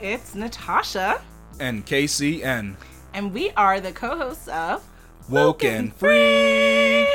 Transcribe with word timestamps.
It's 0.00 0.36
Natasha. 0.36 1.20
And 1.58 1.84
KCN. 1.84 2.76
And 3.14 3.34
we 3.34 3.50
are 3.52 3.80
the 3.80 3.90
co 3.90 4.16
hosts 4.16 4.46
of 4.46 4.86
Woke 5.28 5.64
and 5.64 5.92
Free. 5.92 7.08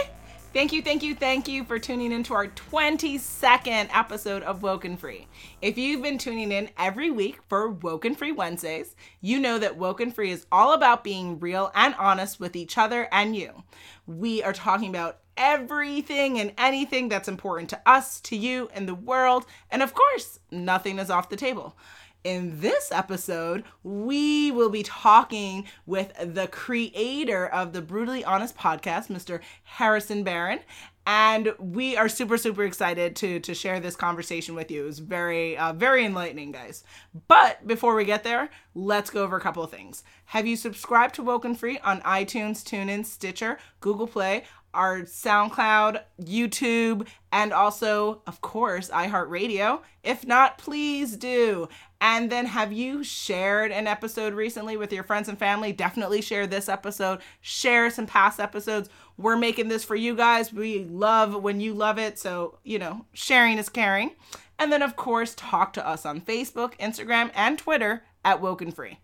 Thank 0.51 0.73
you, 0.73 0.81
thank 0.81 1.01
you, 1.01 1.15
thank 1.15 1.47
you 1.47 1.63
for 1.63 1.79
tuning 1.79 2.11
into 2.11 2.33
our 2.33 2.47
22nd 2.47 3.89
episode 3.91 4.43
of 4.43 4.61
Woken 4.61 4.97
Free. 4.97 5.27
If 5.61 5.77
you've 5.77 6.03
been 6.03 6.17
tuning 6.17 6.51
in 6.51 6.69
every 6.77 7.09
week 7.09 7.39
for 7.47 7.71
Woken 7.71 8.15
Free 8.15 8.33
Wednesdays, 8.33 8.95
you 9.21 9.39
know 9.39 9.57
that 9.59 9.77
Woken 9.77 10.11
Free 10.11 10.31
is 10.31 10.45
all 10.51 10.73
about 10.73 11.05
being 11.05 11.39
real 11.39 11.71
and 11.73 11.95
honest 11.95 12.39
with 12.39 12.55
each 12.55 12.77
other 12.77 13.07
and 13.13 13.35
you. 13.35 13.63
We 14.05 14.43
are 14.43 14.53
talking 14.53 14.89
about 14.89 15.19
everything 15.37 16.39
and 16.39 16.53
anything 16.57 17.09
that's 17.09 17.27
important 17.27 17.69
to 17.71 17.81
us, 17.85 18.19
to 18.21 18.35
you, 18.35 18.69
and 18.73 18.87
the 18.87 18.93
world. 18.93 19.45
And 19.71 19.81
of 19.81 19.93
course, 19.93 20.39
nothing 20.51 20.99
is 20.99 21.09
off 21.09 21.29
the 21.29 21.35
table. 21.35 21.75
In 22.23 22.61
this 22.61 22.89
episode, 22.89 23.65
we 23.83 24.49
will 24.49 24.69
be 24.69 24.83
talking 24.83 25.65
with 25.85 26.13
the 26.33 26.47
creator 26.47 27.45
of 27.45 27.73
the 27.73 27.81
Brutally 27.81 28.23
Honest 28.23 28.55
podcast, 28.57 29.09
Mr. 29.09 29.41
Harrison 29.63 30.23
Barron. 30.23 30.59
And 31.05 31.53
we 31.59 31.97
are 31.97 32.07
super, 32.07 32.37
super 32.37 32.63
excited 32.63 33.17
to, 33.17 33.41
to 33.41 33.53
share 33.53 33.81
this 33.81 33.97
conversation 33.97 34.55
with 34.55 34.71
you. 34.71 34.87
It's 34.87 34.99
very, 34.99 35.57
uh, 35.57 35.73
very 35.73 36.05
enlightening, 36.05 36.53
guys. 36.53 36.85
But 37.27 37.67
before 37.67 37.93
we 37.93 38.05
get 38.05 38.23
there, 38.23 38.49
let's 38.73 39.09
go 39.09 39.21
over 39.23 39.35
a 39.35 39.41
couple 39.41 39.63
of 39.63 39.69
things. 39.69 40.05
Have 40.27 40.47
you 40.47 40.55
subscribed 40.55 41.15
to 41.15 41.23
Woken 41.23 41.55
Free 41.55 41.77
on 41.79 41.99
iTunes, 42.01 42.63
TuneIn, 42.63 43.05
Stitcher, 43.05 43.57
Google 43.81 44.07
Play? 44.07 44.45
Our 44.73 45.01
SoundCloud, 45.01 46.01
YouTube, 46.21 47.07
and 47.31 47.51
also, 47.53 48.21
of 48.27 48.41
course, 48.41 48.89
iHeartRadio. 48.89 49.81
If 50.03 50.25
not, 50.25 50.57
please 50.57 51.15
do. 51.15 51.67
And 52.01 52.29
then, 52.29 52.45
have 52.45 52.73
you 52.73 53.03
shared 53.03 53.71
an 53.71 53.87
episode 53.87 54.33
recently 54.33 54.77
with 54.77 54.91
your 54.91 55.03
friends 55.03 55.29
and 55.29 55.37
family? 55.37 55.71
Definitely 55.71 56.21
share 56.21 56.47
this 56.47 56.67
episode, 56.67 57.19
share 57.41 57.89
some 57.89 58.07
past 58.07 58.39
episodes. 58.39 58.89
We're 59.17 59.37
making 59.37 59.67
this 59.67 59.83
for 59.83 59.95
you 59.95 60.15
guys. 60.15 60.51
We 60.51 60.85
love 60.85 61.41
when 61.41 61.59
you 61.59 61.73
love 61.73 61.99
it. 61.99 62.19
So, 62.19 62.59
you 62.63 62.79
know, 62.79 63.05
sharing 63.13 63.57
is 63.57 63.69
caring. 63.69 64.11
And 64.59 64.71
then, 64.71 64.81
of 64.81 64.95
course, 64.95 65.33
talk 65.35 65.73
to 65.73 65.87
us 65.87 66.05
on 66.05 66.21
Facebook, 66.21 66.77
Instagram, 66.77 67.31
and 67.35 67.57
Twitter 67.57 68.03
at 68.23 68.41
Woken 68.41 68.71
Free. 68.71 68.99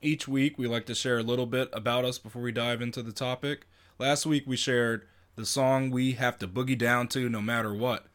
Each 0.00 0.28
week, 0.28 0.58
we 0.58 0.66
like 0.66 0.86
to 0.86 0.94
share 0.94 1.18
a 1.18 1.22
little 1.22 1.46
bit 1.46 1.68
about 1.72 2.04
us 2.04 2.18
before 2.18 2.42
we 2.42 2.52
dive 2.52 2.80
into 2.80 3.02
the 3.02 3.12
topic. 3.12 3.66
Last 4.00 4.26
week 4.26 4.44
we 4.46 4.56
shared 4.56 5.08
the 5.34 5.44
song 5.44 5.90
we 5.90 6.12
have 6.12 6.38
to 6.38 6.46
boogie 6.46 6.78
down 6.78 7.08
to 7.08 7.28
no 7.28 7.40
matter 7.40 7.74
what. 7.74 8.06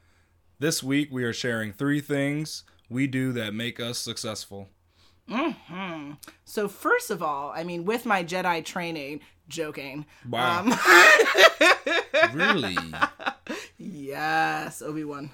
This 0.58 0.82
week 0.82 1.10
we 1.12 1.26
are 1.26 1.34
sharing 1.34 1.74
three 1.74 2.00
things 2.00 2.64
we 2.90 3.06
do 3.06 3.34
that 3.34 3.54
make 3.54 3.82
us 3.82 3.98
successful. 3.98 4.70
Hmm. 5.28 6.12
So 6.46 6.70
first 6.70 7.12
of 7.12 7.22
all, 7.22 7.52
I 7.54 7.66
mean, 7.66 7.84
with 7.84 8.06
my 8.06 8.24
Jedi 8.24 8.64
training, 8.64 9.20
joking. 9.50 10.06
Wow. 10.30 10.62
Um, 10.62 10.74
really? 12.34 12.78
Yes, 13.78 14.82
Obi 14.82 15.04
Wan. 15.04 15.32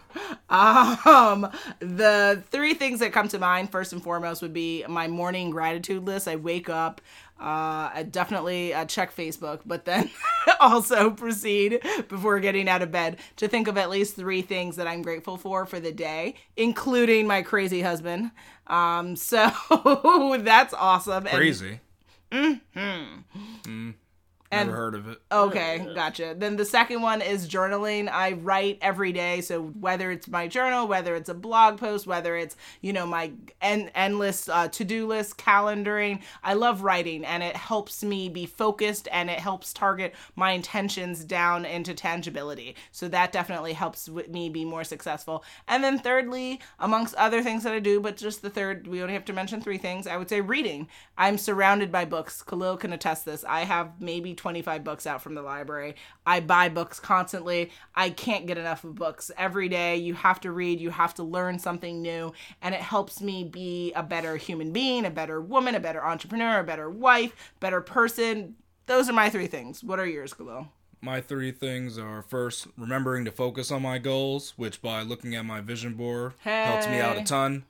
Um, 0.49 1.51
the 1.79 2.43
three 2.49 2.73
things 2.73 2.99
that 3.01 3.13
come 3.13 3.27
to 3.27 3.39
mind 3.39 3.71
first 3.71 3.93
and 3.93 4.01
foremost 4.01 4.41
would 4.41 4.53
be 4.53 4.83
my 4.87 5.07
morning 5.07 5.51
gratitude 5.51 6.05
list. 6.05 6.27
I 6.27 6.37
wake 6.37 6.69
up, 6.69 7.01
uh, 7.39 8.03
definitely 8.03 8.73
uh, 8.73 8.85
check 8.85 9.15
Facebook, 9.15 9.61
but 9.65 9.85
then 9.85 10.09
also 10.59 11.09
proceed 11.11 11.81
before 12.07 12.39
getting 12.39 12.67
out 12.67 12.81
of 12.81 12.91
bed 12.91 13.17
to 13.37 13.47
think 13.47 13.67
of 13.67 13.77
at 13.77 13.89
least 13.89 14.15
three 14.15 14.41
things 14.41 14.75
that 14.75 14.87
I'm 14.87 15.01
grateful 15.01 15.37
for 15.37 15.65
for 15.65 15.79
the 15.79 15.91
day, 15.91 16.35
including 16.57 17.27
my 17.27 17.41
crazy 17.41 17.81
husband. 17.81 18.31
Um, 18.67 19.15
so 19.15 19.51
that's 20.41 20.73
awesome. 20.73 21.25
Crazy. 21.25 21.79
And, 22.31 22.61
mm-hmm. 22.75 23.89
Mm. 24.51 24.65
Never 24.65 24.75
heard 24.75 24.95
of 24.95 25.07
it. 25.07 25.21
Okay, 25.31 25.87
gotcha. 25.93 26.35
Then 26.35 26.55
the 26.55 26.65
second 26.65 27.03
one 27.03 27.21
is 27.21 27.47
journaling. 27.47 28.09
I 28.09 28.31
write 28.31 28.79
every 28.81 29.11
day, 29.11 29.41
so 29.41 29.61
whether 29.61 30.09
it's 30.09 30.27
my 30.27 30.47
journal, 30.47 30.87
whether 30.87 31.15
it's 31.15 31.29
a 31.29 31.35
blog 31.35 31.77
post, 31.77 32.07
whether 32.07 32.35
it's 32.35 32.55
you 32.81 32.91
know 32.91 33.05
my 33.05 33.31
en- 33.61 33.91
endless 33.93 34.49
uh, 34.49 34.67
to 34.69 34.83
do 34.83 35.05
list, 35.05 35.37
calendaring, 35.37 36.21
I 36.43 36.55
love 36.55 36.81
writing, 36.81 37.25
and 37.25 37.43
it 37.43 37.55
helps 37.55 38.03
me 38.03 38.27
be 38.27 38.47
focused, 38.47 39.07
and 39.11 39.29
it 39.29 39.39
helps 39.39 39.71
target 39.71 40.15
my 40.35 40.51
intentions 40.51 41.23
down 41.23 41.63
into 41.65 41.93
tangibility. 41.93 42.75
So 42.91 43.07
that 43.09 43.31
definitely 43.31 43.73
helps 43.73 44.09
with 44.09 44.29
me 44.29 44.49
be 44.49 44.65
more 44.65 44.83
successful. 44.83 45.43
And 45.67 45.83
then 45.83 45.99
thirdly, 45.99 46.59
amongst 46.79 47.13
other 47.15 47.43
things 47.43 47.63
that 47.63 47.73
I 47.73 47.79
do, 47.79 47.99
but 47.99 48.17
just 48.17 48.41
the 48.41 48.49
third, 48.49 48.87
we 48.87 49.01
only 49.01 49.13
have 49.13 49.25
to 49.25 49.33
mention 49.33 49.61
three 49.61 49.77
things. 49.77 50.07
I 50.07 50.17
would 50.17 50.29
say 50.29 50.41
reading. 50.41 50.87
I'm 51.19 51.37
surrounded 51.37 51.91
by 51.91 52.05
books. 52.05 52.41
Khalil 52.41 52.77
can 52.77 52.93
attest 52.93 53.25
this. 53.25 53.43
I 53.47 53.61
have 53.61 54.01
maybe 54.01 54.33
25 54.39 54.83
books 54.83 55.05
out 55.05 55.21
from 55.21 55.35
the 55.35 55.41
library. 55.41 55.95
I 56.25 56.39
buy 56.39 56.69
books 56.69 56.99
constantly. 56.99 57.71
I 57.93 58.09
can't 58.09 58.47
get 58.47 58.57
enough 58.57 58.83
of 58.83 58.95
books. 58.95 59.29
Every 59.37 59.69
day 59.69 59.97
you 59.97 60.13
have 60.15 60.39
to 60.41 60.51
read, 60.51 60.79
you 60.79 60.89
have 60.89 61.13
to 61.15 61.23
learn 61.23 61.59
something 61.59 62.01
new, 62.01 62.33
and 62.61 62.73
it 62.73 62.81
helps 62.81 63.21
me 63.21 63.43
be 63.43 63.91
a 63.93 64.01
better 64.01 64.37
human 64.37 64.71
being, 64.71 65.05
a 65.05 65.09
better 65.11 65.41
woman, 65.41 65.75
a 65.75 65.79
better 65.79 66.03
entrepreneur, 66.03 66.59
a 66.59 66.63
better 66.63 66.89
wife, 66.89 67.53
better 67.59 67.81
person. 67.81 68.55
Those 68.85 69.09
are 69.09 69.13
my 69.13 69.29
three 69.29 69.47
things. 69.47 69.83
What 69.83 69.99
are 69.99 70.07
yours, 70.07 70.33
Khalil? 70.33 70.69
My 71.01 71.21
three 71.21 71.51
things 71.51 71.97
are 71.97 72.21
first, 72.21 72.67
remembering 72.77 73.25
to 73.25 73.31
focus 73.31 73.71
on 73.71 73.81
my 73.81 73.99
goals, 73.99 74.53
which 74.57 74.81
by 74.81 75.01
looking 75.01 75.35
at 75.35 75.45
my 75.45 75.61
vision 75.61 75.93
board 75.93 76.33
hey. 76.39 76.63
helps 76.63 76.87
me 76.87 76.99
out 76.99 77.17
a 77.17 77.23
ton. 77.23 77.65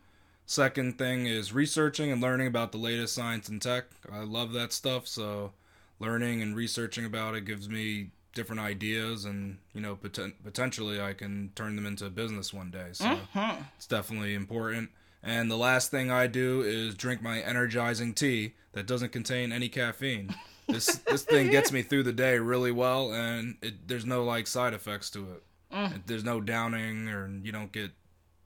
Second 0.46 0.98
thing 0.98 1.28
is 1.28 1.54
researching 1.54 2.12
and 2.12 2.22
learning 2.22 2.48
about 2.48 2.72
the 2.72 2.80
latest 2.80 3.14
science 3.14 3.50
and 3.50 3.62
tech. 3.62 3.86
I 4.12 4.24
love 4.24 4.52
that 4.54 4.74
stuff, 4.74 5.06
so 5.06 5.52
learning 6.00 6.42
and 6.42 6.56
researching 6.56 7.06
about 7.06 7.36
it 7.36 7.46
gives 7.46 7.70
me 7.70 8.12
different 8.34 8.62
ideas 8.62 9.26
and 9.26 9.58
you 9.74 9.82
know 9.82 9.96
poten- 9.96 10.34
potentially 10.44 11.02
I 11.02 11.14
can 11.14 11.52
turn 11.56 11.76
them 11.76 11.86
into 11.86 12.06
a 12.06 12.10
business 12.10 12.54
one 12.54 12.72
day. 12.72 12.90
So 12.94 13.06
mm-hmm. 13.06 13.64
it's 13.76 13.88
definitely 13.88 14.34
important. 14.34 14.90
And 15.22 15.52
the 15.52 15.58
last 15.58 15.92
thing 15.92 16.10
I 16.12 16.28
do 16.28 16.62
is 16.62 16.96
drink 16.96 17.22
my 17.22 17.42
energizing 17.42 18.14
tea 18.14 18.54
that 18.72 18.88
doesn't 18.88 19.12
contain 19.12 19.52
any 19.52 19.68
caffeine. 19.68 20.34
This 20.68 20.98
this 21.00 21.24
thing 21.24 21.50
gets 21.52 21.72
me 21.72 21.82
through 21.82 22.04
the 22.04 22.14
day 22.14 22.40
really 22.40 22.72
well, 22.72 23.12
and 23.12 23.58
it, 23.62 23.88
there's 23.88 24.06
no 24.06 24.24
like 24.24 24.48
side 24.48 24.74
effects 24.74 25.10
to 25.12 25.34
it. 25.34 25.44
Mm. 25.74 26.02
There's 26.06 26.24
no 26.24 26.40
downing, 26.40 27.10
or 27.10 27.30
you 27.44 27.52
don't 27.52 27.72
get 27.72 27.92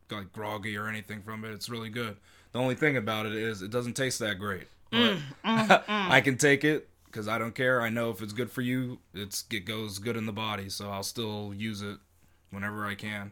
like 0.10 0.32
groggy 0.32 0.78
or 0.78 0.88
anything 0.88 1.22
from 1.22 1.46
it. 1.46 1.52
It's 1.52 1.70
really 1.70 1.90
good. 1.90 2.18
The 2.54 2.60
only 2.60 2.76
thing 2.76 2.98
about 2.98 3.26
it 3.26 3.34
is 3.34 3.62
it 3.62 3.72
doesn't 3.72 3.94
taste 3.94 4.20
that 4.20 4.40
great. 4.40 4.68
Mm, 4.92 5.20
mm, 5.46 5.68
mm. 5.68 5.86
I 5.88 6.22
can 6.22 6.38
take 6.38 6.64
it 6.64 6.88
because 7.14 7.28
I 7.28 7.38
don't 7.38 7.54
care. 7.54 7.80
I 7.82 7.90
know 7.90 8.10
if 8.10 8.24
it's 8.24 8.34
good 8.34 8.50
for 8.50 8.62
you, 8.62 8.98
it's 9.14 9.46
it 9.52 9.66
goes 9.66 10.00
good 10.00 10.18
in 10.18 10.26
the 10.26 10.34
body, 10.34 10.68
so 10.68 10.90
I'll 10.90 11.04
still 11.04 11.54
use 11.56 11.82
it 11.82 11.98
whenever 12.50 12.86
I 12.86 12.96
can. 12.96 13.32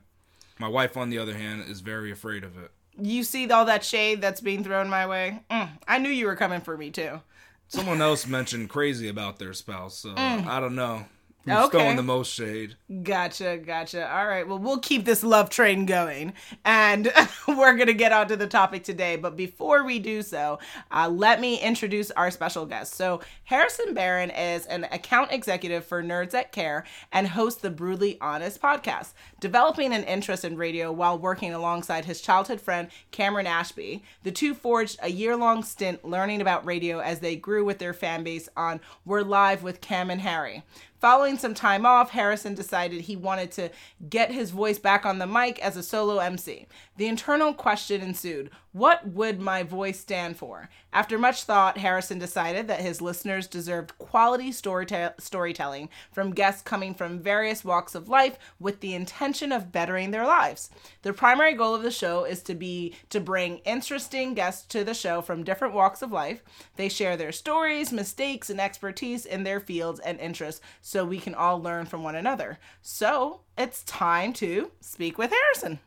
My 0.60 0.68
wife, 0.68 0.96
on 0.96 1.10
the 1.10 1.18
other 1.18 1.36
hand, 1.36 1.64
is 1.68 1.82
very 1.82 2.12
afraid 2.12 2.44
of 2.44 2.58
it. 2.58 2.70
You 3.02 3.24
see 3.24 3.50
all 3.50 3.66
that 3.66 3.84
shade 3.84 4.22
that's 4.22 4.40
being 4.40 4.64
thrown 4.64 4.90
my 4.90 5.08
way. 5.08 5.42
Mm, 5.50 5.70
I 5.88 5.98
knew 5.98 6.10
you 6.10 6.28
were 6.28 6.36
coming 6.36 6.62
for 6.62 6.78
me 6.78 6.92
too. 6.92 7.22
Someone 7.68 8.02
else 8.02 8.28
mentioned 8.28 8.70
crazy 8.70 9.08
about 9.08 9.40
their 9.40 9.54
spouse, 9.54 9.98
so 9.98 10.10
mm. 10.10 10.46
I 10.46 10.60
don't 10.60 10.76
know. 10.76 11.06
Who's 11.46 11.54
okay. 11.56 11.80
throwing 11.80 11.96
the 11.96 12.04
most 12.04 12.32
shade? 12.32 12.76
Gotcha, 13.02 13.58
gotcha. 13.58 14.08
All 14.16 14.28
right. 14.28 14.48
Well, 14.48 14.60
we'll 14.60 14.78
keep 14.78 15.06
this 15.06 15.24
love 15.24 15.50
train 15.50 15.88
going, 15.88 16.34
and 16.64 17.12
we're 17.48 17.76
gonna 17.76 17.94
get 17.94 18.12
on 18.12 18.28
to 18.28 18.36
the 18.36 18.46
topic 18.46 18.84
today. 18.84 19.16
But 19.16 19.36
before 19.36 19.84
we 19.84 19.98
do 19.98 20.22
so, 20.22 20.60
uh, 20.92 21.10
let 21.10 21.42
me 21.42 21.60
introduce 21.60 22.12
our 22.12 22.30
special 22.30 22.68
guest. 22.68 22.94
So, 22.94 23.22
Harrison 23.46 23.96
Barron 23.96 24.30
is 24.30 24.68
an 24.68 24.84
account 24.92 25.32
executive 25.32 25.84
for 25.84 26.04
Nerds 26.04 26.32
That 26.32 26.52
Care 26.52 26.84
and 27.12 27.28
hosts 27.30 27.62
the 27.62 27.72
Brutally 27.72 28.20
Honest 28.22 28.62
podcast, 28.62 29.14
developing 29.40 29.94
an 29.94 30.04
interest 30.04 30.46
in 30.46 30.58
radio 30.58 30.92
while 30.92 31.18
working 31.18 31.54
alongside 31.54 32.06
his 32.06 32.22
childhood 32.22 32.62
friend 32.62 32.90
Cameron 33.10 33.48
Ashby. 33.48 34.04
The 34.22 34.32
two 34.32 34.54
forged 34.54 35.00
a 35.02 35.10
year-long 35.10 35.64
stint 35.64 36.06
learning 36.06 36.42
about 36.42 36.68
radio 36.68 37.00
as 37.00 37.20
they 37.20 37.36
grew 37.36 37.66
with 37.66 37.80
their 37.80 37.94
fan 37.94 38.24
base 38.24 38.48
on 38.56 38.80
"We're 39.06 39.24
Live 39.24 39.64
with 39.64 39.82
Cam 39.82 40.12
and 40.12 40.22
Harry." 40.22 40.64
Following 41.02 41.40
some 41.40 41.56
time 41.56 41.84
off, 41.84 42.12
Harrison 42.12 42.54
decided 42.54 43.02
he 43.02 43.16
wanted 43.16 43.50
to 43.54 43.72
get 44.08 44.32
his 44.32 44.52
voice 44.52 44.78
back 44.78 45.04
on 45.04 45.18
the 45.18 45.26
mic 45.26 45.58
as 45.60 45.76
a 45.76 45.82
solo 45.82 46.20
MC. 46.20 46.68
The 46.98 47.08
internal 47.08 47.56
question 47.56 48.02
ensued 48.02 48.52
what 48.74 49.06
would 49.06 49.42
my 49.42 49.64
voice 49.64 50.00
stand 50.00 50.38
for? 50.38 50.70
After 50.94 51.18
much 51.18 51.44
thought, 51.44 51.78
Harrison 51.78 52.20
decided 52.20 52.68
that 52.68 52.80
his 52.80 53.02
listeners 53.02 53.48
deserved 53.48 53.98
quality 53.98 54.52
storytelling 54.52 55.90
from 56.12 56.32
guests 56.32 56.62
coming 56.62 56.94
from 56.94 57.20
various 57.20 57.66
walks 57.66 57.96
of 57.96 58.08
life 58.08 58.38
with 58.60 58.80
the 58.80 58.94
intention 58.94 59.52
of 59.52 59.74
bettering 59.74 60.12
their 60.12 60.26
lives. 60.26 60.70
The 61.02 61.12
primary 61.12 61.54
goal 61.54 61.76
of 61.76 61.84
the 61.84 61.92
show 61.92 62.24
is 62.24 62.42
to 62.44 62.56
be 62.56 62.96
to 63.10 63.20
bring 63.20 63.58
interesting 63.60 64.36
guests 64.36 64.66
to 64.68 64.86
the 64.86 64.94
show 64.94 65.22
from 65.22 65.44
different 65.44 65.74
walks 65.74 66.02
of 66.02 66.14
life. 66.14 66.42
They 66.78 66.88
share 66.88 67.18
their 67.18 67.34
stories, 67.34 67.92
mistakes, 67.92 68.50
and 68.50 68.62
expertise 68.62 69.26
in 69.26 69.44
their 69.44 69.60
fields 69.60 70.00
and 70.00 70.18
interests 70.20 70.62
so 70.92 71.06
we 71.06 71.20
can 71.20 71.34
all 71.34 71.62
learn 71.62 71.86
from 71.86 72.04
one 72.04 72.16
another. 72.16 72.60
So, 72.82 73.42
it's 73.58 73.84
time 73.84 74.34
to 74.34 74.72
speak 74.82 75.18
with 75.18 75.32
Harrison. 75.32 75.80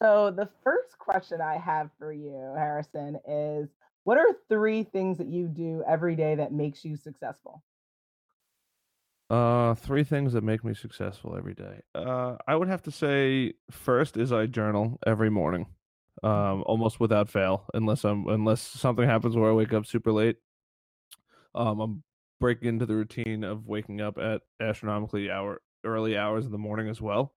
So, 0.00 0.30
the 0.30 0.48
first 0.62 0.98
question 0.98 1.40
I 1.40 1.56
have 1.58 1.90
for 1.98 2.12
you, 2.12 2.54
Harrison, 2.56 3.18
is 3.26 3.68
what 4.04 4.16
are 4.16 4.28
three 4.48 4.84
things 4.84 5.18
that 5.18 5.26
you 5.26 5.48
do 5.48 5.82
every 5.88 6.14
day 6.14 6.36
that 6.36 6.52
makes 6.52 6.84
you 6.84 6.96
successful? 6.96 7.62
Uh, 9.28 9.74
three 9.74 10.04
things 10.04 10.34
that 10.34 10.44
make 10.44 10.62
me 10.62 10.74
successful 10.74 11.34
every 11.36 11.54
day. 11.54 11.80
Uh, 11.94 12.36
I 12.46 12.54
would 12.54 12.68
have 12.68 12.82
to 12.82 12.90
say 12.90 13.54
first 13.70 14.16
is 14.16 14.32
I 14.32 14.46
journal 14.46 14.98
every 15.06 15.30
morning, 15.30 15.66
um, 16.22 16.62
almost 16.66 17.00
without 17.00 17.28
fail, 17.28 17.64
unless 17.74 18.04
I'm 18.04 18.28
unless 18.28 18.60
something 18.60 19.06
happens 19.06 19.34
where 19.34 19.50
I 19.50 19.54
wake 19.54 19.72
up 19.72 19.86
super 19.86 20.12
late. 20.12 20.36
Um, 21.54 21.80
I'm 21.80 22.02
breaking 22.44 22.68
into 22.68 22.84
the 22.84 22.94
routine 22.94 23.42
of 23.42 23.66
waking 23.66 24.02
up 24.02 24.18
at 24.18 24.42
astronomically 24.60 25.30
hour 25.30 25.62
early 25.82 26.14
hours 26.14 26.44
in 26.44 26.52
the 26.52 26.58
morning 26.58 26.90
as 26.90 27.00
well. 27.00 27.32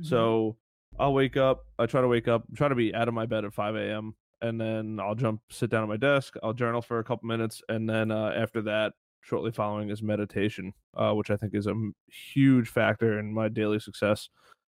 Mm-hmm. 0.00 0.08
So 0.10 0.56
I'll 0.96 1.12
wake 1.12 1.36
up. 1.36 1.64
I 1.76 1.86
try 1.86 2.00
to 2.00 2.06
wake 2.06 2.28
up, 2.28 2.44
try 2.54 2.68
to 2.68 2.76
be 2.76 2.94
out 2.94 3.08
of 3.08 3.14
my 3.14 3.26
bed 3.26 3.44
at 3.44 3.52
5 3.52 3.74
a.m. 3.74 4.14
And 4.42 4.60
then 4.60 5.00
I'll 5.00 5.16
jump, 5.16 5.40
sit 5.50 5.70
down 5.70 5.82
at 5.82 5.88
my 5.88 5.96
desk. 5.96 6.34
I'll 6.40 6.52
journal 6.52 6.82
for 6.82 7.00
a 7.00 7.04
couple 7.04 7.26
minutes, 7.26 7.62
and 7.68 7.90
then 7.90 8.12
uh, 8.12 8.32
after 8.36 8.62
that, 8.62 8.92
shortly 9.22 9.50
following 9.50 9.90
is 9.90 10.04
meditation, 10.04 10.72
uh, 10.96 11.14
which 11.14 11.30
I 11.30 11.36
think 11.36 11.52
is 11.56 11.66
a 11.66 11.74
huge 12.06 12.68
factor 12.68 13.18
in 13.18 13.34
my 13.34 13.48
daily 13.48 13.80
success. 13.80 14.28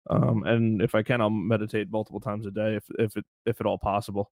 Um, 0.10 0.44
and 0.46 0.82
if 0.82 0.96
I 0.96 1.04
can, 1.04 1.20
I'll 1.20 1.30
meditate 1.30 1.92
multiple 1.92 2.22
times 2.22 2.46
a 2.46 2.52
day, 2.52 2.76
if 2.78 2.86
if 3.00 3.18
it 3.18 3.26
if 3.46 3.60
at 3.60 3.68
all 3.68 3.80
possible. 3.80 4.32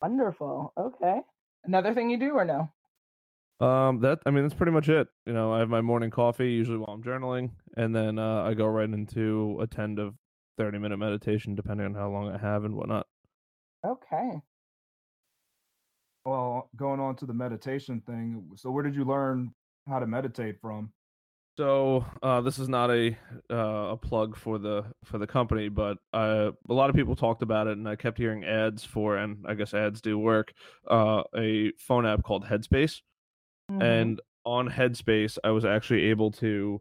Wonderful. 0.00 0.72
Okay. 0.76 1.20
Another 1.62 1.94
thing 1.94 2.10
you 2.10 2.18
do 2.18 2.32
or 2.32 2.44
no? 2.44 2.72
Um, 3.62 4.00
that 4.00 4.18
I 4.26 4.30
mean, 4.32 4.42
that's 4.42 4.54
pretty 4.54 4.72
much 4.72 4.88
it. 4.88 5.06
You 5.24 5.32
know, 5.32 5.52
I 5.52 5.60
have 5.60 5.68
my 5.68 5.80
morning 5.80 6.10
coffee 6.10 6.50
usually 6.50 6.78
while 6.78 6.94
I'm 6.94 7.02
journaling, 7.02 7.50
and 7.76 7.94
then 7.94 8.18
uh, 8.18 8.42
I 8.42 8.54
go 8.54 8.66
right 8.66 8.88
into 8.88 9.56
a 9.60 9.68
ten 9.68 9.94
to 9.96 10.14
thirty 10.58 10.78
minute 10.78 10.96
meditation, 10.96 11.54
depending 11.54 11.86
on 11.86 11.94
how 11.94 12.10
long 12.10 12.28
I 12.28 12.38
have 12.38 12.64
and 12.64 12.74
whatnot. 12.74 13.06
Okay. 13.86 14.40
Well, 16.24 16.70
going 16.74 16.98
on 16.98 17.14
to 17.16 17.26
the 17.26 17.34
meditation 17.34 18.02
thing. 18.04 18.50
So, 18.56 18.68
where 18.72 18.82
did 18.82 18.96
you 18.96 19.04
learn 19.04 19.52
how 19.88 20.00
to 20.00 20.08
meditate 20.08 20.60
from? 20.60 20.92
So 21.58 22.06
uh, 22.22 22.40
this 22.40 22.58
is 22.58 22.68
not 22.68 22.90
a 22.90 23.16
uh, 23.50 23.92
a 23.92 23.96
plug 23.96 24.36
for 24.36 24.58
the 24.58 24.86
for 25.04 25.18
the 25.18 25.26
company, 25.26 25.68
but 25.68 25.98
uh, 26.12 26.52
a 26.68 26.72
lot 26.72 26.88
of 26.88 26.96
people 26.96 27.14
talked 27.14 27.42
about 27.42 27.66
it, 27.66 27.76
and 27.76 27.88
I 27.88 27.94
kept 27.94 28.16
hearing 28.16 28.42
ads 28.42 28.84
for, 28.84 29.18
and 29.18 29.44
I 29.46 29.54
guess 29.54 29.74
ads 29.74 30.00
do 30.00 30.18
work. 30.18 30.52
Uh, 30.90 31.22
a 31.36 31.72
phone 31.78 32.06
app 32.06 32.22
called 32.22 32.46
Headspace, 32.46 33.02
mm-hmm. 33.72 33.82
and 33.82 34.20
on 34.44 34.68
Headspace, 34.68 35.38
I 35.44 35.50
was 35.50 35.64
actually 35.64 36.04
able 36.04 36.30
to. 36.32 36.80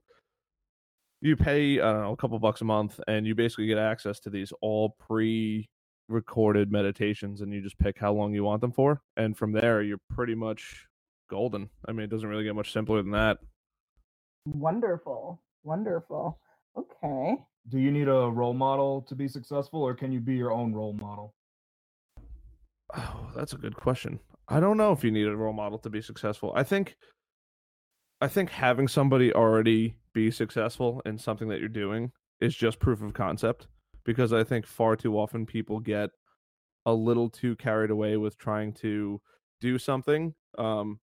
You 1.23 1.35
pay 1.35 1.79
I 1.79 1.91
don't 1.91 2.01
know 2.01 2.13
a 2.13 2.17
couple 2.17 2.39
bucks 2.39 2.61
a 2.61 2.65
month, 2.65 2.99
and 3.07 3.27
you 3.27 3.35
basically 3.35 3.67
get 3.67 3.77
access 3.77 4.19
to 4.21 4.29
these 4.29 4.51
all 4.61 4.95
pre 4.99 5.69
recorded 6.11 6.71
meditations 6.71 7.41
and 7.41 7.53
you 7.53 7.61
just 7.61 7.77
pick 7.79 7.97
how 7.97 8.11
long 8.11 8.33
you 8.33 8.43
want 8.43 8.61
them 8.61 8.71
for 8.71 9.01
and 9.17 9.37
from 9.37 9.51
there 9.51 9.81
you're 9.81 10.01
pretty 10.09 10.35
much 10.35 10.85
golden 11.29 11.69
i 11.87 11.91
mean 11.91 12.03
it 12.03 12.09
doesn't 12.09 12.27
really 12.27 12.43
get 12.43 12.53
much 12.53 12.73
simpler 12.73 13.01
than 13.01 13.11
that 13.11 13.37
wonderful 14.45 15.41
wonderful 15.63 16.37
okay 16.77 17.35
do 17.69 17.79
you 17.79 17.91
need 17.91 18.09
a 18.09 18.29
role 18.29 18.53
model 18.53 19.01
to 19.01 19.15
be 19.15 19.27
successful 19.27 19.81
or 19.81 19.95
can 19.95 20.11
you 20.11 20.19
be 20.19 20.35
your 20.35 20.51
own 20.51 20.73
role 20.73 20.93
model 20.93 21.33
oh 22.95 23.31
that's 23.35 23.53
a 23.53 23.57
good 23.57 23.75
question. 23.75 24.19
I 24.47 24.59
don't 24.59 24.77
know 24.77 24.91
if 24.91 25.03
you 25.03 25.11
need 25.11 25.27
a 25.27 25.35
role 25.35 25.53
model 25.53 25.79
to 25.79 25.89
be 25.89 26.01
successful. 26.01 26.53
I 26.55 26.63
think 26.63 26.95
i 28.23 28.27
think 28.27 28.51
having 28.51 28.87
somebody 28.87 29.33
already 29.33 29.95
be 30.13 30.29
successful 30.29 31.01
in 31.05 31.17
something 31.17 31.47
that 31.47 31.59
you're 31.59 31.67
doing 31.67 32.11
is 32.39 32.55
just 32.55 32.79
proof 32.79 33.01
of 33.01 33.13
concept 33.13 33.67
because 34.03 34.33
I 34.33 34.43
think 34.43 34.65
far 34.65 34.95
too 34.95 35.17
often 35.17 35.45
people 35.45 35.79
get 35.79 36.09
a 36.85 36.93
little 36.93 37.29
too 37.29 37.55
carried 37.55 37.91
away 37.91 38.17
with 38.17 38.37
trying 38.37 38.73
to 38.73 39.21
do 39.59 39.77
something 39.77 40.33
um, 40.57 40.99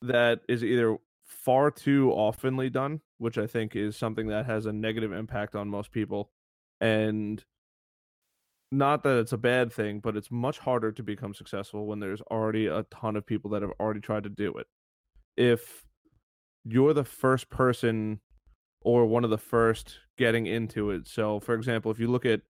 that 0.00 0.40
is 0.48 0.64
either 0.64 0.96
far 1.26 1.70
too 1.70 2.10
oftenly 2.10 2.72
done, 2.72 3.02
which 3.18 3.36
I 3.36 3.46
think 3.46 3.76
is 3.76 3.96
something 3.96 4.28
that 4.28 4.46
has 4.46 4.64
a 4.64 4.72
negative 4.72 5.12
impact 5.12 5.54
on 5.54 5.68
most 5.68 5.92
people, 5.92 6.30
and 6.80 7.44
not 8.70 9.02
that 9.02 9.18
it's 9.18 9.32
a 9.32 9.38
bad 9.38 9.72
thing, 9.72 10.00
but 10.00 10.16
it's 10.16 10.30
much 10.30 10.58
harder 10.58 10.92
to 10.92 11.02
become 11.02 11.34
successful 11.34 11.86
when 11.86 12.00
there's 12.00 12.20
already 12.22 12.66
a 12.66 12.84
ton 12.90 13.16
of 13.16 13.26
people 13.26 13.50
that 13.50 13.62
have 13.62 13.72
already 13.80 14.00
tried 14.00 14.24
to 14.24 14.28
do 14.28 14.52
it. 14.54 14.66
If 15.36 15.84
you're 16.64 16.92
the 16.92 17.04
first 17.04 17.48
person 17.48 18.20
or 18.82 19.06
one 19.06 19.24
of 19.24 19.30
the 19.30 19.38
first 19.38 19.98
getting 20.16 20.46
into 20.46 20.90
it. 20.90 21.08
So, 21.08 21.40
for 21.40 21.54
example, 21.54 21.90
if 21.90 21.98
you 21.98 22.08
look 22.08 22.26
at, 22.26 22.42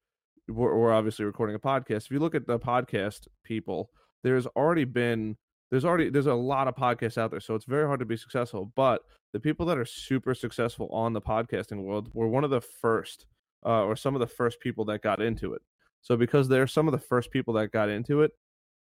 we're, 0.49 0.77
we're 0.77 0.93
obviously 0.93 1.25
recording 1.25 1.55
a 1.55 1.59
podcast. 1.59 2.07
If 2.07 2.11
you 2.11 2.19
look 2.19 2.35
at 2.35 2.47
the 2.47 2.59
podcast 2.59 3.29
people, 3.45 3.91
there's 4.23 4.47
already 4.47 4.85
been 4.85 5.37
there's 5.71 5.85
already 5.85 6.09
there's 6.11 6.27
a 6.27 6.35
lot 6.35 6.67
of 6.67 6.75
podcasts 6.75 7.19
out 7.19 7.31
there 7.31 7.41
so 7.41 7.55
it's 7.55 7.67
very 7.67 7.87
hard 7.87 8.01
to 8.01 8.07
be 8.07 8.17
successful 8.17 8.73
but 8.75 9.03
the 9.33 9.41
people 9.41 9.67
that 9.67 9.79
are 9.79 9.85
super 9.85 10.35
successful 10.35 10.89
on 10.91 11.13
the 11.13 11.21
podcasting 11.21 11.83
world 11.83 12.09
were 12.15 12.27
one 12.27 12.43
of 12.43 12.51
the 12.51 12.61
first 12.61 13.27
uh, 13.67 13.85
or 13.85 13.95
some 13.95 14.15
of 14.15 14.21
the 14.21 14.27
first 14.27 14.61
people 14.61 14.85
that 14.85 15.03
got 15.03 15.21
into 15.21 15.53
it 15.53 15.63
so 16.03 16.17
because 16.17 16.49
they're 16.49 16.67
some 16.67 16.89
of 16.89 16.93
the 16.93 16.99
first 16.99 17.31
people 17.31 17.55
that 17.55 17.73
got 17.73 17.89
into 17.89 18.23
it 18.23 18.33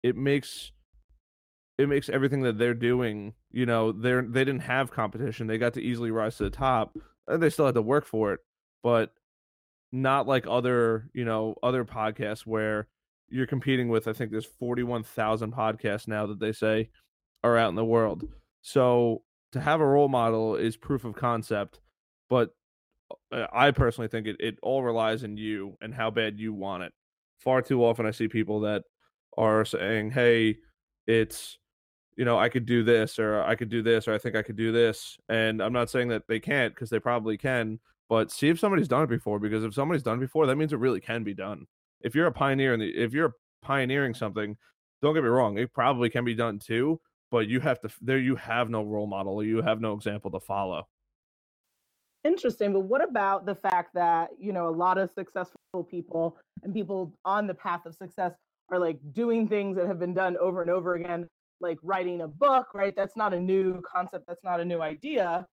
it 0.03 0.15
makes 0.15 0.71
it 1.77 1.89
makes 1.89 2.09
everything 2.09 2.41
that 2.41 2.57
they're 2.57 2.73
doing 2.73 3.33
you 3.51 3.65
know 3.65 3.91
they're 3.91 4.21
they 4.21 4.45
didn't 4.45 4.61
have 4.61 4.91
competition. 4.91 5.47
They 5.47 5.57
got 5.57 5.73
to 5.73 5.81
easily 5.81 6.11
rise 6.11 6.37
to 6.37 6.43
the 6.43 6.49
top 6.49 6.95
and 7.27 7.41
they 7.41 7.49
still 7.49 7.65
had 7.65 7.75
to 7.75 7.81
work 7.81 8.05
for 8.05 8.33
it 8.33 8.39
but 8.83 9.11
not 9.91 10.27
like 10.27 10.45
other 10.47 11.09
you 11.13 11.25
know 11.25 11.55
other 11.63 11.85
podcasts 11.85 12.45
where 12.45 12.87
you're 13.29 13.47
competing 13.47 13.89
with 13.89 14.07
i 14.07 14.13
think 14.13 14.29
there's 14.29 14.45
41,000 14.45 15.51
podcasts 15.51 16.07
now 16.07 16.27
that 16.27 16.39
they 16.39 16.51
say 16.51 16.89
are 17.43 17.57
out 17.57 17.69
in 17.69 17.75
the 17.75 17.85
world. 17.85 18.23
So 18.61 19.23
to 19.51 19.61
have 19.61 19.81
a 19.81 19.85
role 19.85 20.07
model 20.07 20.55
is 20.55 20.77
proof 20.77 21.05
of 21.05 21.15
concept 21.15 21.79
but 22.29 22.49
uh, 23.31 23.47
i 23.53 23.71
personally 23.71 24.07
think 24.07 24.27
it, 24.27 24.35
it 24.39 24.57
all 24.61 24.83
relies 24.83 25.23
in 25.23 25.37
you 25.37 25.77
and 25.81 25.93
how 25.93 26.11
bad 26.11 26.37
you 26.37 26.53
want 26.53 26.83
it 26.83 26.91
far 27.45 27.61
too 27.61 27.85
often 27.85 28.05
i 28.05 28.11
see 28.11 28.27
people 28.27 28.59
that 28.59 28.83
are 29.37 29.63
saying 29.63 30.11
hey 30.11 30.57
it's 31.07 31.57
you 32.17 32.25
know 32.25 32.37
i 32.37 32.49
could 32.49 32.65
do 32.65 32.83
this 32.83 33.19
or 33.19 33.41
i 33.43 33.55
could 33.55 33.69
do 33.69 33.81
this 33.81 34.07
or 34.07 34.13
i 34.13 34.17
think 34.17 34.35
i 34.35 34.41
could 34.41 34.57
do 34.57 34.71
this 34.71 35.17
and 35.29 35.61
i'm 35.61 35.73
not 35.73 35.89
saying 35.89 36.09
that 36.09 36.23
they 36.27 36.39
can't 36.39 36.73
because 36.75 36.89
they 36.89 36.99
probably 36.99 37.37
can 37.37 37.79
but 38.09 38.31
see 38.31 38.49
if 38.49 38.59
somebody's 38.59 38.87
done 38.87 39.03
it 39.03 39.09
before 39.09 39.39
because 39.39 39.63
if 39.63 39.73
somebody's 39.73 40.03
done 40.03 40.17
it 40.17 40.21
before 40.21 40.45
that 40.45 40.55
means 40.55 40.73
it 40.73 40.79
really 40.79 41.01
can 41.01 41.23
be 41.23 41.33
done. 41.33 41.65
If 42.01 42.13
you're 42.13 42.27
a 42.27 42.31
pioneer 42.31 42.73
and 42.73 42.83
if 42.83 43.13
you're 43.13 43.33
pioneering 43.63 44.13
something 44.13 44.55
don't 45.01 45.15
get 45.15 45.23
me 45.23 45.29
wrong 45.29 45.57
it 45.57 45.73
probably 45.73 46.09
can 46.09 46.23
be 46.23 46.35
done 46.35 46.59
too 46.59 46.99
but 47.31 47.47
you 47.47 47.59
have 47.59 47.79
to 47.81 47.89
there 48.01 48.19
you 48.19 48.35
have 48.35 48.69
no 48.69 48.83
role 48.83 49.07
model 49.07 49.33
or 49.33 49.43
you 49.43 49.61
have 49.61 49.81
no 49.81 49.93
example 49.93 50.29
to 50.29 50.39
follow 50.39 50.87
interesting 52.25 52.73
but 52.73 52.81
what 52.81 53.03
about 53.03 53.45
the 53.45 53.55
fact 53.55 53.93
that 53.93 54.29
you 54.39 54.51
know 54.51 54.67
a 54.67 54.75
lot 54.75 54.97
of 54.97 55.09
successful 55.11 55.83
people 55.89 56.37
and 56.63 56.73
people 56.73 57.13
on 57.23 57.47
the 57.47 57.53
path 57.53 57.85
of 57.85 57.95
success 57.95 58.33
are 58.69 58.79
like 58.79 58.97
doing 59.13 59.47
things 59.47 59.77
that 59.77 59.85
have 59.85 59.99
been 59.99 60.13
done 60.13 60.35
over 60.37 60.61
and 60.61 60.71
over 60.71 60.95
again 60.95 61.27
like 61.61 61.77
writing 61.83 62.21
a 62.21 62.27
book 62.27 62.67
right? 62.73 62.95
That's 62.95 63.15
not 63.15 63.33
a 63.33 63.39
new 63.39 63.81
concept 63.81 64.25
that's 64.27 64.43
not 64.43 64.59
a 64.59 64.65
new 64.65 64.81
idea 64.81 65.45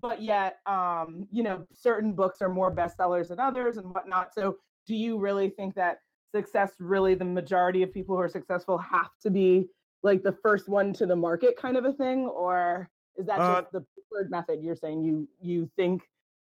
but 0.00 0.22
yet 0.22 0.58
um, 0.66 1.26
you 1.30 1.42
know 1.42 1.64
certain 1.72 2.12
books 2.12 2.40
are 2.40 2.48
more 2.48 2.74
bestsellers 2.74 3.28
than 3.28 3.38
others 3.38 3.76
and 3.76 3.92
whatnot. 3.94 4.32
So 4.34 4.56
do 4.86 4.94
you 4.94 5.18
really 5.18 5.50
think 5.50 5.74
that 5.74 5.98
success 6.34 6.72
really 6.78 7.14
the 7.14 7.24
majority 7.24 7.82
of 7.82 7.92
people 7.92 8.16
who 8.16 8.22
are 8.22 8.28
successful 8.28 8.78
have 8.78 9.10
to 9.22 9.30
be 9.30 9.66
like 10.02 10.22
the 10.22 10.36
first 10.42 10.68
one 10.68 10.92
to 10.94 11.06
the 11.06 11.16
market 11.16 11.56
kind 11.60 11.76
of 11.76 11.84
a 11.84 11.92
thing 11.92 12.26
or 12.26 12.88
is 13.16 13.26
that 13.26 13.40
uh, 13.40 13.60
just 13.60 13.72
the 13.72 13.84
preferred 13.94 14.30
method? 14.30 14.62
You're 14.62 14.76
saying 14.76 15.02
you 15.02 15.28
you 15.40 15.70
think 15.76 16.02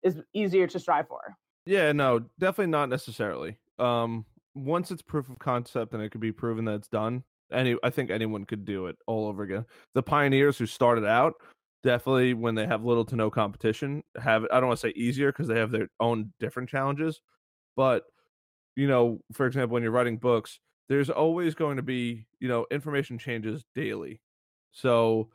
is 0.07 0.23
easier 0.33 0.67
to 0.67 0.79
strive 0.79 1.09
for. 1.09 1.37
Yeah 1.65 1.93
no 1.93 2.21
definitely 2.39 2.71
not 2.71 2.89
necessarily. 2.89 3.59
Um 3.79 4.25
once 4.55 4.91
it's 4.91 5.03
proof 5.03 5.29
of 5.29 5.39
concept 5.39 5.93
and 5.93 6.03
it 6.03 6.11
could 6.11 6.21
be 6.21 6.33
proven 6.33 6.65
that 6.65 6.77
it's 6.77 6.89
done 6.89 7.23
any 7.53 7.77
i 7.83 7.91
think 7.91 8.11
anyone 8.11 8.45
could 8.45 8.65
do 8.65 8.87
it 8.87 8.97
all 9.07 9.27
over 9.27 9.43
again. 9.43 9.65
The 9.95 10.03
pioneers 10.03 10.59
who 10.59 10.67
started 10.67 11.05
out 11.05 11.35
definitely 11.83 12.35
when 12.35 12.55
they 12.55 12.67
have 12.67 12.85
little 12.85 13.05
to 13.05 13.17
no 13.17 13.31
competition 13.31 14.03
have 14.21 14.45
i 14.51 14.59
don't 14.59 14.69
want 14.69 14.81
to 14.81 14.87
say 14.89 14.93
easier 14.97 15.31
because 15.31 15.47
they 15.47 15.59
have 15.59 15.71
their 15.71 15.89
own 16.01 16.33
different 16.41 16.69
challenges 16.69 17.21
but 17.77 18.05
you 18.75 18.89
know 18.89 19.21
for 19.33 19.47
example 19.47 19.75
when 19.75 19.85
you're 19.85 19.93
writing 19.93 20.17
books 20.17 20.59
there's 20.89 21.11
always 21.11 21.55
going 21.55 21.77
to 21.77 21.83
be 21.83 22.27
you 22.41 22.49
know 22.49 22.67
information 22.71 23.19
changes 23.19 23.65
daily. 23.75 24.21
So 24.73 25.31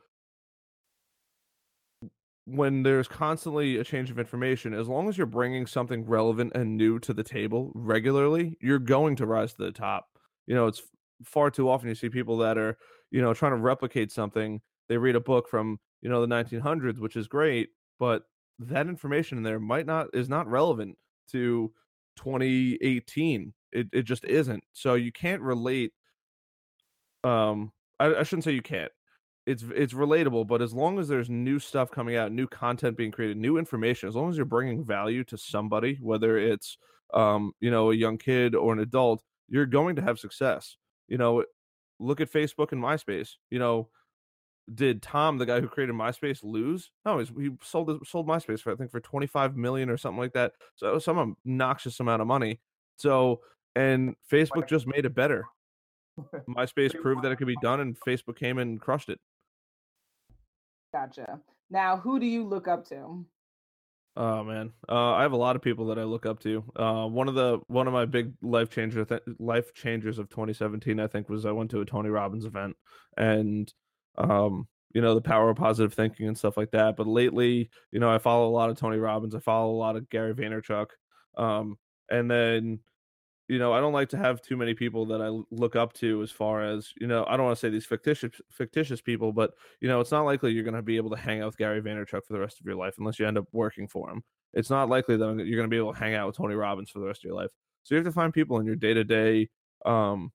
when 2.44 2.82
there's 2.82 3.08
constantly 3.08 3.76
a 3.76 3.84
change 3.84 4.10
of 4.10 4.18
information 4.18 4.74
as 4.74 4.88
long 4.88 5.08
as 5.08 5.16
you're 5.16 5.26
bringing 5.26 5.66
something 5.66 6.04
relevant 6.04 6.52
and 6.54 6.76
new 6.76 6.98
to 6.98 7.12
the 7.12 7.22
table 7.22 7.70
regularly 7.74 8.56
you're 8.60 8.78
going 8.78 9.14
to 9.14 9.26
rise 9.26 9.52
to 9.52 9.62
the 9.62 9.72
top 9.72 10.06
you 10.46 10.54
know 10.54 10.66
it's 10.66 10.82
far 11.24 11.50
too 11.50 11.68
often 11.68 11.88
you 11.88 11.94
see 11.94 12.08
people 12.08 12.36
that 12.36 12.58
are 12.58 12.76
you 13.10 13.22
know 13.22 13.32
trying 13.32 13.52
to 13.52 13.58
replicate 13.58 14.10
something 14.10 14.60
they 14.88 14.96
read 14.96 15.14
a 15.14 15.20
book 15.20 15.48
from 15.48 15.78
you 16.00 16.08
know 16.08 16.20
the 16.20 16.26
1900s 16.26 16.98
which 16.98 17.16
is 17.16 17.28
great 17.28 17.68
but 18.00 18.24
that 18.58 18.88
information 18.88 19.38
in 19.38 19.44
there 19.44 19.60
might 19.60 19.86
not 19.86 20.08
is 20.12 20.28
not 20.28 20.48
relevant 20.48 20.96
to 21.30 21.72
2018 22.16 23.52
it, 23.72 23.88
it 23.92 24.02
just 24.02 24.24
isn't. 24.24 24.62
So 24.72 24.94
you 24.94 25.10
can't 25.10 25.42
relate. 25.42 25.92
Um, 27.24 27.72
I, 27.98 28.14
I 28.14 28.22
shouldn't 28.22 28.44
say 28.44 28.52
you 28.52 28.62
can't. 28.62 28.92
It's 29.44 29.64
it's 29.74 29.92
relatable, 29.92 30.46
but 30.46 30.62
as 30.62 30.72
long 30.72 30.98
as 30.98 31.08
there's 31.08 31.28
new 31.28 31.58
stuff 31.58 31.90
coming 31.90 32.16
out, 32.16 32.30
new 32.30 32.46
content 32.46 32.96
being 32.96 33.10
created, 33.10 33.36
new 33.36 33.58
information, 33.58 34.08
as 34.08 34.14
long 34.14 34.30
as 34.30 34.36
you're 34.36 34.46
bringing 34.46 34.84
value 34.84 35.24
to 35.24 35.36
somebody, 35.36 35.98
whether 36.00 36.38
it's 36.38 36.78
um, 37.12 37.52
you 37.60 37.70
know, 37.70 37.90
a 37.90 37.94
young 37.94 38.18
kid 38.18 38.54
or 38.54 38.72
an 38.72 38.78
adult, 38.78 39.22
you're 39.48 39.66
going 39.66 39.96
to 39.96 40.02
have 40.02 40.18
success. 40.18 40.76
You 41.08 41.18
know, 41.18 41.44
look 41.98 42.20
at 42.20 42.32
Facebook 42.32 42.72
and 42.72 42.82
MySpace. 42.82 43.32
You 43.50 43.58
know, 43.58 43.88
did 44.72 45.02
Tom, 45.02 45.38
the 45.38 45.46
guy 45.46 45.60
who 45.60 45.68
created 45.68 45.94
MySpace, 45.94 46.42
lose? 46.42 46.90
No, 47.04 47.18
he 47.18 47.50
sold 47.62 48.06
sold 48.06 48.26
MySpace 48.26 48.60
for 48.60 48.72
I 48.72 48.76
think 48.76 48.90
for 48.90 49.00
twenty 49.00 49.26
five 49.26 49.56
million 49.56 49.90
or 49.90 49.96
something 49.96 50.20
like 50.20 50.32
that. 50.34 50.52
So 50.76 50.98
some 50.98 51.18
obnoxious 51.18 52.00
amount 52.00 52.22
of 52.22 52.28
money. 52.28 52.60
So 52.96 53.40
and 53.74 54.14
Facebook 54.30 54.68
just 54.68 54.86
made 54.86 55.04
it 55.04 55.14
better. 55.14 55.44
MySpace 56.48 56.98
proved 57.00 57.22
that 57.22 57.32
it 57.32 57.36
could 57.36 57.46
be 57.46 57.56
done, 57.62 57.80
and 57.80 57.98
Facebook 57.98 58.36
came 58.36 58.58
and 58.58 58.80
crushed 58.80 59.08
it. 59.08 59.18
Gotcha. 60.92 61.40
Now, 61.70 61.96
who 61.96 62.20
do 62.20 62.26
you 62.26 62.44
look 62.44 62.68
up 62.68 62.86
to? 62.88 63.24
Oh 64.14 64.44
man, 64.44 64.72
uh, 64.90 65.12
I 65.14 65.22
have 65.22 65.32
a 65.32 65.36
lot 65.36 65.56
of 65.56 65.62
people 65.62 65.86
that 65.86 65.98
I 65.98 66.04
look 66.04 66.26
up 66.26 66.38
to. 66.40 66.62
Uh, 66.76 67.06
one 67.06 67.28
of 67.28 67.34
the 67.34 67.60
one 67.68 67.86
of 67.86 67.94
my 67.94 68.04
big 68.04 68.34
life 68.42 68.68
changers, 68.68 69.08
th- 69.08 69.22
life 69.38 69.72
changers 69.72 70.18
of 70.18 70.28
2017, 70.28 71.00
I 71.00 71.06
think, 71.06 71.30
was 71.30 71.46
I 71.46 71.52
went 71.52 71.70
to 71.70 71.80
a 71.80 71.86
Tony 71.86 72.10
Robbins 72.10 72.44
event, 72.44 72.76
and 73.16 73.72
um, 74.18 74.68
you 74.94 75.00
know, 75.00 75.14
the 75.14 75.22
power 75.22 75.48
of 75.48 75.56
positive 75.56 75.94
thinking 75.94 76.28
and 76.28 76.36
stuff 76.36 76.58
like 76.58 76.72
that. 76.72 76.96
But 76.96 77.06
lately, 77.06 77.70
you 77.90 78.00
know, 78.00 78.10
I 78.10 78.18
follow 78.18 78.48
a 78.48 78.52
lot 78.52 78.68
of 78.68 78.76
Tony 78.76 78.98
Robbins. 78.98 79.34
I 79.34 79.40
follow 79.40 79.72
a 79.72 79.80
lot 79.80 79.96
of 79.96 80.10
Gary 80.10 80.34
Vaynerchuk. 80.34 80.88
Um, 81.38 81.78
and 82.10 82.30
then, 82.30 82.80
you 83.52 83.58
know, 83.58 83.74
I 83.74 83.80
don't 83.80 83.92
like 83.92 84.08
to 84.08 84.16
have 84.16 84.40
too 84.40 84.56
many 84.56 84.72
people 84.72 85.04
that 85.04 85.20
I 85.20 85.28
look 85.54 85.76
up 85.76 85.92
to 85.94 86.22
as 86.22 86.30
far 86.30 86.62
as, 86.62 86.90
you 86.98 87.06
know, 87.06 87.26
I 87.28 87.36
don't 87.36 87.44
want 87.44 87.58
to 87.58 87.60
say 87.60 87.68
these 87.68 87.84
fictitious 87.84 88.40
fictitious 88.50 89.02
people, 89.02 89.30
but 89.30 89.50
you 89.82 89.88
know, 89.88 90.00
it's 90.00 90.10
not 90.10 90.24
likely 90.24 90.52
you're 90.52 90.64
going 90.64 90.72
to 90.74 90.80
be 90.80 90.96
able 90.96 91.10
to 91.10 91.18
hang 91.18 91.42
out 91.42 91.48
with 91.48 91.58
Gary 91.58 91.82
Vaynerchuk 91.82 92.24
for 92.24 92.32
the 92.32 92.40
rest 92.40 92.60
of 92.60 92.64
your 92.64 92.76
life 92.76 92.94
unless 92.98 93.18
you 93.18 93.26
end 93.26 93.36
up 93.36 93.44
working 93.52 93.86
for 93.86 94.08
him. 94.08 94.22
It's 94.54 94.70
not 94.70 94.88
likely 94.88 95.18
that 95.18 95.26
you're 95.44 95.58
going 95.58 95.68
to 95.68 95.68
be 95.68 95.76
able 95.76 95.92
to 95.92 95.98
hang 95.98 96.14
out 96.14 96.28
with 96.28 96.38
Tony 96.38 96.54
Robbins 96.54 96.88
for 96.88 97.00
the 97.00 97.06
rest 97.06 97.20
of 97.20 97.24
your 97.24 97.34
life. 97.34 97.50
So 97.82 97.94
you 97.94 97.96
have 97.98 98.06
to 98.06 98.12
find 98.12 98.32
people 98.32 98.58
in 98.58 98.64
your 98.64 98.76
day 98.76 98.94
to 98.94 99.04
day 99.04 99.50
um 99.84 100.32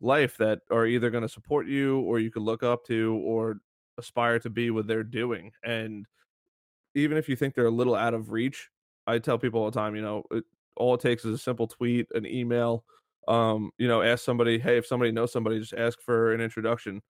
life 0.00 0.38
that 0.38 0.60
are 0.70 0.86
either 0.86 1.10
going 1.10 1.22
to 1.22 1.28
support 1.28 1.66
you 1.66 2.00
or 2.00 2.18
you 2.18 2.30
could 2.30 2.42
look 2.42 2.62
up 2.62 2.86
to 2.86 3.20
or 3.22 3.56
aspire 3.98 4.38
to 4.38 4.48
be 4.48 4.70
what 4.70 4.86
they're 4.86 5.04
doing. 5.04 5.52
And 5.62 6.06
even 6.94 7.18
if 7.18 7.28
you 7.28 7.36
think 7.36 7.54
they're 7.54 7.66
a 7.66 7.70
little 7.70 7.94
out 7.94 8.14
of 8.14 8.30
reach, 8.30 8.70
I 9.06 9.18
tell 9.18 9.38
people 9.38 9.60
all 9.60 9.70
the 9.70 9.78
time, 9.78 9.94
you 9.96 10.02
know, 10.02 10.24
all 10.76 10.94
it 10.94 11.00
takes 11.00 11.24
is 11.24 11.34
a 11.34 11.38
simple 11.38 11.66
tweet, 11.66 12.06
an 12.14 12.26
email, 12.26 12.84
um, 13.28 13.70
you 13.78 13.88
know, 13.88 14.02
ask 14.02 14.24
somebody, 14.24 14.58
hey, 14.58 14.76
if 14.76 14.86
somebody 14.86 15.12
knows 15.12 15.32
somebody, 15.32 15.58
just 15.58 15.74
ask 15.74 16.00
for 16.00 16.32
an 16.32 16.40
introduction 16.40 17.02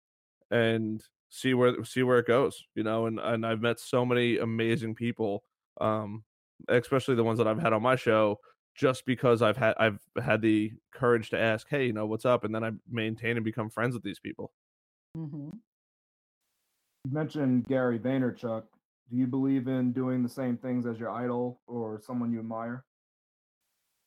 and 0.50 1.02
see 1.30 1.54
where 1.54 1.82
see 1.84 2.02
where 2.02 2.18
it 2.18 2.26
goes, 2.26 2.64
you 2.74 2.82
know, 2.82 3.06
and 3.06 3.18
and 3.18 3.44
I've 3.44 3.62
met 3.62 3.80
so 3.80 4.04
many 4.04 4.38
amazing 4.38 4.94
people 4.94 5.42
um 5.80 6.22
especially 6.68 7.14
the 7.14 7.24
ones 7.24 7.38
that 7.38 7.48
I've 7.48 7.60
had 7.60 7.72
on 7.72 7.82
my 7.82 7.96
show 7.96 8.38
just 8.74 9.06
because 9.06 9.42
I've 9.42 9.56
had 9.56 9.74
I've 9.78 9.98
had 10.22 10.42
the 10.42 10.72
courage 10.92 11.30
to 11.30 11.40
ask, 11.40 11.66
hey, 11.68 11.86
you 11.86 11.92
know, 11.92 12.06
what's 12.06 12.24
up, 12.24 12.44
and 12.44 12.54
then 12.54 12.64
I 12.64 12.70
maintain 12.90 13.36
and 13.36 13.44
become 13.44 13.70
friends 13.70 13.94
with 13.94 14.02
these 14.02 14.18
people. 14.18 14.52
Mm-hmm. 15.16 15.50
You 17.04 17.12
mentioned 17.12 17.66
Gary 17.66 17.98
Vaynerchuk. 17.98 18.64
Do 19.10 19.16
you 19.16 19.26
believe 19.26 19.68
in 19.68 19.92
doing 19.92 20.22
the 20.22 20.28
same 20.28 20.56
things 20.56 20.86
as 20.86 20.98
your 20.98 21.10
idol 21.10 21.60
or 21.66 22.00
someone 22.04 22.32
you 22.32 22.40
admire? 22.40 22.84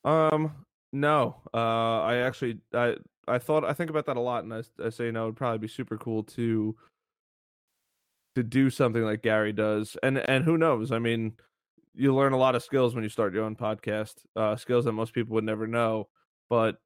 Um, 0.06 0.66
no. 0.92 1.42
Uh, 1.54 2.02
I 2.02 2.18
actually 2.18 2.60
I 2.74 2.96
I 3.28 3.40
thought 3.40 3.66
I 3.66 3.74
think 3.74 3.90
about 3.90 4.06
that 4.06 4.18
a 4.18 4.22
lot, 4.22 4.44
and 4.44 4.54
I, 4.54 4.64
I 4.84 4.90
say 4.90 5.06
you 5.06 5.12
know 5.12 5.26
it'd 5.26 5.36
probably 5.36 5.60
be 5.60 5.68
super 5.68 5.98
cool 5.98 6.24
to 6.24 6.76
to 8.36 8.44
do 8.44 8.70
something 8.70 9.04
like 9.04 9.22
Gary 9.24 9.52
does, 9.54 9.98
and 10.04 10.18
and 10.18 10.44
who 10.44 10.58
knows? 10.58 10.92
I 10.92 11.00
mean, 11.00 11.34
you 11.96 12.14
learn 12.16 12.34
a 12.34 12.38
lot 12.38 12.56
of 12.56 12.64
skills 12.64 12.94
when 12.96 13.04
you 13.04 13.10
start 13.10 13.34
your 13.34 13.44
own 13.44 13.56
podcast, 13.56 14.16
uh, 14.36 14.56
skills 14.56 14.86
that 14.86 14.94
most 14.94 15.14
people 15.14 15.34
would 15.36 15.44
never 15.44 15.68
know. 15.68 16.08
But 16.50 16.78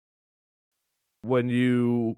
when 1.21 1.49
you, 1.49 2.17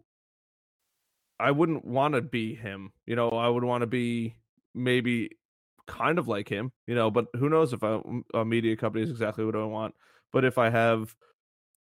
I 1.39 1.51
wouldn't 1.51 1.85
want 1.85 2.13
to 2.15 2.21
be 2.21 2.55
him. 2.55 2.93
You 3.05 3.15
know, 3.15 3.29
I 3.29 3.47
would 3.49 3.63
want 3.63 3.81
to 3.81 3.87
be 3.87 4.35
maybe 4.73 5.31
kind 5.87 6.19
of 6.19 6.27
like 6.27 6.47
him. 6.47 6.71
You 6.87 6.95
know, 6.95 7.11
but 7.11 7.27
who 7.35 7.49
knows 7.49 7.73
if 7.73 7.83
I, 7.83 7.99
a 8.33 8.45
media 8.45 8.75
company 8.77 9.03
is 9.03 9.09
exactly 9.09 9.45
what 9.45 9.55
I 9.55 9.63
want. 9.65 9.95
But 10.33 10.43
if 10.43 10.57
I 10.57 10.69
have 10.69 11.15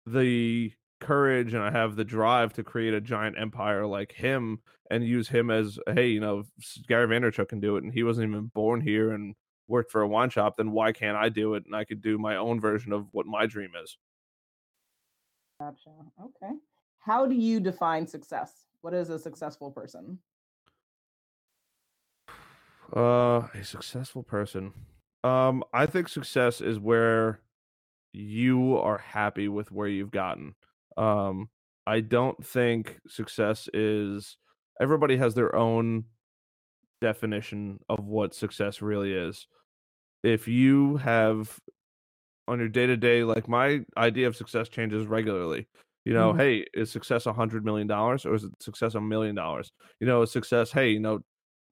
the 0.06 0.72
courage 1.00 1.54
and 1.54 1.62
I 1.62 1.70
have 1.70 1.94
the 1.94 2.04
drive 2.04 2.52
to 2.54 2.64
create 2.64 2.94
a 2.94 3.00
giant 3.00 3.38
empire 3.38 3.86
like 3.86 4.10
him 4.10 4.58
and 4.90 5.06
use 5.06 5.28
him 5.28 5.50
as 5.50 5.78
hey, 5.94 6.08
you 6.08 6.20
know, 6.20 6.44
Gary 6.88 7.06
Vaynerchuk 7.06 7.48
can 7.48 7.60
do 7.60 7.76
it, 7.76 7.84
and 7.84 7.92
he 7.92 8.02
wasn't 8.02 8.30
even 8.30 8.46
born 8.54 8.80
here, 8.80 9.12
and 9.12 9.34
worked 9.68 9.92
for 9.92 10.00
a 10.00 10.08
wine 10.08 10.30
shop, 10.30 10.56
then 10.56 10.72
why 10.72 10.92
can't 10.92 11.16
I 11.16 11.28
do 11.28 11.54
it? 11.54 11.64
And 11.66 11.76
I 11.76 11.84
could 11.84 12.00
do 12.00 12.18
my 12.18 12.36
own 12.36 12.60
version 12.60 12.92
of 12.92 13.06
what 13.12 13.26
my 13.26 13.46
dream 13.46 13.70
is. 13.82 13.96
Gotcha. 15.60 15.90
Okay. 16.20 16.54
How 17.00 17.26
do 17.26 17.34
you 17.34 17.60
define 17.60 18.06
success? 18.06 18.64
What 18.80 18.94
is 18.94 19.10
a 19.10 19.18
successful 19.18 19.70
person? 19.70 20.18
Uh, 22.96 23.46
a 23.52 23.62
successful 23.62 24.22
person. 24.22 24.72
Um, 25.22 25.62
I 25.74 25.84
think 25.84 26.08
success 26.08 26.60
is 26.60 26.78
where 26.78 27.40
you 28.18 28.76
are 28.78 28.98
happy 28.98 29.48
with 29.48 29.70
where 29.70 29.88
you've 29.88 30.10
gotten. 30.10 30.54
Um, 30.96 31.48
I 31.86 32.00
don't 32.00 32.44
think 32.44 32.98
success 33.06 33.68
is 33.72 34.36
everybody 34.80 35.16
has 35.16 35.34
their 35.34 35.54
own 35.54 36.04
definition 37.00 37.78
of 37.88 38.04
what 38.04 38.34
success 38.34 38.82
really 38.82 39.12
is 39.12 39.46
if 40.22 40.48
you 40.48 40.96
have 40.96 41.58
on 42.48 42.58
your 42.58 42.68
day 42.68 42.86
to 42.86 42.96
day, 42.96 43.22
like 43.22 43.48
my 43.48 43.80
idea 43.96 44.26
of 44.26 44.36
success 44.36 44.68
changes 44.68 45.06
regularly. 45.06 45.68
You 46.04 46.14
know, 46.14 46.30
mm-hmm. 46.30 46.40
hey, 46.40 46.66
is 46.74 46.90
success 46.90 47.26
a 47.26 47.32
hundred 47.32 47.64
million 47.64 47.86
dollars 47.86 48.24
or 48.24 48.34
is 48.34 48.44
it 48.44 48.52
success 48.60 48.94
a 48.94 49.00
million 49.00 49.34
dollars? 49.34 49.72
You 50.00 50.06
know, 50.06 50.24
success. 50.24 50.72
Hey, 50.72 50.90
you 50.90 51.00
know, 51.00 51.20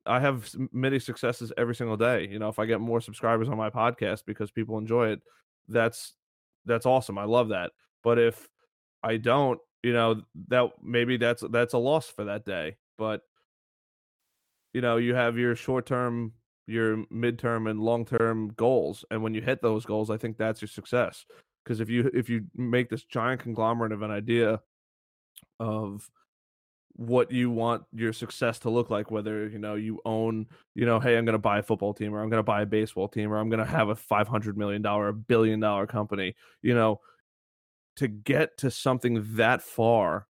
I 0.04 0.20
have 0.20 0.50
many 0.72 0.98
successes 0.98 1.52
every 1.56 1.74
single 1.74 1.96
day. 1.96 2.28
You 2.30 2.38
know, 2.38 2.48
if 2.48 2.58
I 2.58 2.66
get 2.66 2.80
more 2.80 3.00
subscribers 3.00 3.48
on 3.48 3.56
my 3.56 3.70
podcast 3.70 4.24
because 4.26 4.50
people 4.50 4.78
enjoy 4.78 5.08
it, 5.08 5.22
that's 5.68 6.14
that's 6.66 6.86
awesome. 6.86 7.18
I 7.18 7.24
love 7.24 7.48
that. 7.50 7.72
But 8.02 8.18
if 8.18 8.48
I 9.02 9.16
don't, 9.16 9.58
you 9.82 9.92
know, 9.92 10.22
that 10.48 10.70
maybe 10.82 11.16
that's 11.16 11.42
that's 11.50 11.74
a 11.74 11.78
loss 11.78 12.08
for 12.08 12.24
that 12.24 12.44
day. 12.44 12.76
But 12.98 13.22
you 14.74 14.80
know, 14.80 14.96
you 14.98 15.14
have 15.14 15.38
your 15.38 15.56
short 15.56 15.86
term 15.86 16.32
your 16.66 17.04
midterm 17.06 17.70
and 17.70 17.80
long 17.80 18.04
term 18.04 18.48
goals. 18.56 19.04
And 19.10 19.22
when 19.22 19.34
you 19.34 19.40
hit 19.40 19.62
those 19.62 19.84
goals, 19.84 20.10
I 20.10 20.16
think 20.16 20.36
that's 20.36 20.60
your 20.60 20.68
success. 20.68 21.24
Because 21.64 21.80
if 21.80 21.88
you 21.88 22.10
if 22.14 22.28
you 22.28 22.46
make 22.54 22.90
this 22.90 23.04
giant 23.04 23.40
conglomerate 23.40 23.92
of 23.92 24.02
an 24.02 24.10
idea 24.10 24.60
of 25.58 26.08
what 26.98 27.30
you 27.30 27.50
want 27.50 27.84
your 27.94 28.12
success 28.12 28.58
to 28.58 28.70
look 28.70 28.88
like 28.88 29.10
whether 29.10 29.48
you 29.48 29.58
know 29.58 29.74
you 29.74 30.00
own 30.06 30.46
you 30.74 30.86
know 30.86 30.98
hey 30.98 31.18
i'm 31.18 31.26
going 31.26 31.34
to 31.34 31.38
buy 31.38 31.58
a 31.58 31.62
football 31.62 31.92
team 31.92 32.14
or 32.14 32.22
i'm 32.22 32.30
going 32.30 32.38
to 32.38 32.42
buy 32.42 32.62
a 32.62 32.66
baseball 32.66 33.06
team 33.06 33.30
or 33.30 33.36
i'm 33.36 33.50
going 33.50 33.62
to 33.62 33.70
have 33.70 33.90
a 33.90 33.94
500 33.94 34.56
million 34.56 34.80
dollar 34.80 35.08
a 35.08 35.12
billion 35.12 35.60
dollar 35.60 35.86
company 35.86 36.34
you 36.62 36.74
know 36.74 37.00
to 37.96 38.08
get 38.08 38.56
to 38.58 38.70
something 38.70 39.26
that 39.36 39.60
far 39.60 40.26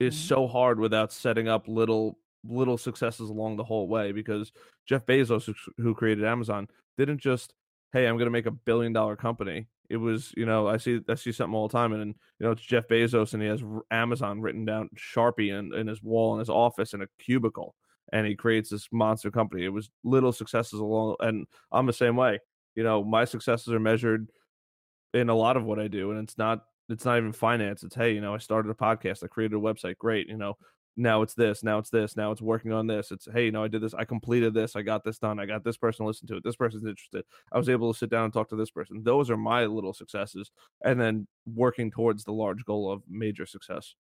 is 0.00 0.14
mm-hmm. 0.14 0.28
so 0.28 0.46
hard 0.46 0.80
without 0.80 1.12
setting 1.12 1.46
up 1.46 1.68
little 1.68 2.18
little 2.44 2.78
successes 2.78 3.30
along 3.30 3.56
the 3.56 3.64
whole 3.64 3.88
way 3.88 4.12
because 4.12 4.52
Jeff 4.86 5.04
Bezos, 5.06 5.52
who 5.76 5.94
created 5.94 6.24
Amazon, 6.24 6.68
didn't 6.96 7.18
just 7.18 7.52
hey, 7.92 8.06
I'm 8.06 8.16
going 8.16 8.26
to 8.26 8.30
make 8.30 8.46
a 8.46 8.50
billion 8.50 8.92
dollar 8.92 9.16
company. 9.16 9.66
It 9.90 9.96
was, 9.96 10.32
you 10.36 10.44
know, 10.44 10.68
I 10.68 10.76
see 10.76 11.00
I 11.08 11.14
see 11.14 11.32
something 11.32 11.54
all 11.54 11.68
the 11.68 11.72
time, 11.72 11.92
and, 11.92 12.02
and 12.02 12.14
you 12.38 12.46
know, 12.46 12.52
it's 12.52 12.62
Jeff 12.62 12.88
Bezos, 12.88 13.32
and 13.32 13.42
he 13.42 13.48
has 13.48 13.62
Amazon 13.90 14.40
written 14.40 14.64
down 14.64 14.90
Sharpie 14.96 15.58
in, 15.58 15.72
in 15.74 15.86
his 15.86 16.02
wall 16.02 16.34
in 16.34 16.40
his 16.40 16.50
office 16.50 16.92
in 16.92 17.02
a 17.02 17.08
cubicle, 17.18 17.74
and 18.12 18.26
he 18.26 18.34
creates 18.34 18.70
this 18.70 18.88
monster 18.92 19.30
company. 19.30 19.64
It 19.64 19.72
was 19.72 19.90
little 20.04 20.32
successes 20.32 20.80
along, 20.80 21.16
and 21.20 21.46
I'm 21.72 21.86
the 21.86 21.92
same 21.92 22.16
way. 22.16 22.38
You 22.74 22.84
know, 22.84 23.02
my 23.02 23.24
successes 23.24 23.72
are 23.72 23.80
measured 23.80 24.30
in 25.14 25.30
a 25.30 25.34
lot 25.34 25.56
of 25.56 25.64
what 25.64 25.78
I 25.78 25.88
do, 25.88 26.10
and 26.10 26.22
it's 26.22 26.36
not 26.36 26.64
it's 26.90 27.04
not 27.04 27.18
even 27.18 27.32
finance. 27.32 27.82
It's 27.82 27.94
hey, 27.94 28.12
you 28.12 28.20
know, 28.20 28.34
I 28.34 28.38
started 28.38 28.70
a 28.70 28.74
podcast, 28.74 29.24
I 29.24 29.28
created 29.28 29.56
a 29.56 29.60
website, 29.60 29.96
great. 29.96 30.28
You 30.28 30.36
know, 30.36 30.56
now 30.98 31.22
it's 31.22 31.34
this, 31.34 31.62
now 31.62 31.78
it's 31.78 31.90
this, 31.90 32.16
now 32.16 32.32
it's 32.32 32.42
working 32.42 32.72
on 32.72 32.86
this. 32.86 33.12
It's 33.12 33.28
hey, 33.32 33.46
you 33.46 33.52
know, 33.52 33.62
I 33.62 33.68
did 33.68 33.80
this, 33.80 33.94
I 33.94 34.04
completed 34.04 34.52
this, 34.52 34.74
I 34.76 34.82
got 34.82 35.04
this 35.04 35.18
done, 35.18 35.38
I 35.38 35.46
got 35.46 35.64
this 35.64 35.76
person 35.76 36.04
to 36.04 36.08
listen 36.08 36.26
to 36.28 36.36
it, 36.36 36.44
this 36.44 36.56
person's 36.56 36.84
interested. 36.84 37.24
I 37.52 37.56
was 37.56 37.68
able 37.68 37.92
to 37.92 37.98
sit 37.98 38.10
down 38.10 38.24
and 38.24 38.32
talk 38.32 38.48
to 38.50 38.56
this 38.56 38.70
person. 38.70 39.02
Those 39.02 39.30
are 39.30 39.36
my 39.36 39.64
little 39.64 39.94
successes, 39.94 40.50
and 40.84 41.00
then 41.00 41.26
working 41.46 41.90
towards 41.90 42.24
the 42.24 42.32
large 42.32 42.64
goal 42.64 42.90
of 42.90 43.02
major 43.08 43.46
success. 43.46 43.94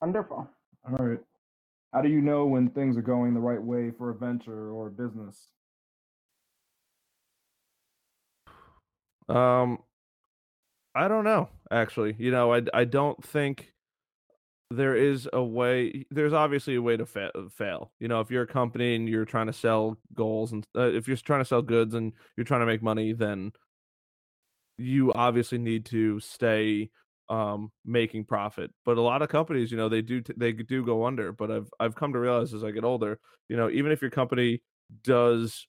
Wonderful. 0.00 0.50
All 0.86 1.06
right. 1.06 1.20
How 1.92 2.02
do 2.02 2.08
you 2.08 2.20
know 2.20 2.44
when 2.44 2.70
things 2.70 2.96
are 2.96 3.02
going 3.02 3.32
the 3.34 3.40
right 3.40 3.62
way 3.62 3.92
for 3.96 4.10
a 4.10 4.14
venture 4.14 4.72
or 4.72 4.88
a 4.88 4.90
business? 4.90 5.46
Um, 9.28 9.78
I 10.94 11.06
don't 11.08 11.24
know, 11.24 11.48
actually. 11.70 12.16
You 12.18 12.32
know, 12.32 12.52
I 12.52 12.62
I 12.74 12.84
don't 12.84 13.22
think 13.24 13.73
there 14.70 14.96
is 14.96 15.28
a 15.32 15.42
way 15.42 16.04
there's 16.10 16.32
obviously 16.32 16.74
a 16.74 16.82
way 16.82 16.96
to 16.96 17.06
fa- 17.06 17.30
fail 17.50 17.92
you 18.00 18.08
know 18.08 18.20
if 18.20 18.30
you're 18.30 18.42
a 18.42 18.46
company 18.46 18.94
and 18.94 19.08
you're 19.08 19.24
trying 19.24 19.46
to 19.46 19.52
sell 19.52 19.98
goals 20.14 20.52
and 20.52 20.66
uh, 20.76 20.82
if 20.82 21.06
you're 21.06 21.16
trying 21.16 21.40
to 21.40 21.44
sell 21.44 21.62
goods 21.62 21.94
and 21.94 22.12
you're 22.36 22.44
trying 22.44 22.60
to 22.60 22.66
make 22.66 22.82
money 22.82 23.12
then 23.12 23.52
you 24.78 25.12
obviously 25.12 25.58
need 25.58 25.84
to 25.84 26.18
stay 26.20 26.90
um 27.28 27.70
making 27.84 28.24
profit 28.24 28.70
but 28.84 28.98
a 28.98 29.00
lot 29.00 29.22
of 29.22 29.28
companies 29.28 29.70
you 29.70 29.76
know 29.76 29.88
they 29.88 30.02
do 30.02 30.20
t- 30.20 30.34
they 30.36 30.52
do 30.52 30.84
go 30.84 31.04
under 31.04 31.32
but 31.32 31.50
i've 31.50 31.70
i've 31.80 31.94
come 31.94 32.12
to 32.12 32.18
realize 32.18 32.52
as 32.52 32.64
i 32.64 32.70
get 32.70 32.84
older 32.84 33.18
you 33.48 33.56
know 33.56 33.70
even 33.70 33.92
if 33.92 34.02
your 34.02 34.10
company 34.10 34.60
does 35.02 35.66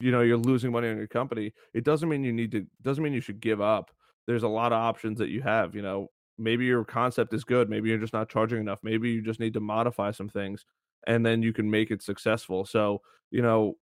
you 0.00 0.10
know 0.10 0.20
you're 0.22 0.36
losing 0.36 0.72
money 0.72 0.88
on 0.88 0.96
your 0.96 1.06
company 1.06 1.52
it 1.72 1.84
doesn't 1.84 2.08
mean 2.08 2.24
you 2.24 2.32
need 2.32 2.50
to 2.50 2.66
doesn't 2.82 3.02
mean 3.02 3.12
you 3.12 3.20
should 3.20 3.40
give 3.40 3.60
up. 3.60 3.90
There's 4.26 4.42
a 4.42 4.48
lot 4.48 4.72
of 4.72 4.78
options 4.78 5.18
that 5.18 5.28
you 5.28 5.42
have 5.42 5.74
you 5.74 5.82
know 5.82 6.08
maybe 6.38 6.64
your 6.64 6.84
concept 6.84 7.32
is 7.32 7.44
good 7.44 7.70
maybe 7.70 7.88
you're 7.88 7.98
just 7.98 8.12
not 8.12 8.28
charging 8.28 8.60
enough 8.60 8.80
maybe 8.82 9.10
you 9.10 9.22
just 9.22 9.40
need 9.40 9.54
to 9.54 9.60
modify 9.60 10.10
some 10.10 10.28
things 10.28 10.64
and 11.06 11.24
then 11.24 11.42
you 11.42 11.52
can 11.52 11.70
make 11.70 11.90
it 11.90 12.02
successful. 12.02 12.64
So 12.64 13.02
you 13.30 13.42
know 13.42 13.76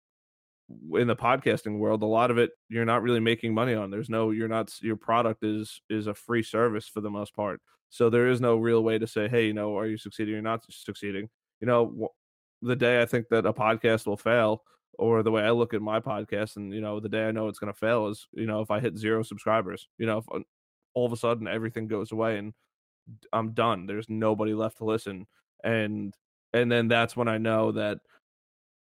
in 0.94 1.08
the 1.08 1.16
podcasting 1.16 1.80
world 1.80 2.04
a 2.04 2.06
lot 2.06 2.30
of 2.30 2.38
it 2.38 2.52
you're 2.70 2.86
not 2.86 3.02
really 3.02 3.20
making 3.20 3.52
money 3.52 3.74
on 3.74 3.90
there's 3.90 4.10
no 4.10 4.30
you're 4.30 4.48
not 4.48 4.72
your 4.82 4.96
product 4.96 5.44
is 5.44 5.82
is 5.90 6.06
a 6.06 6.14
free 6.14 6.44
service 6.44 6.88
for 6.88 7.02
the 7.02 7.10
most 7.10 7.36
part. 7.36 7.62
So 7.90 8.10
there 8.10 8.30
is 8.30 8.40
no 8.40 8.58
real 8.58 8.84
way 8.84 9.00
to 9.00 9.08
say 9.08 9.28
hey 9.28 9.48
you 9.48 9.54
know 9.54 9.78
are 9.78 9.88
you 9.88 9.98
succeeding 9.98 10.36
or 10.36 10.42
not 10.42 10.64
succeeding? 10.70 11.30
You 11.62 11.68
know 11.68 12.10
the 12.62 12.76
day 12.76 13.02
i 13.02 13.06
think 13.06 13.30
that 13.30 13.46
a 13.46 13.54
podcast 13.54 14.06
will 14.06 14.18
fail 14.18 14.64
or 14.98 15.24
the 15.24 15.32
way 15.32 15.42
i 15.44 15.50
look 15.50 15.74
at 15.74 15.82
my 15.82 15.98
podcast 16.00 16.58
and 16.58 16.74
you 16.74 16.82
know 16.82 17.00
the 17.00 17.08
day 17.08 17.26
i 17.26 17.32
know 17.32 17.48
it's 17.48 17.58
going 17.60 17.72
to 17.72 17.80
fail 17.80 18.08
is 18.08 18.28
you 18.34 18.46
know 18.46 18.60
if 18.60 18.70
i 18.70 18.82
hit 18.82 18.98
zero 18.98 19.24
subscribers 19.24 19.88
you 19.98 20.06
know 20.06 20.18
if 20.18 20.26
uh, 20.34 20.40
all 21.00 21.06
of 21.06 21.14
a 21.14 21.18
sudden 21.18 21.48
everything 21.48 21.88
goes 21.88 22.12
away 22.12 22.38
and 22.38 22.54
i'm 23.34 23.52
done 23.52 23.86
there's 23.86 24.10
nobody 24.10 24.54
left 24.54 24.78
to 24.78 24.86
listen 24.86 25.26
and 25.64 26.14
and 26.54 26.72
then 26.72 26.88
that's 26.88 27.16
when 27.16 27.28
i 27.28 27.38
know 27.38 27.72
that 27.72 28.00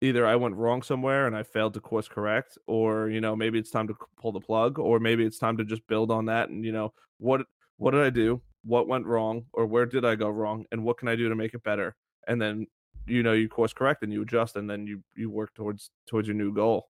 either 0.02 0.26
I 0.26 0.36
went 0.36 0.56
wrong 0.56 0.82
somewhere 0.82 1.28
and 1.28 1.36
I 1.36 1.44
failed 1.44 1.74
to 1.76 1.80
course 1.80 2.08
correct, 2.08 2.58
or 2.68 3.10
you 3.10 3.22
know 3.22 3.36
maybe 3.36 3.60
it's 3.60 3.72
time 3.72 3.88
to 3.88 3.96
pull 4.18 4.32
the 4.32 4.40
plug, 4.40 4.80
or 4.80 5.00
maybe 5.00 5.26
it's 5.26 5.38
time 5.38 5.58
to 5.58 5.66
just 5.66 5.86
build 5.88 6.12
on 6.12 6.26
that 6.26 6.50
and 6.50 6.64
you 6.64 6.72
know 6.72 6.94
what 7.18 7.42
what 7.78 7.92
did 7.92 8.02
I 8.02 8.10
do, 8.10 8.42
what 8.64 8.88
went 8.88 9.06
wrong, 9.06 9.46
or 9.54 9.66
where 9.66 9.86
did 9.86 10.06
I 10.06 10.16
go 10.16 10.30
wrong, 10.30 10.66
and 10.72 10.84
what 10.84 10.98
can 10.98 11.08
I 11.08 11.16
do 11.16 11.30
to 11.30 11.36
make 11.36 11.54
it 11.54 11.64
better, 11.64 11.96
and 12.28 12.42
then 12.42 12.68
you 13.08 13.24
know 13.24 13.34
you 13.34 13.48
course 13.48 13.74
correct 13.74 14.04
and 14.04 14.12
you 14.12 14.22
adjust 14.22 14.56
and 14.56 14.70
then 14.70 14.88
you 14.88 15.04
you 15.16 15.30
work 15.30 15.54
towards 15.54 15.92
towards 16.08 16.28
your 16.28 16.36
new 16.36 16.54
goal. 16.54 16.90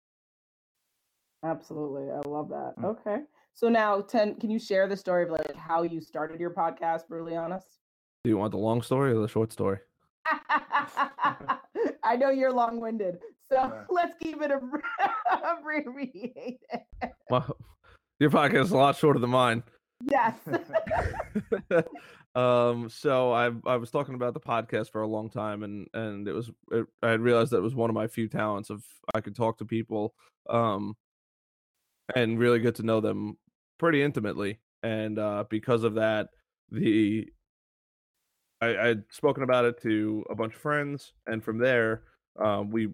Absolutely, 1.44 2.12
I 2.12 2.27
love 2.27 2.50
that. 2.50 2.74
Mm. 2.79 2.86
Okay, 2.86 3.17
so 3.56 3.70
now 3.70 4.02
ten, 4.02 4.36
can 4.36 4.50
you 4.50 4.60
share 4.60 4.88
the 4.88 4.98
story 4.98 5.24
of 5.24 5.32
like 5.32 5.56
how 5.56 5.84
you 5.84 6.02
started 6.02 6.40
your 6.40 6.52
podcast? 6.52 7.08
Brutally 7.08 7.38
honest. 7.38 7.80
Do 8.24 8.30
you 8.30 8.38
want 8.38 8.52
the 8.52 8.58
long 8.58 8.82
story 8.82 9.14
or 9.14 9.22
the 9.22 9.28
short 9.28 9.52
story? 9.52 9.80
I 12.04 12.16
know 12.18 12.30
you're 12.30 12.52
long 12.52 12.82
winded. 12.82 13.20
So 13.50 13.56
yeah. 13.56 13.84
let's 13.90 14.14
keep 14.22 14.42
it 14.42 14.52
abbreviated. 14.52 16.58
Well, 17.30 17.58
your 18.20 18.30
podcast 18.30 18.66
is 18.66 18.72
a 18.72 18.78
lot 18.78 18.98
shorter 18.98 19.20
than 19.20 19.30
mine. 19.30 19.64
Yes. 20.04 20.36
um. 22.36 22.90
So 22.90 23.32
I 23.32 23.52
I 23.66 23.78
was 23.78 23.90
talking 23.90 24.16
about 24.16 24.34
the 24.34 24.42
podcast 24.42 24.92
for 24.92 25.02
a 25.02 25.08
long 25.08 25.30
time, 25.30 25.64
and 25.64 25.88
and 25.94 26.28
it 26.28 26.34
was 26.34 26.52
it, 26.72 26.86
I 27.02 27.12
had 27.12 27.22
realized 27.22 27.52
that 27.52 27.58
it 27.58 27.64
was 27.64 27.76
one 27.76 27.90
of 27.90 27.94
my 27.94 28.08
few 28.08 28.28
talents 28.28 28.70
of 28.70 28.84
I 29.14 29.22
could 29.22 29.36
talk 29.36 29.60
to 29.60 29.65
people, 29.65 30.13
um, 30.50 30.96
and 32.13 32.38
really 32.38 32.60
get 32.60 32.76
to 32.76 32.84
know 32.84 33.00
them 33.00 33.38
pretty 33.86 34.02
intimately, 34.02 34.58
and 34.82 35.19
uh, 35.19 35.43
because 35.48 35.84
of 35.84 35.93
that, 35.93 36.30
the 36.71 37.28
I, 38.60 38.89
I'd 38.89 39.04
spoken 39.12 39.43
about 39.43 39.65
it 39.65 39.80
to 39.84 40.26
a 40.28 40.34
bunch 40.34 40.56
of 40.56 40.60
friends, 40.60 41.13
and 41.28 41.43
from 41.43 41.60
there, 41.60 42.02
um, 42.43 42.71
we 42.71 42.89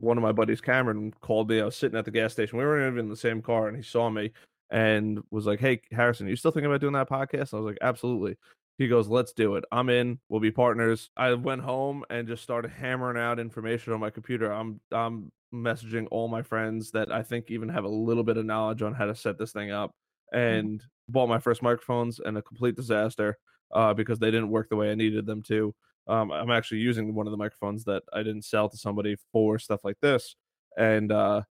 one 0.00 0.16
of 0.16 0.22
my 0.22 0.32
buddies, 0.32 0.62
Cameron, 0.62 1.12
called 1.20 1.50
me. 1.50 1.60
I 1.60 1.66
was 1.66 1.76
sitting 1.76 1.98
at 1.98 2.06
the 2.06 2.10
gas 2.10 2.32
station. 2.32 2.56
We 2.56 2.64
even 2.64 2.96
in 2.96 3.10
the 3.10 3.16
same 3.16 3.42
car, 3.42 3.68
and 3.68 3.76
he 3.76 3.82
saw 3.82 4.08
me 4.08 4.32
and 4.70 5.20
was 5.30 5.44
like, 5.44 5.60
"Hey, 5.60 5.82
Harrison, 5.90 6.26
you 6.26 6.36
still 6.36 6.52
thinking 6.52 6.70
about 6.70 6.80
doing 6.80 6.94
that 6.94 7.10
podcast?" 7.10 7.52
I 7.52 7.58
was 7.58 7.66
like, 7.66 7.78
"Absolutely." 7.82 8.38
He 8.78 8.88
goes, 8.88 9.08
"Let's 9.08 9.34
do 9.34 9.56
it. 9.56 9.64
I'm 9.72 9.90
in. 9.90 10.20
We'll 10.30 10.40
be 10.40 10.50
partners." 10.50 11.10
I 11.18 11.34
went 11.34 11.60
home 11.60 12.02
and 12.08 12.26
just 12.26 12.42
started 12.42 12.70
hammering 12.70 13.18
out 13.18 13.38
information 13.38 13.92
on 13.92 14.00
my 14.00 14.08
computer. 14.08 14.50
I'm 14.50 14.80
I'm 14.90 15.32
messaging 15.52 16.06
all 16.10 16.28
my 16.28 16.42
friends 16.42 16.90
that 16.92 17.12
I 17.12 17.22
think 17.22 17.50
even 17.50 17.68
have 17.68 17.84
a 17.84 17.88
little 17.88 18.24
bit 18.24 18.36
of 18.36 18.46
knowledge 18.46 18.82
on 18.82 18.94
how 18.94 19.06
to 19.06 19.14
set 19.14 19.38
this 19.38 19.52
thing 19.52 19.70
up, 19.70 19.90
mm-hmm. 20.34 20.38
and 20.38 20.78
mm-hmm. 20.78 21.12
bought 21.12 21.28
my 21.28 21.38
first 21.38 21.62
microphones 21.62 22.20
and 22.20 22.36
a 22.38 22.42
complete 22.42 22.76
disaster 22.76 23.38
uh, 23.72 23.94
because 23.94 24.18
they 24.18 24.30
didn't 24.30 24.50
work 24.50 24.68
the 24.68 24.76
way 24.76 24.90
I 24.90 24.94
needed 24.94 25.26
them 25.26 25.42
to. 25.44 25.74
Um, 26.08 26.32
I'm 26.32 26.50
actually 26.50 26.80
using 26.80 27.14
one 27.14 27.26
of 27.26 27.30
the 27.30 27.36
microphones 27.36 27.84
that 27.84 28.02
I 28.12 28.22
didn't 28.22 28.44
sell 28.44 28.68
to 28.68 28.76
somebody 28.76 29.16
for 29.32 29.58
stuff 29.58 29.80
like 29.84 29.98
this. 30.00 30.34
And, 30.76 31.12
uh, 31.12 31.42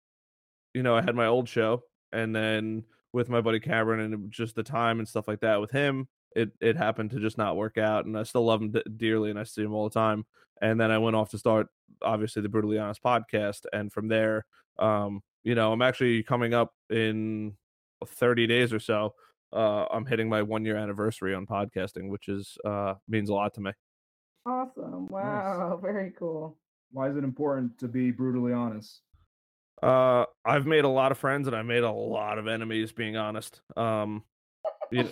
you 0.74 0.84
know, 0.84 0.96
I 0.96 1.02
had 1.02 1.16
my 1.16 1.28
old 1.28 1.48
show 1.48 1.84
and 2.12 2.36
then 2.36 2.84
with 3.14 3.30
my 3.30 3.42
buddy 3.42 3.60
Cameron 3.60 4.14
and 4.14 4.32
just 4.32 4.56
the 4.56 4.64
time 4.64 5.00
and 5.00 5.08
stuff 5.08 5.28
like 5.28 5.40
that 5.42 5.62
with 5.62 5.72
him, 5.72 6.08
it, 6.36 6.52
it 6.62 6.78
happened 6.78 7.12
to 7.12 7.20
just 7.20 7.38
not 7.38 7.56
work 7.56 7.78
out. 7.78 8.06
And 8.06 8.18
I 8.18 8.24
still 8.24 8.46
love 8.46 8.62
him 8.62 8.72
d- 8.72 8.84
dearly 8.98 9.30
and 9.30 9.40
I 9.40 9.44
see 9.44 9.64
him 9.64 9.74
all 9.74 9.90
the 9.90 9.94
time. 9.94 10.26
And 10.62 10.80
then 10.80 10.92
I 10.92 10.98
went 10.98 11.16
off 11.16 11.32
to 11.32 11.38
start, 11.38 11.68
obviously, 12.02 12.42
the 12.42 12.50
Brutally 12.50 12.78
Honest 12.78 13.04
podcast. 13.04 13.66
And 13.74 13.92
from 13.92 14.08
there, 14.08 14.46
um, 14.80 15.22
you 15.44 15.56
know, 15.56 15.72
I'm 15.72 15.82
actually 15.82 16.24
coming 16.24 16.54
up 16.54 16.74
in 16.90 17.54
30 18.06 18.48
days 18.48 18.72
or 18.72 18.80
so 18.80 19.14
uh, 19.54 19.86
I'm 19.92 20.06
hitting 20.06 20.30
my 20.30 20.42
one 20.42 20.66
year 20.66 20.78
anniversary 20.78 21.34
on 21.34 21.46
podcasting, 21.46 22.10
which 22.10 22.28
is 22.28 22.58
uh, 22.66 22.96
means 23.08 23.30
a 23.30 23.34
lot 23.34 23.54
to 23.56 23.62
me. 23.62 23.72
Awesome! 24.46 25.08
Wow, 25.08 25.72
nice. 25.74 25.82
very 25.82 26.12
cool. 26.18 26.58
Why 26.92 27.10
is 27.10 27.18
it 27.18 27.24
important 27.24 27.78
to 27.80 27.88
be 27.88 28.12
brutally 28.12 28.54
honest? 28.54 29.02
Uh, 29.84 30.26
I've 30.46 30.66
made 30.66 30.84
a 30.84 30.90
lot 30.90 31.12
of 31.12 31.18
friends 31.18 31.48
and 31.48 31.56
I 31.56 31.64
made 31.64 31.84
a 31.84 31.92
lot 31.92 32.38
of 32.38 32.48
enemies. 32.48 32.92
Being 32.92 33.18
honest, 33.18 33.62
um, 33.76 34.24
you 34.92 35.04
know, 35.04 35.10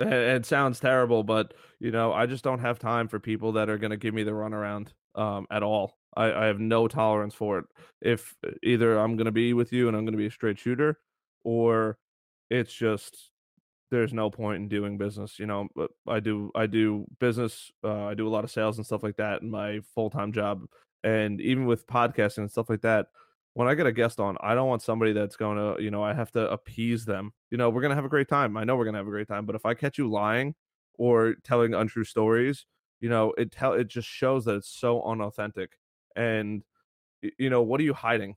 it, 0.00 0.46
sounds 0.46 0.80
terrible, 0.80 1.22
but 1.22 1.54
you 1.80 1.90
know, 1.90 2.12
I 2.12 2.26
just 2.26 2.44
don't 2.44 2.58
have 2.60 2.78
time 2.78 3.08
for 3.08 3.18
people 3.18 3.52
that 3.52 3.68
are 3.68 3.78
going 3.78 3.90
to 3.90 3.96
give 3.96 4.14
me 4.14 4.22
the 4.22 4.32
runaround 4.32 4.88
um, 5.14 5.46
at 5.50 5.62
all. 5.62 5.98
I, 6.16 6.32
I 6.32 6.44
have 6.46 6.60
no 6.60 6.88
tolerance 6.88 7.34
for 7.34 7.58
it. 7.58 7.64
If 8.00 8.34
either 8.62 8.98
I'm 8.98 9.16
going 9.16 9.26
to 9.26 9.32
be 9.32 9.52
with 9.52 9.72
you 9.72 9.88
and 9.88 9.96
I'm 9.96 10.04
going 10.04 10.12
to 10.12 10.18
be 10.18 10.26
a 10.26 10.30
straight 10.30 10.58
shooter, 10.58 10.98
or 11.44 11.98
it's 12.50 12.72
just 12.72 13.30
there's 13.90 14.12
no 14.12 14.30
point 14.30 14.62
in 14.62 14.68
doing 14.68 14.98
business. 14.98 15.38
You 15.38 15.46
know, 15.46 15.68
But 15.74 15.90
I 16.06 16.20
do 16.20 16.50
I 16.54 16.66
do 16.66 17.06
business. 17.20 17.70
Uh, 17.84 18.04
I 18.06 18.14
do 18.14 18.26
a 18.26 18.30
lot 18.30 18.44
of 18.44 18.50
sales 18.50 18.78
and 18.78 18.86
stuff 18.86 19.02
like 19.02 19.16
that 19.16 19.42
in 19.42 19.50
my 19.50 19.80
full 19.94 20.10
time 20.10 20.32
job, 20.32 20.64
and 21.04 21.40
even 21.40 21.66
with 21.66 21.86
podcasting 21.86 22.38
and 22.38 22.50
stuff 22.50 22.70
like 22.70 22.82
that. 22.82 23.06
When 23.56 23.68
I 23.68 23.74
get 23.74 23.86
a 23.86 23.92
guest 23.92 24.20
on, 24.20 24.36
I 24.42 24.54
don't 24.54 24.68
want 24.68 24.82
somebody 24.82 25.14
that's 25.14 25.34
going 25.34 25.56
to, 25.56 25.82
you 25.82 25.90
know, 25.90 26.02
I 26.04 26.12
have 26.12 26.30
to 26.32 26.50
appease 26.50 27.06
them. 27.06 27.32
You 27.50 27.56
know, 27.56 27.70
we're 27.70 27.80
gonna 27.80 27.94
have 27.94 28.04
a 28.04 28.08
great 28.10 28.28
time. 28.28 28.54
I 28.54 28.64
know 28.64 28.76
we're 28.76 28.84
gonna 28.84 28.98
have 28.98 29.06
a 29.06 29.10
great 29.10 29.28
time, 29.28 29.46
but 29.46 29.56
if 29.56 29.64
I 29.64 29.72
catch 29.72 29.96
you 29.96 30.10
lying 30.10 30.54
or 30.98 31.36
telling 31.42 31.72
untrue 31.72 32.04
stories, 32.04 32.66
you 33.00 33.08
know, 33.08 33.32
it 33.38 33.50
tell 33.50 33.72
it 33.72 33.88
just 33.88 34.08
shows 34.08 34.44
that 34.44 34.56
it's 34.56 34.68
so 34.68 35.02
unauthentic. 35.04 35.78
And 36.14 36.64
you 37.38 37.48
know, 37.48 37.62
what 37.62 37.80
are 37.80 37.84
you 37.84 37.94
hiding? 37.94 38.36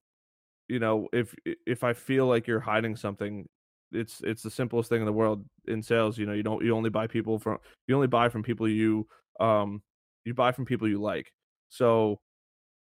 You 0.69 0.79
know, 0.79 1.09
if 1.11 1.35
if 1.65 1.83
I 1.83 1.93
feel 1.93 2.27
like 2.27 2.47
you're 2.47 2.61
hiding 2.61 2.95
something, 2.95 3.45
it's 3.91 4.21
it's 4.23 4.43
the 4.43 4.51
simplest 4.51 4.87
thing 4.89 5.01
in 5.01 5.05
the 5.05 5.11
world 5.13 5.43
in 5.67 5.81
sales 5.81 6.17
you 6.17 6.25
know 6.25 6.33
you 6.33 6.43
don't 6.43 6.63
you 6.63 6.75
only 6.75 6.89
buy 6.89 7.07
people 7.07 7.39
from 7.39 7.57
you 7.87 7.95
only 7.95 8.07
buy 8.07 8.29
from 8.29 8.43
people 8.43 8.67
you 8.67 9.07
um 9.39 9.81
you 10.25 10.33
buy 10.33 10.51
from 10.51 10.65
people 10.65 10.87
you 10.87 11.01
like 11.01 11.33
so 11.69 12.19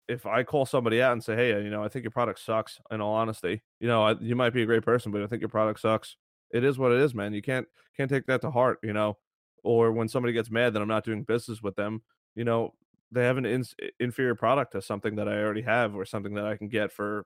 if 0.08 0.26
i 0.26 0.42
call 0.42 0.66
somebody 0.66 1.00
out 1.00 1.12
and 1.12 1.22
say 1.22 1.34
hey 1.34 1.52
uh, 1.52 1.58
you 1.58 1.70
know 1.70 1.82
i 1.82 1.88
think 1.88 2.02
your 2.02 2.10
product 2.10 2.38
sucks 2.38 2.78
in 2.90 3.00
all 3.00 3.14
honesty 3.14 3.62
you 3.80 3.88
know 3.88 4.02
I, 4.02 4.14
you 4.20 4.36
might 4.36 4.52
be 4.52 4.62
a 4.62 4.66
great 4.66 4.82
person 4.82 5.12
but 5.12 5.22
i 5.22 5.26
think 5.26 5.40
your 5.40 5.48
product 5.48 5.80
sucks 5.80 6.16
it 6.52 6.64
is 6.64 6.78
what 6.78 6.92
it 6.92 6.98
is 6.98 7.14
man 7.14 7.32
you 7.32 7.42
can't 7.42 7.66
can't 7.96 8.10
take 8.10 8.26
that 8.26 8.40
to 8.42 8.50
heart 8.50 8.78
you 8.82 8.92
know 8.92 9.16
or 9.62 9.92
when 9.92 10.08
somebody 10.08 10.32
gets 10.32 10.50
mad 10.50 10.74
that 10.74 10.82
i'm 10.82 10.88
not 10.88 11.04
doing 11.04 11.22
business 11.22 11.62
with 11.62 11.76
them 11.76 12.02
you 12.34 12.44
know 12.44 12.74
they 13.12 13.24
have 13.24 13.36
an 13.38 13.46
in- 13.46 13.64
inferior 14.00 14.34
product 14.34 14.72
to 14.72 14.82
something 14.82 15.16
that 15.16 15.28
i 15.28 15.38
already 15.38 15.62
have 15.62 15.94
or 15.94 16.04
something 16.04 16.34
that 16.34 16.46
i 16.46 16.56
can 16.56 16.68
get 16.68 16.92
for 16.92 17.24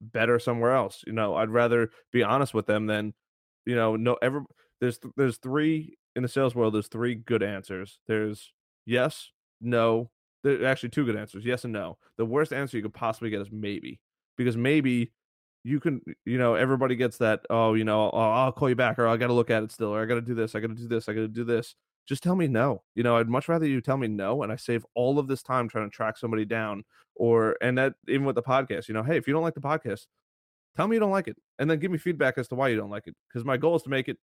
better 0.00 0.38
somewhere 0.38 0.74
else. 0.74 1.02
You 1.06 1.12
know, 1.12 1.34
I'd 1.34 1.50
rather 1.50 1.90
be 2.12 2.22
honest 2.22 2.54
with 2.54 2.66
them 2.66 2.86
than, 2.86 3.14
you 3.64 3.74
know, 3.74 3.96
no 3.96 4.14
ever 4.22 4.44
there's 4.80 4.98
there's 5.16 5.38
three 5.38 5.96
in 6.14 6.22
the 6.22 6.28
sales 6.28 6.54
world, 6.54 6.74
there's 6.74 6.88
three 6.88 7.14
good 7.14 7.42
answers. 7.42 7.98
There's 8.06 8.52
yes, 8.84 9.30
no, 9.60 10.10
there's 10.46 10.64
actually 10.64 10.90
two 10.90 11.04
good 11.04 11.16
answers, 11.16 11.44
yes 11.44 11.64
and 11.64 11.72
no. 11.72 11.98
The 12.16 12.24
worst 12.24 12.52
answer 12.52 12.76
you 12.76 12.82
could 12.82 12.94
possibly 12.94 13.30
get 13.30 13.40
is 13.40 13.50
maybe. 13.50 14.00
Because 14.36 14.56
maybe 14.56 15.12
you 15.64 15.80
can 15.80 16.00
you 16.24 16.38
know, 16.38 16.54
everybody 16.54 16.96
gets 16.96 17.18
that, 17.18 17.40
oh, 17.50 17.74
you 17.74 17.84
know, 17.84 18.10
oh, 18.12 18.18
I'll 18.18 18.52
call 18.52 18.68
you 18.68 18.76
back 18.76 18.98
or 18.98 19.06
I 19.06 19.16
gotta 19.16 19.32
look 19.32 19.50
at 19.50 19.62
it 19.62 19.72
still, 19.72 19.88
or 19.88 20.02
I 20.02 20.06
gotta 20.06 20.20
do 20.20 20.34
this, 20.34 20.54
I 20.54 20.60
gotta 20.60 20.74
do 20.74 20.88
this, 20.88 21.08
I 21.08 21.12
gotta 21.12 21.28
do 21.28 21.44
this 21.44 21.74
just 22.08 22.22
tell 22.22 22.36
me 22.36 22.46
no. 22.46 22.84
You 22.94 23.02
know, 23.02 23.16
I'd 23.16 23.28
much 23.28 23.48
rather 23.48 23.66
you 23.66 23.80
tell 23.80 23.96
me 23.96 24.06
no 24.06 24.44
and 24.44 24.52
I 24.52 24.56
save 24.56 24.86
all 24.94 25.18
of 25.18 25.26
this 25.26 25.42
time 25.42 25.68
trying 25.68 25.90
to 25.90 25.92
track 25.92 26.16
somebody 26.16 26.44
down 26.44 26.84
or 27.16 27.56
and 27.60 27.76
that 27.78 27.94
even 28.06 28.24
with 28.24 28.36
the 28.36 28.44
podcast, 28.44 28.86
you 28.86 28.94
know, 28.94 29.02
hey, 29.02 29.16
if 29.16 29.26
you 29.26 29.34
don't 29.34 29.42
like 29.42 29.54
the 29.54 29.60
podcast, 29.60 30.06
Tell 30.76 30.86
me 30.86 30.96
you 30.96 31.00
don't 31.00 31.10
like 31.10 31.26
it, 31.26 31.36
and 31.58 31.70
then 31.70 31.78
give 31.78 31.90
me 31.90 31.96
feedback 31.96 32.36
as 32.36 32.48
to 32.48 32.54
why 32.54 32.68
you 32.68 32.76
don't 32.76 32.90
like 32.90 33.06
it. 33.06 33.16
Because 33.28 33.46
my 33.46 33.56
goal 33.56 33.76
is 33.76 33.82
to 33.84 33.88
make 33.88 34.08
it 34.08 34.18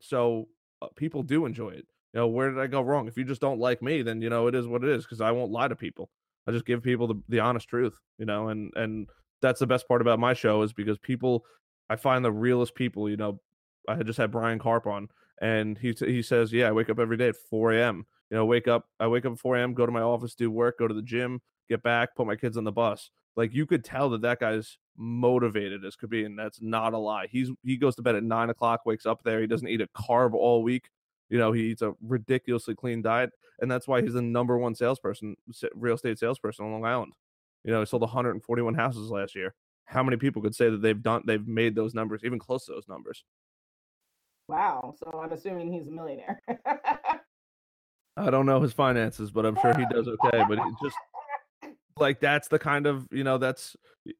so 0.00 0.46
uh, 0.80 0.86
people 0.94 1.24
do 1.24 1.46
enjoy 1.46 1.70
it. 1.70 1.86
You 2.16 2.22
know, 2.22 2.28
where 2.28 2.50
did 2.50 2.58
I 2.58 2.66
go 2.66 2.80
wrong? 2.80 3.08
If 3.08 3.18
you 3.18 3.24
just 3.24 3.42
don't 3.42 3.60
like 3.60 3.82
me, 3.82 4.00
then 4.00 4.22
you 4.22 4.30
know 4.30 4.46
it 4.46 4.54
is 4.54 4.66
what 4.66 4.82
it 4.82 4.88
is. 4.88 5.04
Because 5.04 5.20
I 5.20 5.32
won't 5.32 5.52
lie 5.52 5.68
to 5.68 5.76
people. 5.76 6.08
I 6.46 6.50
just 6.50 6.64
give 6.64 6.82
people 6.82 7.06
the, 7.06 7.22
the 7.28 7.40
honest 7.40 7.68
truth. 7.68 8.00
You 8.16 8.24
know, 8.24 8.48
and 8.48 8.72
and 8.74 9.06
that's 9.42 9.60
the 9.60 9.66
best 9.66 9.86
part 9.86 10.00
about 10.00 10.18
my 10.18 10.32
show 10.32 10.62
is 10.62 10.72
because 10.72 10.96
people, 10.96 11.44
I 11.90 11.96
find 11.96 12.24
the 12.24 12.32
realest 12.32 12.74
people. 12.74 13.10
You 13.10 13.18
know, 13.18 13.40
I 13.86 13.96
had 13.96 14.06
just 14.06 14.16
had 14.16 14.30
Brian 14.30 14.58
Carp 14.58 14.86
on, 14.86 15.08
and 15.42 15.76
he 15.76 15.92
he 15.92 16.22
says, 16.22 16.54
yeah, 16.54 16.68
I 16.68 16.72
wake 16.72 16.88
up 16.88 16.98
every 16.98 17.18
day 17.18 17.28
at 17.28 17.36
4 17.50 17.74
a.m. 17.74 18.06
You 18.30 18.38
know, 18.38 18.46
wake 18.46 18.66
up, 18.66 18.86
I 18.98 19.08
wake 19.08 19.26
up 19.26 19.32
at 19.34 19.38
4 19.38 19.58
a.m., 19.58 19.74
go 19.74 19.84
to 19.84 19.92
my 19.92 20.00
office, 20.00 20.34
do 20.34 20.50
work, 20.50 20.78
go 20.78 20.88
to 20.88 20.94
the 20.94 21.02
gym, 21.02 21.42
get 21.68 21.82
back, 21.82 22.16
put 22.16 22.26
my 22.26 22.34
kids 22.34 22.56
on 22.56 22.64
the 22.64 22.72
bus. 22.72 23.10
Like 23.36 23.52
you 23.52 23.66
could 23.66 23.84
tell 23.84 24.08
that 24.08 24.22
that 24.22 24.40
guy's 24.40 24.78
motivated 24.96 25.84
as 25.84 25.96
could 25.96 26.08
be, 26.08 26.24
and 26.24 26.38
that's 26.38 26.62
not 26.62 26.94
a 26.94 26.98
lie. 26.98 27.26
He's 27.30 27.50
he 27.62 27.76
goes 27.76 27.94
to 27.96 28.02
bed 28.02 28.14
at 28.14 28.24
nine 28.24 28.48
o'clock, 28.48 28.86
wakes 28.86 29.04
up 29.04 29.22
there. 29.22 29.42
He 29.42 29.46
doesn't 29.46 29.68
eat 29.68 29.82
a 29.82 29.88
carb 29.88 30.32
all 30.32 30.62
week. 30.62 30.88
You 31.28 31.38
know, 31.38 31.52
he 31.52 31.62
eats 31.62 31.82
a 31.82 31.94
ridiculously 32.02 32.74
clean 32.74 33.02
diet, 33.02 33.30
and 33.60 33.70
that's 33.70 33.88
why 33.88 34.02
he's 34.02 34.12
the 34.12 34.22
number 34.22 34.56
one 34.58 34.74
salesperson, 34.74 35.36
real 35.74 35.94
estate 35.94 36.18
salesperson 36.18 36.64
on 36.64 36.72
Long 36.72 36.84
Island. 36.84 37.12
You 37.64 37.72
know, 37.72 37.80
he 37.80 37.86
sold 37.86 38.02
141 38.02 38.74
houses 38.74 39.10
last 39.10 39.34
year. 39.34 39.54
How 39.86 40.02
many 40.02 40.16
people 40.16 40.42
could 40.42 40.54
say 40.54 40.70
that 40.70 40.82
they've 40.82 41.02
done 41.02 41.22
they've 41.26 41.46
made 41.46 41.74
those 41.74 41.94
numbers, 41.94 42.22
even 42.24 42.38
close 42.38 42.66
to 42.66 42.72
those 42.72 42.88
numbers? 42.88 43.24
Wow. 44.48 44.94
So 44.98 45.20
I'm 45.20 45.32
assuming 45.32 45.72
he's 45.72 45.88
a 45.88 45.90
millionaire. 45.90 46.40
I 48.16 48.30
don't 48.30 48.46
know 48.46 48.60
his 48.60 48.72
finances, 48.72 49.30
but 49.30 49.44
I'm 49.44 49.56
sure 49.60 49.76
he 49.76 49.84
does 49.90 50.08
okay. 50.08 50.44
But 50.48 50.58
he 50.58 50.70
just 50.82 50.96
like 51.98 52.20
that's 52.20 52.48
the 52.48 52.58
kind 52.58 52.86
of 52.86 53.06
you 53.10 53.24
know 53.24 53.38
that's 53.38 53.76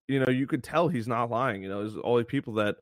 you 0.09 0.21
know 0.21 0.31
you 0.31 0.47
could 0.47 0.63
tell 0.63 0.89
he's 0.89 1.09
not 1.09 1.31
lying. 1.31 1.63
You 1.63 1.69
know, 1.69 1.81
there's 1.81 1.97
all 1.97 2.23
people 2.25 2.55
that 2.55 2.77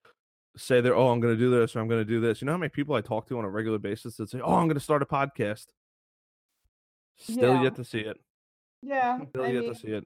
say 0.56 0.80
they're 0.80 0.96
oh 0.96 1.08
I'm 1.08 1.20
going 1.20 1.34
to 1.34 1.38
do 1.38 1.50
this 1.50 1.74
or 1.74 1.80
I'm 1.80 1.88
going 1.88 2.00
to 2.00 2.04
do 2.04 2.20
this. 2.20 2.40
You 2.40 2.46
know 2.46 2.52
how 2.52 2.58
many 2.58 2.68
people 2.70 2.94
I 2.94 3.00
talk 3.00 3.26
to 3.28 3.38
on 3.38 3.44
a 3.44 3.50
regular 3.50 3.78
basis 3.78 4.16
that 4.16 4.30
say 4.30 4.40
oh 4.40 4.54
I'm 4.54 4.66
going 4.66 4.74
to 4.74 4.80
start 4.80 5.02
a 5.02 5.06
podcast. 5.06 5.66
Still 7.16 7.54
Yeah. 7.54 7.62
yet 7.62 7.76
to 7.76 7.84
see 7.84 8.00
it. 8.00 8.18
yeah. 8.82 9.18
Still 9.30 9.44
I 9.44 9.48
yet 9.48 9.62
mean, 9.62 9.72
to 9.74 9.78
see 9.78 9.88
it. 9.88 10.04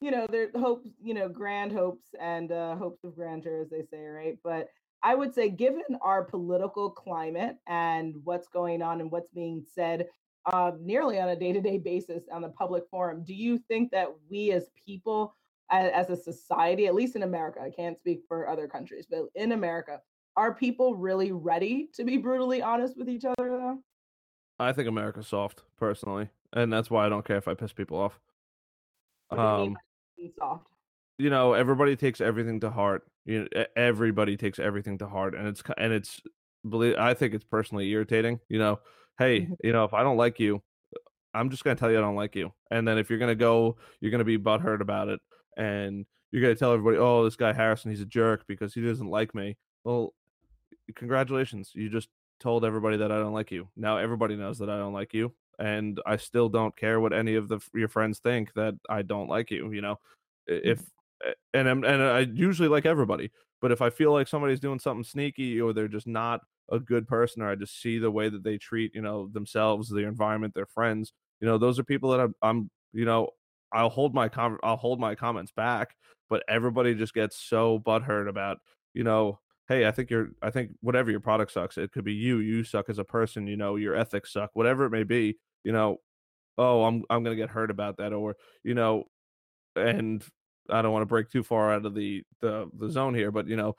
you 0.00 0.10
know, 0.10 0.26
there 0.30 0.50
hopes, 0.56 0.88
you 1.02 1.14
know, 1.14 1.28
grand 1.28 1.72
hopes 1.72 2.06
and 2.20 2.52
uh, 2.52 2.76
hopes 2.76 3.04
of 3.04 3.14
grandeur, 3.14 3.60
as 3.62 3.70
they 3.70 3.82
say, 3.90 4.04
right? 4.06 4.38
But 4.42 4.68
I 5.02 5.14
would 5.14 5.34
say, 5.34 5.50
given 5.50 5.82
our 6.00 6.24
political 6.24 6.90
climate 6.90 7.56
and 7.66 8.14
what's 8.24 8.48
going 8.48 8.80
on 8.82 9.00
and 9.00 9.10
what's 9.10 9.28
being 9.34 9.62
said 9.74 10.06
uh, 10.46 10.72
nearly 10.80 11.18
on 11.20 11.28
a 11.30 11.36
day 11.36 11.52
to 11.52 11.60
day 11.60 11.78
basis 11.78 12.22
on 12.32 12.40
the 12.42 12.48
public 12.50 12.84
forum, 12.90 13.22
do 13.24 13.34
you 13.34 13.58
think 13.68 13.90
that 13.92 14.08
we 14.30 14.50
as 14.52 14.66
people, 14.86 15.34
as, 15.70 15.92
as 15.92 16.10
a 16.10 16.22
society, 16.22 16.86
at 16.86 16.94
least 16.94 17.16
in 17.16 17.22
America, 17.22 17.60
I 17.60 17.70
can't 17.70 17.98
speak 17.98 18.22
for 18.28 18.48
other 18.48 18.68
countries, 18.68 19.06
but 19.08 19.26
in 19.34 19.52
America, 19.52 20.00
are 20.36 20.54
people 20.54 20.96
really 20.96 21.32
ready 21.32 21.88
to 21.94 22.04
be 22.04 22.16
brutally 22.16 22.60
honest 22.60 22.96
with 22.96 23.08
each 23.08 23.24
other, 23.24 23.48
though? 23.50 23.82
I 24.58 24.72
think 24.72 24.88
America's 24.88 25.28
soft 25.28 25.62
personally, 25.76 26.30
and 26.52 26.72
that's 26.72 26.90
why 26.90 27.06
I 27.06 27.08
don't 27.08 27.24
care 27.24 27.38
if 27.38 27.48
I 27.48 27.54
piss 27.54 27.72
people 27.72 27.98
off. 27.98 28.20
You 29.32 29.38
Um, 29.38 29.76
soft? 30.38 30.68
you 31.18 31.30
know 31.30 31.52
everybody 31.52 31.96
takes 31.96 32.20
everything 32.20 32.60
to 32.60 32.70
heart 32.70 33.06
you 33.24 33.46
know 33.54 33.64
everybody 33.76 34.36
takes 34.36 34.58
everything 34.58 34.98
to 34.98 35.06
heart 35.06 35.34
and 35.34 35.46
it's 35.46 35.62
and 35.78 35.92
it's 35.92 36.20
believe 36.68 36.96
i 36.96 37.14
think 37.14 37.34
it's 37.34 37.44
personally 37.44 37.88
irritating 37.90 38.40
you 38.48 38.58
know 38.58 38.80
hey 39.18 39.40
Mhm. 39.40 39.56
you 39.62 39.72
know 39.72 39.84
if 39.84 39.94
i 39.94 40.02
don't 40.02 40.16
like 40.16 40.40
you 40.40 40.62
i'm 41.34 41.50
just 41.50 41.64
going 41.64 41.76
to 41.76 41.80
tell 41.80 41.90
you 41.90 41.98
i 41.98 42.00
don't 42.00 42.16
like 42.16 42.34
you 42.34 42.52
and 42.70 42.86
then 42.86 42.98
if 42.98 43.10
you're 43.10 43.18
going 43.18 43.30
to 43.30 43.34
go 43.36 43.76
you're 44.00 44.10
going 44.10 44.18
to 44.20 44.24
be 44.24 44.38
butthurt 44.38 44.80
about 44.80 45.08
it 45.08 45.20
and 45.56 46.06
you're 46.30 46.42
going 46.42 46.54
to 46.54 46.58
tell 46.58 46.72
everybody 46.72 46.98
oh 46.98 47.24
this 47.24 47.36
guy 47.36 47.52
harrison 47.52 47.90
he's 47.90 48.00
a 48.00 48.06
jerk 48.06 48.44
because 48.46 48.74
he 48.74 48.80
doesn't 48.80 49.08
like 49.08 49.34
me. 49.34 49.56
Well 49.84 50.14
congratulations 50.94 51.72
you 51.74 51.88
just 51.88 52.08
told 52.40 52.64
everybody 52.64 52.96
that 52.96 53.12
i 53.12 53.16
don't 53.16 53.32
like 53.32 53.50
you. 53.50 53.68
Now 53.76 53.96
everybody 53.98 54.36
knows 54.36 54.58
that 54.58 54.70
i 54.70 54.76
don't 54.76 54.92
like 54.92 55.14
you 55.14 55.32
and 55.58 56.00
i 56.04 56.16
still 56.16 56.48
don't 56.48 56.76
care 56.76 56.98
what 56.98 57.12
any 57.12 57.36
of 57.36 57.48
the 57.48 57.60
your 57.72 57.86
friends 57.86 58.18
think 58.18 58.52
that 58.54 58.74
i 58.90 59.02
don't 59.02 59.28
like 59.28 59.52
you 59.52 59.70
you 59.70 59.80
know? 59.80 59.98
Mm. 60.50 60.60
If 60.64 60.80
eh, 61.24 61.32
and 61.54 61.68
I'm, 61.68 61.84
and 61.84 62.02
I 62.02 62.20
usually 62.20 62.68
like 62.68 62.86
everybody, 62.86 63.30
but 63.64 63.72
if 63.72 63.80
I 63.80 63.90
feel 63.90 64.12
like 64.12 64.28
somebody's 64.28 64.60
doing 64.60 64.78
something 64.78 65.04
sneaky 65.04 65.60
or 65.60 65.72
they're 65.72 65.88
just 65.88 66.06
not 66.06 66.42
a 66.70 66.78
good 66.78 67.08
person, 67.08 67.42
or 67.42 67.50
I 67.50 67.54
just 67.54 67.80
see 67.80 67.98
the 67.98 68.10
way 68.10 68.28
that 68.28 68.42
they 68.44 68.58
treat, 68.58 68.94
you 68.94 69.02
know, 69.02 69.28
themselves, 69.32 69.88
their 69.88 70.08
environment, 70.08 70.54
their 70.54 70.66
friends, 70.66 71.12
you 71.40 71.48
know, 71.48 71.58
those 71.58 71.78
are 71.78 71.84
people 71.84 72.10
that 72.10 72.20
I'm, 72.20 72.34
I'm 72.42 72.70
you 72.92 73.04
know, 73.04 73.30
I'll 73.74 73.90
hold 73.90 74.14
my 74.14 74.28
com- 74.28 74.58
I'll 74.62 74.76
hold 74.76 75.00
my 75.00 75.14
comments 75.14 75.52
back, 75.52 75.96
but 76.30 76.42
everybody 76.48 76.94
just 76.94 77.14
gets 77.14 77.36
so 77.36 77.78
butthurt 77.80 78.28
about, 78.28 78.58
you 78.94 79.04
know, 79.04 79.40
hey, 79.68 79.86
I 79.86 79.90
think 79.92 80.10
you're, 80.10 80.30
I 80.42 80.50
think 80.50 80.72
whatever 80.80 81.10
your 81.10 81.20
product 81.20 81.52
sucks. 81.52 81.78
It 81.78 81.92
could 81.92 82.04
be 82.04 82.12
you, 82.14 82.38
you 82.38 82.64
suck 82.64 82.88
as 82.90 82.98
a 82.98 83.04
person, 83.04 83.46
you 83.46 83.56
know, 83.56 83.76
your 83.76 83.94
ethics 83.96 84.32
suck, 84.32 84.50
whatever 84.54 84.84
it 84.86 84.90
may 84.90 85.04
be, 85.04 85.38
you 85.64 85.72
know. 85.72 85.98
Oh, 86.58 86.84
I'm 86.84 87.04
I'm 87.10 87.24
gonna 87.24 87.36
get 87.36 87.50
hurt 87.50 87.70
about 87.70 87.96
that, 87.98 88.12
or 88.12 88.36
you 88.64 88.74
know, 88.74 89.04
and 89.76 90.24
I 90.70 90.82
don't 90.82 90.92
want 90.92 91.02
to 91.02 91.06
break 91.06 91.30
too 91.30 91.42
far 91.42 91.72
out 91.72 91.86
of 91.86 91.94
the 91.94 92.22
the 92.40 92.70
the 92.78 92.90
zone 92.90 93.14
here, 93.14 93.30
but 93.30 93.48
you 93.48 93.56
know, 93.56 93.76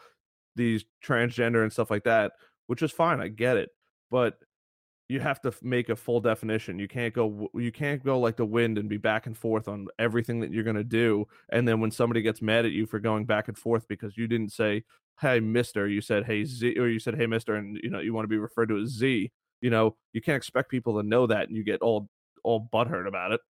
these 0.56 0.86
transgender 1.04 1.64
and 1.64 1.72
stuff 1.74 1.92
like 1.92 2.04
that, 2.06 2.34
which 2.68 2.82
is 2.84 2.92
fine, 2.92 3.22
I 3.22 3.30
get 3.30 3.58
it, 3.58 3.70
but 4.12 4.38
you 5.08 5.20
have 5.20 5.40
to 5.42 5.54
make 5.62 5.90
a 5.90 5.96
full 5.96 6.20
definition. 6.20 6.80
You 6.80 6.88
can't 6.88 7.14
go 7.14 7.50
you 7.54 7.72
can't 7.72 8.04
go 8.04 8.20
like 8.20 8.38
the 8.38 8.46
wind 8.46 8.78
and 8.78 8.90
be 8.90 8.98
back 8.98 9.28
and 9.28 9.38
forth 9.38 9.68
on 9.68 9.88
everything 10.00 10.40
that 10.40 10.52
you're 10.52 10.64
going 10.64 10.76
to 10.76 10.84
do 10.84 11.28
and 11.50 11.68
then 11.68 11.80
when 11.80 11.92
somebody 11.92 12.22
gets 12.22 12.42
mad 12.42 12.66
at 12.66 12.72
you 12.72 12.86
for 12.86 13.00
going 13.00 13.26
back 13.26 13.48
and 13.48 13.58
forth 13.58 13.88
because 13.88 14.18
you 14.18 14.28
didn't 14.28 14.52
say 14.52 14.84
hey 15.22 15.40
mister, 15.40 15.88
you 15.88 16.02
said 16.02 16.26
hey 16.26 16.44
Z 16.44 16.78
or 16.78 16.88
you 16.88 17.00
said 17.00 17.16
hey 17.16 17.28
mister 17.28 17.56
and 17.56 17.78
you 17.84 17.90
know 17.90 18.00
you 18.00 18.14
want 18.14 18.26
to 18.26 18.30
be 18.30 18.38
referred 18.38 18.70
to 18.70 18.80
as 18.80 18.90
Z, 18.90 19.32
you 19.62 19.70
know, 19.70 19.96
you 20.14 20.22
can't 20.22 20.38
expect 20.38 20.70
people 20.70 21.00
to 21.02 21.08
know 21.08 21.28
that 21.28 21.48
and 21.48 21.56
you 21.56 21.64
get 21.64 21.82
all 21.82 22.10
all 22.44 22.68
butthurt 22.74 23.08
about 23.08 23.32
it. 23.32 23.42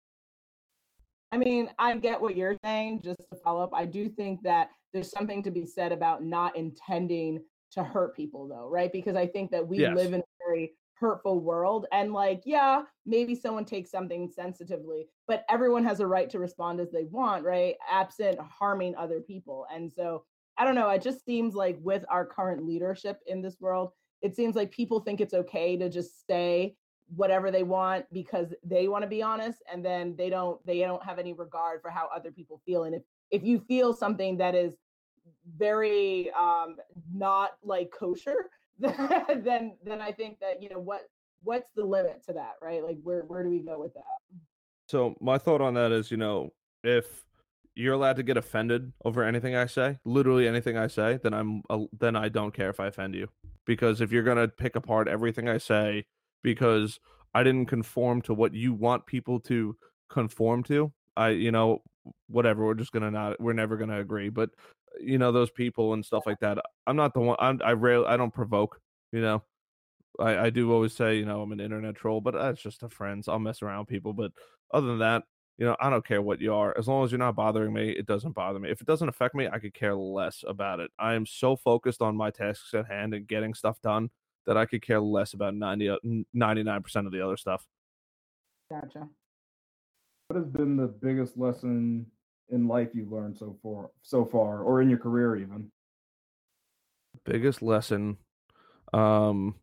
I 1.33 1.37
mean, 1.37 1.69
I 1.79 1.97
get 1.97 2.21
what 2.21 2.37
you're 2.37 2.57
saying. 2.65 3.01
Just 3.03 3.19
to 3.33 3.37
follow 3.43 3.63
up, 3.63 3.71
I 3.75 3.87
do 3.87 4.09
think 4.09 4.43
that 4.43 4.71
there's 4.93 5.11
something 5.11 5.43
to 5.43 5.51
be 5.51 5.67
said 5.67 5.91
about 5.91 6.23
not 6.23 6.55
intending 6.55 7.43
to 7.73 7.83
hurt 7.83 8.15
people, 8.15 8.47
though, 8.47 8.69
right? 8.69 8.93
Because 8.93 9.17
I 9.17 9.27
think 9.27 9.51
that 9.51 9.67
we 9.67 9.79
Yes. 9.79 9.97
live 9.97 10.13
in 10.13 10.21
a 10.21 10.25
very 10.47 10.75
hurtful 11.05 11.41
world. 11.41 11.87
And, 11.93 12.13
like, 12.13 12.43
yeah, 12.45 12.83
maybe 13.05 13.35
someone 13.35 13.65
takes 13.65 13.91
something 13.91 14.29
sensitively, 14.29 15.09
but 15.29 15.45
everyone 15.51 15.85
has 15.85 16.01
a 16.01 16.07
right 16.07 16.31
to 16.31 16.39
respond 16.39 16.81
as 16.81 16.91
they 16.91 17.05
want, 17.05 17.45
right? 17.45 17.75
Absent 17.91 18.39
harming 18.41 18.95
other 18.97 19.21
people. 19.21 19.67
And 19.75 19.93
so 19.93 20.25
I 20.57 20.65
don't 20.65 20.75
know. 20.75 20.89
It 20.89 21.03
just 21.03 21.25
seems 21.25 21.55
like 21.55 21.77
with 21.81 22.05
our 22.09 22.25
current 22.25 22.65
leadership 22.65 23.21
in 23.27 23.43
this 23.43 23.61
world, 23.61 23.91
it 24.23 24.35
seems 24.35 24.57
like 24.57 24.71
people 24.71 25.01
think 25.01 25.21
it's 25.21 25.35
okay 25.35 25.77
to 25.77 25.91
just 25.91 26.27
say 26.27 26.77
whatever 27.15 27.51
they 27.51 27.63
want 27.63 28.07
because 28.13 28.55
they 28.65 28.89
want 28.89 29.03
to 29.03 29.09
be 29.09 29.23
honest 29.23 29.63
and 29.71 29.85
then 29.85 30.15
they 30.17 30.31
don't 30.31 30.65
they 30.67 30.79
don't 30.79 31.05
have 31.05 31.19
any 31.19 31.35
regard 31.35 31.83
for 31.83 31.91
how 31.91 32.09
other 32.15 32.31
people 32.31 32.63
feel 32.65 32.85
and 32.85 32.95
if 32.95 33.03
if 33.31 33.45
you 33.45 33.61
feel 33.69 33.93
something 33.93 34.39
that 34.39 34.55
is 34.55 34.75
very 35.59 36.31
um 36.33 36.77
not 37.13 37.51
like 37.63 37.91
kosher 37.91 38.49
then 38.79 39.77
then 39.85 40.01
i 40.01 40.11
think 40.11 40.39
that 40.41 40.63
you 40.63 40.69
know 40.69 40.79
what 40.79 41.03
what's 41.43 41.71
the 41.77 41.85
limit 41.85 42.23
to 42.27 42.33
that 42.33 42.55
right 42.63 42.83
like 42.83 42.99
where 43.03 43.23
where 43.23 43.43
do 43.43 43.51
we 43.51 43.61
go 43.61 43.79
with 43.79 43.95
that 43.95 44.03
So 44.89 45.15
my 45.21 45.39
thought 45.39 45.61
on 45.61 45.75
that 45.75 45.93
is, 45.93 46.11
you 46.11 46.17
know, 46.17 46.51
if 46.83 47.25
you're 47.75 47.95
allowed 47.95 48.17
to 48.17 48.23
get 48.23 48.37
offended 48.37 48.93
over 49.05 49.25
anything 49.25 49.57
I 49.57 49.67
say, 49.67 49.99
literally 50.05 50.47
anything 50.47 50.77
I 50.77 50.87
say, 50.89 51.19
then 51.23 51.35
I'm 51.35 51.63
uh, 51.71 51.85
then 51.99 52.17
I 52.17 52.29
don't 52.29 52.53
care 52.55 52.71
if 52.71 52.81
I 52.81 52.89
offend 52.89 53.15
you. 53.15 53.29
Because 53.67 54.01
if 54.01 54.13
you're 54.13 54.23
gonna 54.23 54.49
pick 54.49 54.77
apart 54.77 55.09
everything 55.09 55.49
I 55.49 55.59
say 55.59 56.05
because 56.43 57.01
I 57.35 57.43
didn't 57.43 57.67
conform 57.67 58.23
to 58.23 58.35
what 58.35 58.55
you 58.55 58.75
want 58.75 59.07
people 59.07 59.41
to 59.41 59.77
conform 60.11 60.63
to, 60.65 60.93
I 61.17 61.31
you 61.31 61.51
know 61.51 61.83
whatever 62.29 62.65
we're 62.67 62.75
just 62.75 62.93
gonna 62.93 63.11
not 63.11 63.41
we're 63.41 63.55
never 63.55 63.77
gonna 63.77 64.01
agree. 64.01 64.29
But 64.29 64.51
you 65.01 65.19
know 65.19 65.33
those 65.33 65.51
people 65.51 65.93
and 65.93 66.05
stuff 66.05 66.25
like 66.27 66.41
that. 66.41 66.59
I'm 66.87 66.97
not 66.97 67.15
the 67.15 67.21
one. 67.21 67.37
I'm, 67.39 67.61
I 67.65 67.73
rarely 67.73 68.07
I 68.07 68.17
don't 68.17 68.33
provoke. 68.33 68.81
You 69.13 69.21
know, 69.21 69.43
I, 70.19 70.39
I 70.39 70.51
do 70.51 70.73
always 70.73 70.93
say, 70.93 71.17
you 71.17 71.25
know, 71.25 71.43
I'm 71.43 71.53
an 71.53 71.61
internet 71.61 71.95
troll, 71.95 72.21
but 72.21 72.35
that's 72.35 72.63
just 72.63 72.83
a 72.83 72.89
friends. 72.89 73.29
I'll 73.29 73.39
mess 73.39 73.63
around 73.63 73.81
with 73.81 73.89
people. 73.89 74.13
But 74.13 74.33
other 74.73 74.89
than 74.89 74.99
that, 75.01 75.25
you 75.59 75.67
know, 75.67 75.77
I 75.81 75.91
don't 75.91 76.07
care 76.07 76.23
what 76.23 76.41
you 76.41 76.53
are. 76.53 76.77
As 76.77 76.89
long 76.89 77.05
as 77.05 77.13
you're 77.13 77.19
not 77.19 77.37
bothering 77.37 77.73
me, 77.73 77.91
it 77.91 78.07
doesn't 78.07 78.33
bother 78.33 78.59
me. 78.59 78.71
If 78.71 78.81
it 78.81 78.87
doesn't 78.87 79.09
affect 79.09 79.35
me, 79.35 79.49
I 79.49 79.59
could 79.59 79.75
care 79.75 79.95
less 79.95 80.45
about 80.47 80.81
it. 80.81 80.91
I 80.99 81.15
am 81.15 81.27
so 81.27 81.55
focused 81.55 82.03
on 82.03 82.17
my 82.17 82.31
tasks 82.31 82.75
at 82.75 82.87
hand 82.87 83.15
and 83.15 83.27
getting 83.27 83.55
stuff 83.55 83.81
done 83.81 84.11
that 84.47 84.57
I 84.57 84.67
could 84.67 84.83
care 84.83 85.01
less 85.01 85.33
about 85.33 85.55
90, 85.55 85.89
uh, 85.89 85.97
99% 86.37 87.07
of 87.07 87.13
the 87.13 87.25
other 87.25 87.37
stuff. 87.37 87.67
gotcha 88.71 89.09
What 90.29 90.37
has 90.37 90.47
been 90.47 90.77
the 90.77 90.89
biggest 90.89 91.39
lesson 91.39 92.07
in 92.51 92.69
life 92.69 92.91
you've 92.95 93.13
learned 93.13 93.37
so 93.37 93.57
far, 93.63 93.91
so 94.03 94.25
far, 94.25 94.63
or 94.63 94.83
in 94.83 94.89
your 94.89 94.99
career 94.99 95.37
even? 95.37 95.71
Biggest 97.25 97.63
lesson. 97.63 98.19
Um, 98.93 99.55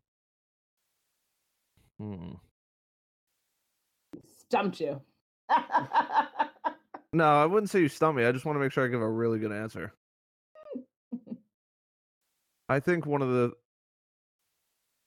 hmm. 2.00 2.32
stumped 4.48 4.82
you 4.82 5.00
No, 7.14 7.26
I 7.26 7.46
wouldn't 7.46 7.70
say 7.70 7.82
you 7.82 7.90
stumped 7.90 8.18
me. 8.18 8.26
I 8.26 8.32
just 8.32 8.46
want 8.46 8.56
to 8.56 8.62
make 8.62 8.72
sure 8.72 8.86
I 8.86 8.88
give 8.88 9.02
a 9.02 9.10
really 9.10 9.38
good 9.38 9.52
answer. 9.52 9.94
I 12.70 12.80
think 12.80 13.06
one 13.06 13.22
of 13.22 13.30
the 13.30 13.52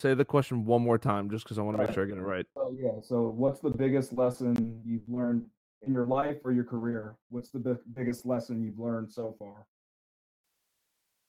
say 0.01 0.13
the 0.13 0.25
question 0.25 0.67
one 0.67 0.83
more 0.83 0.99
time 0.99 1.31
just 1.31 1.45
because 1.45 1.59
I 1.59 1.63
want 1.63 1.79
to 1.79 1.83
make 1.83 1.95
sure 1.95 2.05
I 2.05 2.07
get 2.07 2.19
it 2.19 2.23
right. 2.23 2.45
So 2.55 2.77
yeah. 2.79 3.01
So 3.01 3.29
what's 3.29 3.61
the 3.61 3.71
biggest 3.71 4.13
lesson 4.13 4.83
you've 4.85 5.09
learned 5.09 5.47
in 5.87 5.93
your 5.93 6.07
life 6.07 6.39
or 6.45 6.53
your 6.53 6.65
career? 6.65 7.17
What's 7.31 7.51
the 7.51 7.59
bi- 7.59 7.75
biggest 7.95 8.27
lesson 8.27 8.63
you've 8.63 8.79
learned 8.79 9.11
so 9.11 9.35
far? 9.39 9.67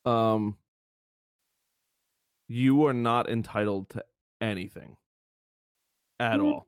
Um 0.06 0.58
you 2.48 2.86
are 2.86 2.94
not 2.94 3.28
entitled 3.30 3.90
to 3.90 4.06
anything 4.40 4.98
at 6.20 6.40
Mhm. 6.40 6.46
all. 6.54 6.68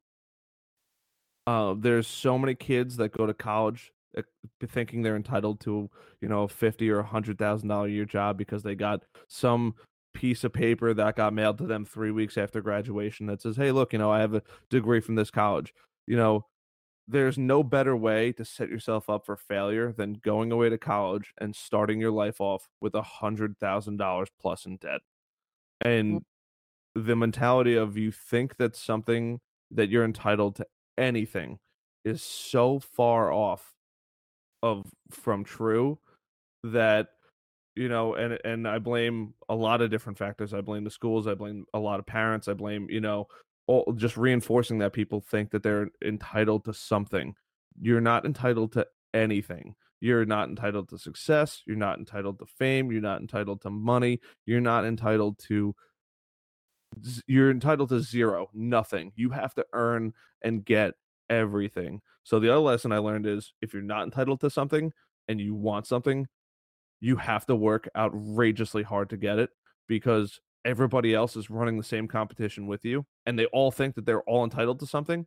Uh, 1.45 1.75
there's 1.77 2.07
so 2.07 2.37
many 2.37 2.55
kids 2.55 2.97
that 2.97 3.11
go 3.11 3.25
to 3.25 3.33
college 3.33 3.93
uh, 4.17 4.23
thinking 4.65 5.01
they're 5.03 5.15
entitled 5.15 5.59
to, 5.61 5.89
you 6.19 6.27
know, 6.27 6.43
a 6.43 6.47
fifty 6.47 6.89
or 6.89 6.99
a 6.99 7.05
hundred 7.05 7.37
thousand 7.37 7.69
dollar 7.69 7.87
a 7.87 7.91
year 7.91 8.05
job 8.05 8.37
because 8.37 8.63
they 8.63 8.73
got 8.75 9.05
some 9.27 9.75
piece 10.13 10.43
of 10.43 10.51
paper 10.51 10.93
that 10.95 11.15
got 11.15 11.31
mailed 11.33 11.59
to 11.59 11.67
them 11.67 11.85
three 11.85 12.09
weeks 12.11 12.37
after 12.37 12.59
graduation 12.59 13.27
that 13.27 13.41
says, 13.41 13.55
"Hey, 13.55 13.71
look, 13.71 13.93
you 13.93 13.99
know, 13.99 14.11
I 14.11 14.19
have 14.19 14.33
a 14.33 14.41
degree 14.69 14.99
from 14.99 15.15
this 15.15 15.29
college." 15.29 15.73
You 16.07 16.17
know, 16.17 16.47
there's 17.07 17.37
no 17.37 17.63
better 17.63 17.95
way 17.95 18.33
to 18.33 18.43
set 18.43 18.69
yourself 18.69 19.09
up 19.09 19.25
for 19.25 19.37
failure 19.37 19.93
than 19.93 20.13
going 20.13 20.51
away 20.51 20.69
to 20.69 20.77
college 20.77 21.33
and 21.39 21.55
starting 21.55 22.01
your 22.01 22.11
life 22.11 22.41
off 22.41 22.67
with 22.81 22.93
a 22.95 23.01
hundred 23.01 23.57
thousand 23.59 23.97
dollars 23.97 24.27
plus 24.39 24.65
in 24.65 24.77
debt. 24.77 25.01
And 25.81 26.21
mm. 26.21 26.23
the 26.95 27.15
mentality 27.15 27.75
of 27.75 27.97
you 27.97 28.11
think 28.11 28.57
that 28.57 28.75
something 28.75 29.39
that 29.71 29.89
you're 29.89 30.03
entitled 30.03 30.55
to 30.57 30.67
anything 30.97 31.59
is 32.03 32.21
so 32.21 32.79
far 32.79 33.31
off 33.31 33.73
of 34.63 34.87
from 35.11 35.43
true 35.43 35.99
that 36.63 37.09
you 37.75 37.87
know 37.87 38.15
and 38.15 38.39
and 38.43 38.67
I 38.67 38.79
blame 38.79 39.33
a 39.47 39.55
lot 39.55 39.81
of 39.81 39.91
different 39.91 40.17
factors. 40.17 40.53
I 40.53 40.61
blame 40.61 40.83
the 40.83 40.89
schools, 40.89 41.27
I 41.27 41.35
blame 41.35 41.65
a 41.73 41.79
lot 41.79 41.99
of 41.99 42.05
parents, 42.05 42.47
I 42.47 42.53
blame, 42.53 42.87
you 42.89 43.01
know, 43.01 43.27
all 43.67 43.93
just 43.95 44.17
reinforcing 44.17 44.79
that 44.79 44.93
people 44.93 45.21
think 45.21 45.51
that 45.51 45.63
they're 45.63 45.89
entitled 46.03 46.65
to 46.65 46.73
something. 46.73 47.35
You're 47.79 48.01
not 48.01 48.25
entitled 48.25 48.71
to 48.73 48.87
anything. 49.13 49.75
You're 49.99 50.25
not 50.25 50.49
entitled 50.49 50.89
to 50.89 50.99
success, 50.99 51.63
you're 51.65 51.75
not 51.75 51.97
entitled 51.97 52.39
to 52.39 52.45
fame, 52.45 52.91
you're 52.91 53.01
not 53.01 53.19
entitled 53.21 53.61
to 53.61 53.71
money, 53.71 54.19
you're 54.45 54.61
not 54.61 54.85
entitled 54.85 55.39
to 55.47 55.75
you're 57.27 57.51
entitled 57.51 57.89
to 57.89 57.99
zero, 57.99 58.49
nothing. 58.53 59.11
You 59.15 59.29
have 59.31 59.53
to 59.55 59.65
earn 59.73 60.13
and 60.41 60.63
get 60.63 60.93
everything. 61.29 62.01
So 62.23 62.39
the 62.39 62.49
other 62.49 62.61
lesson 62.61 62.91
I 62.91 62.99
learned 62.99 63.25
is 63.25 63.53
if 63.61 63.73
you're 63.73 63.81
not 63.81 64.03
entitled 64.03 64.39
to 64.41 64.49
something 64.49 64.93
and 65.27 65.39
you 65.39 65.53
want 65.53 65.87
something, 65.87 66.27
you 66.99 67.17
have 67.17 67.45
to 67.47 67.55
work 67.55 67.89
outrageously 67.95 68.83
hard 68.83 69.09
to 69.09 69.17
get 69.17 69.39
it 69.39 69.49
because 69.87 70.39
everybody 70.65 71.13
else 71.13 71.35
is 71.35 71.49
running 71.49 71.77
the 71.77 71.83
same 71.83 72.07
competition 72.07 72.67
with 72.67 72.83
you 72.85 73.05
and 73.25 73.37
they 73.37 73.45
all 73.47 73.71
think 73.71 73.95
that 73.95 74.05
they're 74.05 74.23
all 74.23 74.43
entitled 74.43 74.79
to 74.79 74.85
something 74.87 75.25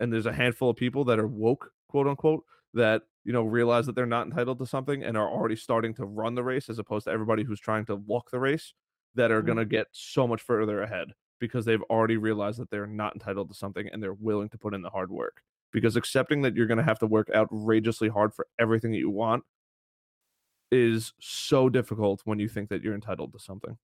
and 0.00 0.12
there's 0.12 0.26
a 0.26 0.32
handful 0.32 0.70
of 0.70 0.76
people 0.76 1.04
that 1.04 1.18
are 1.18 1.26
woke 1.28 1.72
quote 1.88 2.06
unquote 2.08 2.44
that 2.74 3.02
you 3.24 3.32
know 3.32 3.42
realize 3.44 3.86
that 3.86 3.94
they're 3.94 4.06
not 4.06 4.26
entitled 4.26 4.58
to 4.58 4.66
something 4.66 5.02
and 5.04 5.16
are 5.16 5.28
already 5.30 5.56
starting 5.56 5.94
to 5.94 6.04
run 6.04 6.34
the 6.34 6.44
race 6.44 6.68
as 6.68 6.78
opposed 6.78 7.04
to 7.04 7.10
everybody 7.12 7.44
who's 7.44 7.60
trying 7.60 7.84
to 7.86 7.96
walk 7.96 8.30
the 8.30 8.40
race 8.40 8.74
that 9.14 9.30
are 9.30 9.42
Mhm. 9.42 9.46
going 9.46 9.58
to 9.58 9.64
get 9.64 9.86
so 9.92 10.26
much 10.26 10.42
further 10.42 10.82
ahead 10.82 11.12
because 11.38 11.64
they've 11.64 11.82
already 11.84 12.16
realized 12.16 12.58
that 12.58 12.70
they're 12.70 12.86
not 12.86 13.14
entitled 13.14 13.48
to 13.48 13.54
something 13.54 13.88
and 13.88 14.02
they're 14.02 14.14
willing 14.14 14.48
to 14.48 14.58
put 14.58 14.74
in 14.74 14.82
the 14.82 14.90
hard 14.90 15.10
work 15.10 15.42
because 15.72 15.96
accepting 15.96 16.42
that 16.42 16.54
you're 16.56 16.66
going 16.66 16.78
to 16.78 16.84
have 16.84 16.98
to 17.00 17.06
work 17.06 17.28
outrageously 17.34 18.08
hard 18.08 18.34
for 18.34 18.46
everything 18.58 18.92
that 18.92 18.98
you 18.98 19.10
want 19.10 19.44
is 20.70 21.12
so 21.20 21.68
difficult 21.68 22.22
when 22.24 22.38
you 22.38 22.48
think 22.48 22.68
that 22.68 22.82
you're 22.82 22.94
entitled 22.94 23.32
to 23.32 23.38
something 23.38 23.78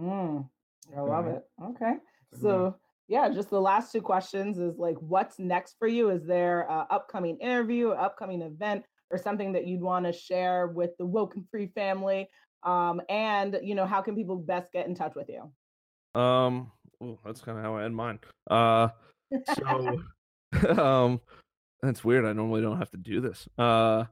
Mm, 0.00 0.48
I 0.96 1.00
love 1.00 1.26
it. 1.26 1.42
Okay. 1.62 1.94
That's 2.30 2.42
a 2.42 2.44
good 2.44 2.46
one. 2.46 2.72
So, 2.72 2.76
yeah, 3.08 3.28
just 3.28 3.50
the 3.50 3.60
last 3.60 3.92
two 3.92 4.02
questions 4.02 4.58
is 4.58 4.78
like, 4.78 4.96
what's 4.98 5.38
next 5.38 5.76
for 5.78 5.86
you? 5.86 6.10
Is 6.10 6.24
there 6.24 6.62
a 6.62 6.86
upcoming 6.90 7.38
interview, 7.38 7.90
or 7.90 8.00
upcoming 8.00 8.42
event, 8.42 8.84
or 9.10 9.18
something 9.18 9.52
that 9.52 9.66
you'd 9.66 9.80
want 9.80 10.06
to 10.06 10.12
share 10.12 10.68
with 10.68 10.90
the 10.98 11.06
Woken 11.06 11.46
Free 11.50 11.68
family? 11.74 12.28
Um, 12.62 13.00
and 13.08 13.58
you 13.62 13.74
know, 13.74 13.86
how 13.86 14.02
can 14.02 14.16
people 14.16 14.36
best 14.36 14.72
get 14.72 14.86
in 14.86 14.94
touch 14.94 15.14
with 15.14 15.28
you? 15.28 16.20
Um, 16.20 16.72
ooh, 17.02 17.18
that's 17.24 17.40
kind 17.40 17.58
of 17.58 17.64
how 17.64 17.76
I 17.76 17.84
end 17.84 17.94
mine. 17.94 18.18
Uh, 18.50 18.88
so, 19.54 20.00
um, 20.82 21.20
that's 21.82 22.04
weird. 22.04 22.24
I 22.24 22.32
normally 22.32 22.62
don't 22.62 22.78
have 22.78 22.90
to 22.90 22.96
do 22.96 23.20
this. 23.20 23.48
Uh, 23.56 24.04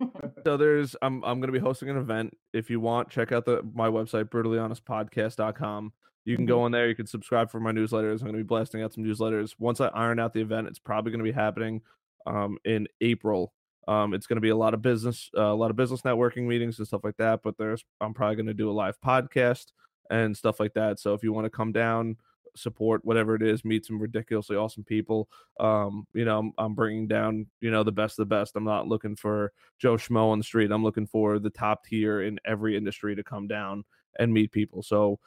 so 0.44 0.56
there's 0.56 0.96
I'm 1.02 1.22
I'm 1.24 1.40
gonna 1.40 1.52
be 1.52 1.58
hosting 1.58 1.88
an 1.88 1.96
event. 1.96 2.36
If 2.52 2.70
you 2.70 2.80
want, 2.80 3.10
check 3.10 3.32
out 3.32 3.44
the 3.44 3.62
my 3.74 3.88
website, 3.88 4.24
brutallyhonestpodcast.com. 4.24 5.92
You 6.24 6.36
can 6.36 6.46
go 6.46 6.62
on 6.62 6.70
there. 6.70 6.88
You 6.88 6.94
can 6.94 7.06
subscribe 7.06 7.50
for 7.50 7.58
my 7.60 7.72
newsletters. 7.72 8.20
I'm 8.20 8.26
gonna 8.26 8.38
be 8.38 8.44
blasting 8.44 8.82
out 8.82 8.92
some 8.92 9.04
newsletters. 9.04 9.54
Once 9.58 9.80
I 9.80 9.88
iron 9.88 10.20
out 10.20 10.32
the 10.32 10.40
event, 10.40 10.68
it's 10.68 10.78
probably 10.78 11.12
gonna 11.12 11.24
be 11.24 11.32
happening 11.32 11.82
um 12.26 12.58
in 12.64 12.86
April. 13.00 13.52
Um, 13.88 14.14
it's 14.14 14.26
gonna 14.26 14.40
be 14.40 14.50
a 14.50 14.56
lot 14.56 14.74
of 14.74 14.82
business, 14.82 15.30
uh, 15.36 15.52
a 15.52 15.54
lot 15.54 15.70
of 15.70 15.76
business 15.76 16.02
networking 16.02 16.46
meetings 16.46 16.78
and 16.78 16.86
stuff 16.86 17.02
like 17.04 17.16
that. 17.16 17.40
But 17.42 17.58
there's 17.58 17.84
I'm 18.00 18.14
probably 18.14 18.36
gonna 18.36 18.54
do 18.54 18.70
a 18.70 18.72
live 18.72 19.00
podcast 19.00 19.72
and 20.10 20.36
stuff 20.36 20.60
like 20.60 20.74
that. 20.74 21.00
So 21.00 21.14
if 21.14 21.22
you 21.22 21.32
want 21.32 21.46
to 21.46 21.50
come 21.50 21.72
down, 21.72 22.16
support 22.56 23.04
whatever 23.04 23.34
it 23.34 23.42
is, 23.42 23.64
meet 23.64 23.86
some 23.86 23.98
ridiculously 24.00 24.56
awesome 24.56 24.84
people. 24.84 25.28
Um, 25.60 26.06
you 26.14 26.24
know, 26.24 26.38
I'm, 26.38 26.52
I'm 26.58 26.74
bringing 26.74 27.06
down 27.08 27.46
you 27.60 27.70
know 27.70 27.82
the 27.82 27.92
best 27.92 28.18
of 28.18 28.28
the 28.28 28.34
best. 28.34 28.56
I'm 28.56 28.64
not 28.64 28.86
looking 28.88 29.16
for 29.16 29.52
Joe 29.78 29.94
Schmo 29.96 30.30
on 30.30 30.38
the 30.38 30.44
street. 30.44 30.70
I'm 30.70 30.82
looking 30.84 31.06
for 31.06 31.38
the 31.38 31.50
top 31.50 31.84
tier 31.84 32.22
in 32.22 32.38
every 32.44 32.76
industry 32.76 33.14
to 33.16 33.24
come 33.24 33.46
down 33.48 33.84
and 34.18 34.32
meet 34.32 34.52
people. 34.52 34.82
So 34.82 35.18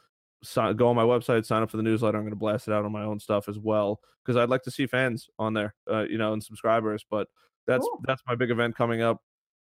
si- 0.44 0.74
go 0.74 0.88
on 0.90 0.96
my 0.96 1.04
website, 1.04 1.46
sign 1.46 1.64
up 1.64 1.72
for 1.72 1.78
the 1.78 1.84
newsletter. 1.84 2.18
I'm 2.18 2.24
going 2.24 2.32
to 2.32 2.36
blast 2.38 2.68
it 2.68 2.74
out 2.74 2.86
on 2.86 2.92
my 2.92 3.04
own 3.04 3.20
stuff 3.20 3.50
as 3.50 3.58
well 3.58 4.00
because 4.24 4.38
I'd 4.38 4.50
like 4.50 4.62
to 4.64 4.72
see 4.72 4.86
fans 4.86 5.28
on 5.40 5.54
there, 5.54 5.74
uh, 5.92 6.04
you 6.04 6.18
know, 6.18 6.34
and 6.34 6.44
subscribers. 6.44 7.06
But 7.10 7.28
that's 7.66 7.82
Cool. 7.86 8.02
that's 8.06 8.22
my 8.28 8.36
big 8.36 8.52
event 8.52 8.76
coming 8.76 9.02
up, 9.02 9.22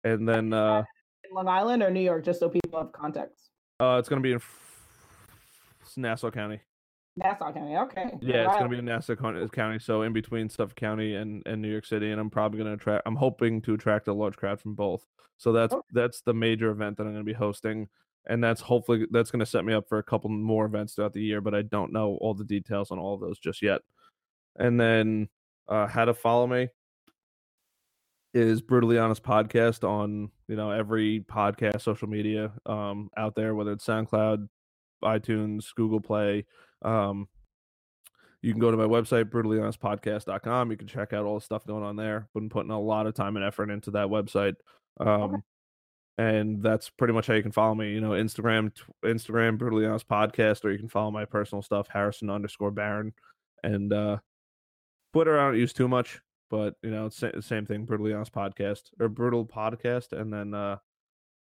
and 0.05 0.29
then 0.29 0.53
uh, 0.53 0.85
In 1.29 1.35
Long 1.35 1.49
Island 1.49 1.83
or 1.83 1.91
New 1.91 2.01
York, 2.01 2.25
just 2.25 2.39
so 2.39 2.49
people 2.49 2.79
have 2.79 2.93
context. 2.93 3.51
uh, 3.81 3.97
it's 3.99 4.09
going 4.09 4.23
to 4.23 4.27
be 4.27 4.33
in 4.33 4.41
Nassau 5.97 6.31
County. 6.31 6.61
Nassau 7.19 7.53
County. 7.53 7.77
Okay. 7.77 8.11
Yeah, 8.21 8.45
it's 8.45 8.49
Wow. 8.55 8.59
gonna 8.59 8.69
be 8.71 8.79
in 8.79 8.85
Nassau 8.85 9.17
County, 9.17 9.47
County, 9.49 9.79
so 9.79 10.03
in 10.03 10.13
between 10.13 10.49
Suffolk 10.49 10.77
County 10.77 11.15
and, 11.15 11.43
and 11.47 11.61
New 11.63 11.71
York 11.71 11.85
City, 11.85 12.11
and 12.11 12.21
I'm 12.21 12.31
probably 12.31 12.59
gonna 12.59 12.75
attract. 12.75 13.03
I'm 13.07 13.17
hoping 13.17 13.61
to 13.63 13.75
attract 13.75 14.09
a 14.09 14.13
large 14.13 14.37
crowd 14.37 14.61
from 14.61 14.75
both. 14.75 15.07
So 15.37 15.53
that's 15.53 15.73
Okay. 15.75 15.87
that's 15.93 16.21
the 16.23 16.35
major 16.35 16.71
event 16.71 16.97
that 16.97 17.05
I'm 17.05 17.13
gonna 17.13 17.25
be 17.25 17.33
hosting, 17.33 17.89
and 18.27 18.43
that's 18.43 18.61
hopefully 18.61 19.07
that's 19.11 19.31
gonna 19.31 19.47
set 19.47 19.65
me 19.65 19.73
up 19.75 19.89
for 19.89 19.99
a 19.99 20.03
couple 20.03 20.31
more 20.31 20.67
events 20.67 20.95
throughout 20.95 21.13
the 21.13 21.23
year. 21.23 21.41
But 21.41 21.55
I 21.55 21.63
don't 21.63 21.93
know 21.93 22.17
all 22.21 22.35
the 22.35 22.45
details 22.45 22.91
on 22.91 22.99
all 22.99 23.15
of 23.15 23.21
those 23.21 23.39
just 23.39 23.63
yet. 23.63 23.83
And 24.57 24.81
then 24.81 25.29
uh, 25.69 25.87
how 25.87 26.05
to 26.07 26.15
follow 26.15 26.47
me 26.47 26.69
is 28.35 28.61
brutally 28.61 28.99
honest 28.99 29.23
podcast 29.23 29.89
on 29.89 30.31
you 30.49 30.57
know 30.57 30.71
every 30.71 31.21
podcast 31.21 31.81
social 31.81 32.09
media 32.09 32.53
um 32.67 33.09
out 33.17 33.35
there 33.35 33.55
whether 33.55 33.73
it's 33.73 33.87
soundcloud 33.87 34.47
itunes 35.03 35.75
google 35.75 36.01
play 36.01 36.45
um 36.83 37.29
you 38.41 38.53
can 38.53 38.61
go 38.61 38.71
to 38.71 38.77
my 38.77 38.85
website 38.85 39.25
brutallyhonestpodcast.com 39.25 40.71
you 40.71 40.77
can 40.77 40.87
check 40.87 41.13
out 41.13 41.25
all 41.25 41.39
the 41.39 41.45
stuff 41.45 41.67
going 41.67 41.83
on 41.83 41.97
there. 41.97 42.29
Been 42.35 42.49
putting 42.49 42.71
a 42.71 42.81
lot 42.81 43.07
of 43.07 43.15
time 43.15 43.37
and 43.37 43.45
effort 43.45 43.71
into 43.71 43.91
that 43.93 44.09
website. 44.09 44.55
Um 45.01 45.43
and 46.19 46.61
that's 46.61 46.91
pretty 46.91 47.15
much 47.15 47.29
how 47.29 47.35
you 47.35 47.43
can 47.43 47.53
follow 47.53 47.75
me 47.75 47.93
you 47.93 48.01
know 48.01 48.11
instagram 48.11 48.75
t- 48.75 48.83
instagram 49.05 49.57
brutally 49.57 49.87
honest 49.87 50.09
podcast 50.09 50.65
or 50.65 50.73
you 50.73 50.79
can 50.79 50.89
follow 50.89 51.11
my 51.11 51.25
personal 51.25 51.63
stuff 51.63 51.89
harrison 51.89 52.29
underscore 52.29 52.73
baron 52.73 53.15
and 53.63 53.93
uh 53.93 54.19
twitter 55.13 55.39
i 55.39 55.47
don't 55.47 55.59
use 55.59 55.73
too 55.73 55.89
much 55.89 56.21
but 56.51 56.75
you 56.83 56.91
know 56.91 57.07
it's 57.07 57.17
sa- 57.17 57.41
same 57.41 57.65
thing 57.65 57.85
brutally 57.85 58.13
honest 58.13 58.33
podcast 58.33 58.91
or 59.01 59.09
brutal 59.09 59.47
podcast 59.47 60.13
and 60.13 60.33
then 60.33 60.53
uh 60.53 60.77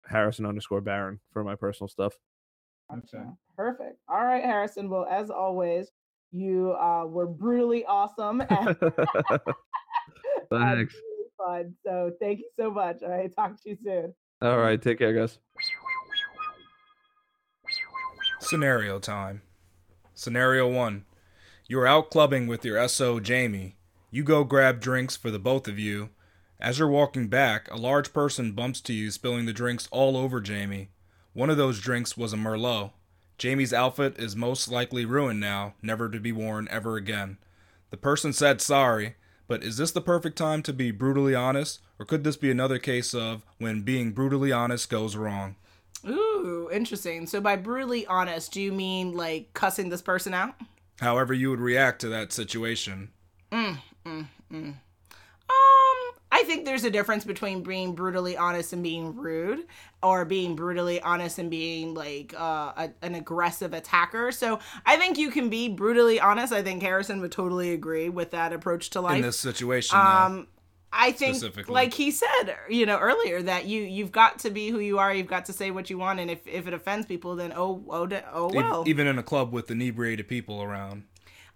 harrison 0.07 0.47
underscore 0.47 0.83
baron 0.83 1.19
for 1.33 1.43
my 1.43 1.57
personal 1.57 1.89
stuff 1.89 2.15
Gotcha. 2.91 3.35
Perfect. 3.57 3.99
All 4.09 4.25
right, 4.25 4.45
Harrison. 4.45 4.89
Well, 4.91 5.07
as 5.11 5.31
always, 5.31 5.91
you 6.33 6.73
uh, 6.73 7.05
were 7.07 7.27
brutally 7.27 7.85
awesome 7.87 8.41
and 8.51 8.77
Thanks. 10.51 10.95
really 10.95 11.29
fun. 11.37 11.75
So 11.85 12.13
thank 12.21 12.41
you 12.41 12.49
so 12.59 12.71
much. 12.71 13.03
All 13.03 13.11
right, 13.11 13.35
talk 13.35 13.61
to 13.63 13.71
you 13.71 13.77
soon. 13.83 14.15
all 14.43 14.59
right 14.59 14.81
take 14.81 14.99
care 14.99 15.13
guys 15.15 15.39
Scenario 18.41 18.99
time. 18.99 19.43
Scenario 20.15 20.69
1. 20.71 21.05
You 21.69 21.81
are 21.81 21.87
out 21.87 22.11
clubbing 22.11 22.47
with 22.47 22.65
your 22.65 22.87
SO 22.89 23.19
Jamie. 23.19 23.77
You 24.11 24.23
go 24.23 24.45
grab 24.45 24.81
drinks 24.81 25.17
for 25.17 25.31
the 25.33 25.39
both 25.41 25.67
of 25.67 25.79
you. 25.81 26.11
As 26.61 26.79
you're 26.79 26.89
walking 26.89 27.27
back, 27.29 27.69
a 27.73 27.77
large 27.77 28.13
person 28.13 28.53
bumps 28.53 28.81
to 28.83 28.93
you, 28.93 29.11
spilling 29.11 29.47
the 29.47 29.53
drinks 29.53 29.89
all 29.91 30.17
over 30.17 30.41
Jamie. 30.41 30.91
One 31.37 31.51
of 31.51 31.59
those 31.59 31.81
drinks 31.81 32.17
was 32.17 32.33
a 32.33 32.37
Merlot. 32.39 32.93
Jamie's 33.37 33.75
outfit 33.75 34.19
is 34.19 34.35
most 34.35 34.69
likely 34.69 35.05
ruined 35.05 35.39
now, 35.39 35.75
never 35.83 36.09
to 36.09 36.19
be 36.19 36.33
worn 36.33 36.67
ever 36.71 36.97
again. 36.97 37.37
The 37.91 37.99
person 37.99 38.33
said 38.33 38.63
sorry, 38.63 39.17
but 39.47 39.63
is 39.63 39.77
this 39.77 39.91
the 39.91 40.01
perfect 40.01 40.39
time 40.39 40.63
to 40.63 40.73
be 40.73 40.91
brutally 40.93 41.35
honest, 41.35 41.81
or 41.99 42.07
could 42.07 42.25
this 42.25 42.39
be 42.39 42.51
another 42.51 42.79
case 42.79 43.13
of 43.13 43.45
when 43.59 43.83
being 43.83 44.13
brutally 44.13 44.51
honest 44.51 44.89
goes 44.89 45.15
wrong? 45.15 45.57
Ooh, 46.09 46.71
interesting. 46.73 47.27
So 47.27 47.43
by 47.43 47.57
brutally 47.57 48.07
honest, 48.07 48.53
do 48.53 48.63
you 48.63 48.73
mean 48.73 49.13
like 49.13 49.53
cussing 49.53 49.91
this 49.91 50.01
person 50.01 50.33
out? 50.33 50.55
However, 51.01 51.35
you 51.35 51.51
would 51.51 51.61
react 51.61 52.01
to 52.01 52.09
that 52.09 52.33
situation. 52.33 53.11
Mm, 53.53 53.79
mm, 54.07 54.27
mm. 54.51 54.75
I 56.47 56.49
think 56.49 56.65
there's 56.65 56.85
a 56.85 56.91
difference 56.91 57.25
between 57.25 57.65
being 57.65 57.97
brutally 57.97 58.37
honest 58.37 58.73
and 58.73 58.81
being 58.81 59.17
rude, 59.17 59.67
or 60.01 60.25
being 60.25 60.55
brutally 60.55 61.01
honest 61.01 61.41
and 61.41 61.51
being 61.51 61.93
like 61.93 62.35
uh, 62.39 62.73
a, 62.77 62.91
an 63.03 63.17
aggressive 63.17 63.73
attacker. 63.75 64.31
So 64.31 64.61
I 64.85 64.97
think 64.97 65.19
you 65.19 65.33
can 65.33 65.49
be 65.49 65.69
brutally 65.69 66.21
honest. 66.21 66.53
I 66.53 66.63
think 66.63 66.83
Harrison 66.83 67.21
would 67.21 67.33
totally 67.33 67.73
agree 67.73 68.09
with 68.11 68.31
that 68.31 68.53
approach 68.53 68.91
to 68.91 69.01
life 69.01 69.17
In 69.17 69.23
this 69.23 69.41
situation, 69.41 69.99
um 69.99 70.47
i 70.93 71.11
think 71.11 71.35
Specifically. 71.35 71.75
like 71.75 71.93
he 71.93 72.13
said 72.13 72.55
you 72.71 72.87
know 72.87 72.97
earlier 72.99 73.43
that 73.43 73.67
you 73.67 73.83
you've 73.83 74.13
got 74.13 74.39
to 74.39 74.51
be 74.51 74.71
who 74.71 74.79
you 74.79 75.01
are 75.01 75.13
you've 75.13 75.27
got 75.27 75.45
to 75.47 75.53
say 75.53 75.73
what 75.73 75.91
you 75.91 75.99
want 75.99 76.21
and 76.21 76.31
if 76.31 76.47
if 76.47 76.69
it 76.69 76.73
offends 76.73 77.05
people 77.05 77.35
then 77.35 77.53
oh 77.57 77.85
oh 77.91 78.09
oh. 78.33 78.51
Well 78.55 78.85
even 78.87 79.09
in 79.09 79.19
a 79.19 79.23
club 79.23 79.53
with 79.53 79.69
inebriated 79.69 80.29
people 80.29 80.63
around. 80.63 81.03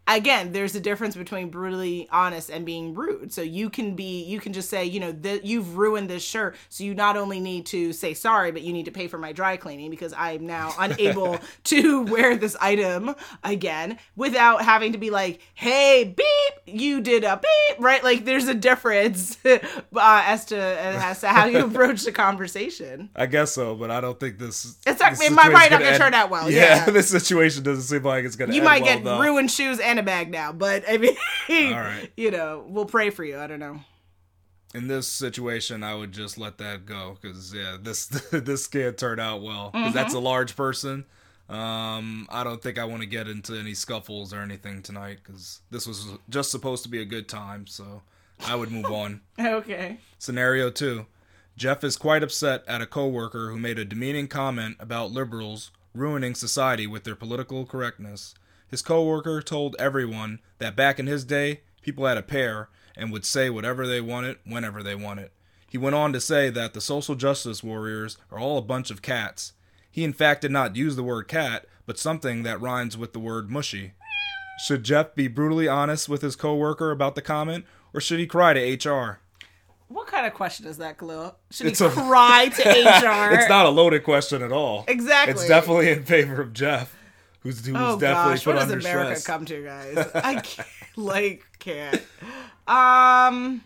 Again 0.08 0.50
there's 0.52 0.74
a 0.74 0.80
difference 0.80 1.14
between 1.14 1.50
brutally 1.50 2.08
honest 2.10 2.50
and 2.50 2.66
being 2.66 2.94
rude 2.94 3.32
so 3.32 3.42
you 3.42 3.70
can 3.70 3.94
be 3.94 4.24
you 4.24 4.40
can 4.40 4.52
just 4.52 4.68
say 4.68 4.84
you 4.84 4.98
know 4.98 5.12
th- 5.12 5.42
you've 5.44 5.76
ruined 5.76 6.10
this 6.10 6.22
shirt 6.22 6.56
so 6.68 6.82
you 6.82 6.94
not 6.94 7.16
only 7.16 7.38
need 7.38 7.64
to 7.66 7.92
say 7.92 8.12
sorry 8.12 8.50
but 8.50 8.62
you 8.62 8.72
need 8.72 8.86
to 8.86 8.90
pay 8.90 9.06
for 9.06 9.18
my 9.18 9.30
dry 9.30 9.56
cleaning 9.56 9.88
because 9.90 10.12
i'm 10.16 10.44
now 10.46 10.72
unable 10.78 11.38
to 11.62 12.02
wear 12.06 12.34
this 12.36 12.56
item 12.60 13.14
again 13.44 13.98
without 14.16 14.62
having 14.64 14.92
to 14.92 14.98
be 14.98 15.10
like 15.10 15.40
hey 15.54 16.02
beep 16.16 16.54
you 16.76 17.00
did 17.00 17.22
a 17.22 17.36
beep 17.36 17.76
right 17.78 18.02
like 18.02 18.24
there's 18.24 18.48
a 18.48 18.54
difference 18.54 19.38
uh, 19.44 19.58
as 19.94 20.44
to 20.46 20.56
as 20.58 21.20
to 21.20 21.28
how 21.28 21.44
you 21.46 21.64
approach 21.66 22.02
the 22.02 22.12
conversation 22.12 23.10
I 23.14 23.26
guess 23.26 23.52
so, 23.52 23.74
but 23.74 23.90
I 23.90 24.00
don't 24.00 24.18
think 24.18 24.38
this. 24.38 24.76
It's 24.86 25.00
not- 25.00 25.10
this 25.12 25.20
it 25.22 25.32
might- 25.32 25.50
not 25.70 25.70
gonna 25.70 25.98
turn 25.98 26.14
out 26.14 26.30
well, 26.30 26.50
Yeah, 26.50 26.84
yeah. 26.86 26.90
this 26.90 27.08
situation 27.10 27.62
doesn't 27.62 27.82
seem 27.84 28.02
like 28.02 28.24
it's 28.24 28.36
gonna. 28.36 28.52
you 28.52 28.60
end 28.60 28.64
might 28.64 28.82
well, 28.82 28.94
get 28.94 29.04
though. 29.04 29.20
ruined 29.20 29.50
shoes 29.50 29.78
and 29.90 29.98
a 29.98 30.02
bag 30.02 30.30
now 30.30 30.52
but 30.52 30.82
i 30.88 30.96
mean 30.98 31.14
right. 31.48 32.10
you 32.16 32.30
know 32.30 32.64
we'll 32.68 32.86
pray 32.86 33.10
for 33.10 33.24
you 33.24 33.38
i 33.38 33.46
don't 33.46 33.60
know 33.60 33.80
in 34.72 34.86
this 34.86 35.08
situation, 35.08 35.82
I 35.82 35.96
would 35.96 36.12
just 36.12 36.38
let 36.38 36.58
that 36.58 36.86
go 36.86 37.18
because 37.20 37.52
yeah, 37.52 37.76
this 37.82 38.06
this 38.30 38.68
can't 38.68 38.96
turn 38.96 39.18
out 39.18 39.42
well 39.42 39.70
because 39.72 39.92
that's 39.92 40.14
a 40.14 40.16
Mm-hmm. 40.16 40.24
large 40.26 40.54
person. 40.54 41.06
Um, 41.48 42.28
I 42.30 42.44
don't 42.44 42.62
think 42.62 42.78
I 42.78 42.84
want 42.84 43.00
to 43.02 43.08
get 43.08 43.26
into 43.26 43.54
any 43.58 43.74
scuffles 43.74 44.32
or 44.32 44.40
anything 44.40 44.82
tonight 44.82 45.18
because 45.24 45.60
this 45.72 45.88
was 45.88 46.06
just 46.28 46.52
supposed 46.52 46.84
to 46.84 46.88
be 46.88 47.00
a 47.02 47.04
good 47.04 47.28
time. 47.28 47.66
So 47.66 48.02
I 48.46 48.54
would 48.54 48.70
move 48.70 48.86
on. 48.86 49.22
okay 49.40 49.98
Scenario 50.20 50.70
two: 50.70 51.06
Jeff 51.56 51.82
is 51.82 51.96
quite 51.96 52.22
upset 52.22 52.62
at 52.68 52.80
a 52.80 52.86
coworker 52.86 53.50
who 53.50 53.58
made 53.58 53.76
a 53.80 53.84
demeaning 53.84 54.28
comment 54.28 54.76
about 54.78 55.10
liberals 55.10 55.72
ruining 55.96 56.36
society 56.36 56.86
with 56.86 57.02
their 57.02 57.16
political 57.16 57.66
correctness. 57.66 58.36
His 58.70 58.82
coworker 58.82 59.42
told 59.42 59.76
everyone 59.78 60.38
that 60.58 60.76
back 60.76 60.98
in 60.98 61.06
his 61.06 61.24
day, 61.24 61.60
people 61.82 62.06
had 62.06 62.16
a 62.18 62.22
pair 62.22 62.68
and 62.96 63.10
would 63.12 63.24
say 63.24 63.50
whatever 63.50 63.86
they 63.86 64.00
wanted 64.00 64.36
whenever 64.44 64.82
they 64.82 64.94
wanted. 64.94 65.30
He 65.68 65.78
went 65.78 65.94
on 65.96 66.12
to 66.12 66.20
say 66.20 66.50
that 66.50 66.74
the 66.74 66.80
social 66.80 67.14
justice 67.14 67.62
warriors 67.62 68.18
are 68.30 68.38
all 68.38 68.58
a 68.58 68.62
bunch 68.62 68.90
of 68.90 69.02
cats. 69.02 69.52
He 69.90 70.04
in 70.04 70.12
fact 70.12 70.42
did 70.42 70.50
not 70.50 70.76
use 70.76 70.96
the 70.96 71.02
word 71.02 71.28
cat, 71.28 71.66
but 71.86 71.98
something 71.98 72.42
that 72.44 72.60
rhymes 72.60 72.96
with 72.96 73.12
the 73.12 73.18
word 73.18 73.50
mushy. 73.50 73.92
Should 74.66 74.84
Jeff 74.84 75.14
be 75.14 75.26
brutally 75.26 75.66
honest 75.68 76.08
with 76.08 76.22
his 76.22 76.36
coworker 76.36 76.90
about 76.90 77.14
the 77.14 77.22
comment, 77.22 77.64
or 77.94 78.00
should 78.00 78.18
he 78.20 78.26
cry 78.26 78.52
to 78.52 78.90
HR? 78.90 79.20
What 79.88 80.06
kind 80.06 80.26
of 80.26 80.34
question 80.34 80.66
is 80.66 80.76
that, 80.78 80.98
Khalil? 80.98 81.34
Should 81.50 81.66
It's 81.66 81.78
he 81.80 81.86
a- 81.86 81.90
cry 81.90 82.48
to 82.54 82.62
HR? 82.68 83.34
it's 83.34 83.48
not 83.48 83.66
a 83.66 83.70
loaded 83.70 84.04
question 84.04 84.42
at 84.42 84.52
all. 84.52 84.84
Exactly. 84.86 85.32
It's 85.32 85.48
definitely 85.48 85.90
in 85.90 86.04
favor 86.04 86.40
of 86.40 86.52
Jeff, 86.52 86.94
who's, 87.40 87.64
who's 87.64 87.74
Oh 87.76 87.98
definitely 87.98 88.32
gosh, 88.34 88.44
put 88.44 88.54
what 88.56 88.60
does 88.68 88.70
America 88.70 89.16
stress. 89.20 89.26
come 89.26 89.44
to, 89.46 89.64
guys? 89.64 89.96
I 90.14 90.34
can't, 90.40 90.68
like 90.96 91.44
can't. 91.58 92.02
Um, 92.66 93.62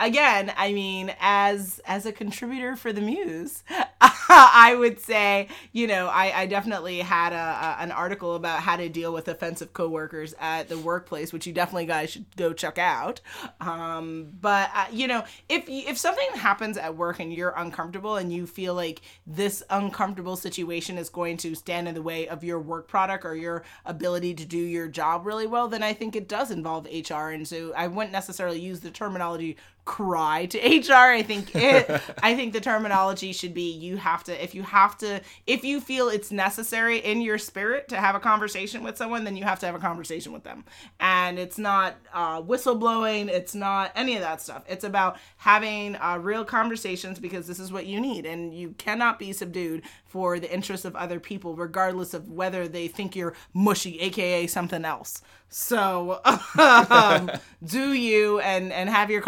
again, 0.00 0.52
I 0.56 0.72
mean, 0.72 1.14
as 1.20 1.80
as 1.86 2.06
a 2.06 2.12
contributor 2.12 2.76
for 2.76 2.92
the 2.92 3.00
Muse, 3.00 3.62
I 4.00 4.74
would 4.78 5.00
say, 5.00 5.48
you 5.72 5.86
know, 5.86 6.06
I, 6.06 6.42
I 6.42 6.46
definitely 6.46 6.98
had 6.98 7.32
a, 7.32 7.36
a 7.36 7.76
an 7.82 7.92
article 7.92 8.34
about 8.34 8.60
how 8.60 8.76
to 8.76 8.88
deal 8.88 9.12
with 9.12 9.28
offensive 9.28 9.72
coworkers 9.72 10.34
at 10.40 10.68
the 10.68 10.78
workplace, 10.78 11.32
which 11.32 11.46
you 11.46 11.52
definitely 11.52 11.86
guys 11.86 12.10
should 12.10 12.24
go 12.36 12.52
check 12.52 12.78
out. 12.78 13.20
Um, 13.60 14.28
but 14.40 14.70
uh, 14.74 14.86
you 14.92 15.06
know, 15.06 15.24
if 15.48 15.64
if 15.68 15.98
something 15.98 16.28
happens 16.34 16.76
at 16.76 16.96
work 16.96 17.20
and 17.20 17.32
you're 17.32 17.54
uncomfortable 17.56 18.16
and 18.16 18.32
you 18.32 18.46
feel 18.46 18.74
like 18.74 19.00
this 19.26 19.62
uncomfortable 19.70 20.36
situation 20.36 20.98
is 20.98 21.08
going 21.08 21.36
to 21.38 21.54
stand 21.54 21.88
in 21.88 21.94
the 21.94 22.02
way 22.02 22.28
of 22.28 22.44
your 22.44 22.60
work 22.60 22.88
product 22.88 23.24
or 23.24 23.34
your 23.34 23.64
ability 23.84 24.34
to 24.34 24.44
do 24.44 24.58
your 24.58 24.88
job 24.88 25.26
really 25.26 25.46
well, 25.46 25.68
then 25.68 25.82
I 25.82 25.92
think 25.92 26.14
it 26.14 26.28
does 26.28 26.50
involve 26.50 26.86
HR. 26.86 27.30
And 27.30 27.46
so 27.46 27.72
I 27.76 27.86
wouldn't 27.86 28.12
necessarily 28.12 28.60
use 28.60 28.80
the 28.80 28.90
terminology 28.90 29.56
cry 29.88 30.44
to 30.44 30.58
HR. 30.92 30.92
I 30.92 31.22
think 31.22 31.56
it 31.56 31.90
I 32.22 32.36
think 32.36 32.52
the 32.52 32.60
terminology 32.60 33.32
should 33.32 33.54
be 33.54 33.72
you 33.72 33.96
have 33.96 34.22
to 34.24 34.44
if 34.44 34.54
you 34.54 34.62
have 34.62 34.98
to 34.98 35.20
if 35.46 35.64
you 35.64 35.80
feel 35.80 36.10
it's 36.10 36.30
necessary 36.30 36.98
in 36.98 37.22
your 37.22 37.38
spirit 37.38 37.88
to 37.88 37.96
have 37.96 38.14
a 38.14 38.20
conversation 38.20 38.84
with 38.84 38.98
someone, 38.98 39.24
then 39.24 39.34
you 39.34 39.44
have 39.44 39.58
to 39.60 39.66
have 39.66 39.74
a 39.74 39.78
conversation 39.80 40.32
with 40.32 40.44
them. 40.44 40.64
And 41.00 41.38
it's 41.38 41.56
not 41.56 41.96
uh, 42.12 42.42
whistleblowing, 42.42 43.28
it's 43.28 43.54
not 43.54 43.90
any 43.96 44.14
of 44.14 44.20
that 44.20 44.42
stuff. 44.42 44.62
It's 44.68 44.84
about 44.84 45.16
having 45.38 45.96
uh, 45.96 46.18
real 46.18 46.44
conversations 46.44 47.18
because 47.18 47.46
this 47.46 47.58
is 47.58 47.72
what 47.72 47.86
you 47.86 47.98
need, 47.98 48.26
and 48.26 48.54
you 48.54 48.74
cannot 48.76 49.18
be 49.18 49.32
subdued 49.32 49.82
for 50.04 50.38
the 50.38 50.52
interests 50.52 50.84
of 50.84 50.94
other 50.96 51.18
people, 51.18 51.56
regardless 51.56 52.12
of 52.12 52.28
whether 52.28 52.68
they 52.68 52.88
think 52.88 53.16
you're 53.16 53.34
mushy, 53.54 53.98
aka 54.00 54.46
something 54.46 54.84
else. 54.84 55.22
So 55.50 56.20
um, 56.58 57.30
do 57.64 57.92
you 57.92 58.40
and 58.40 58.72
and 58.72 58.88
have 58.88 59.10
your 59.10 59.22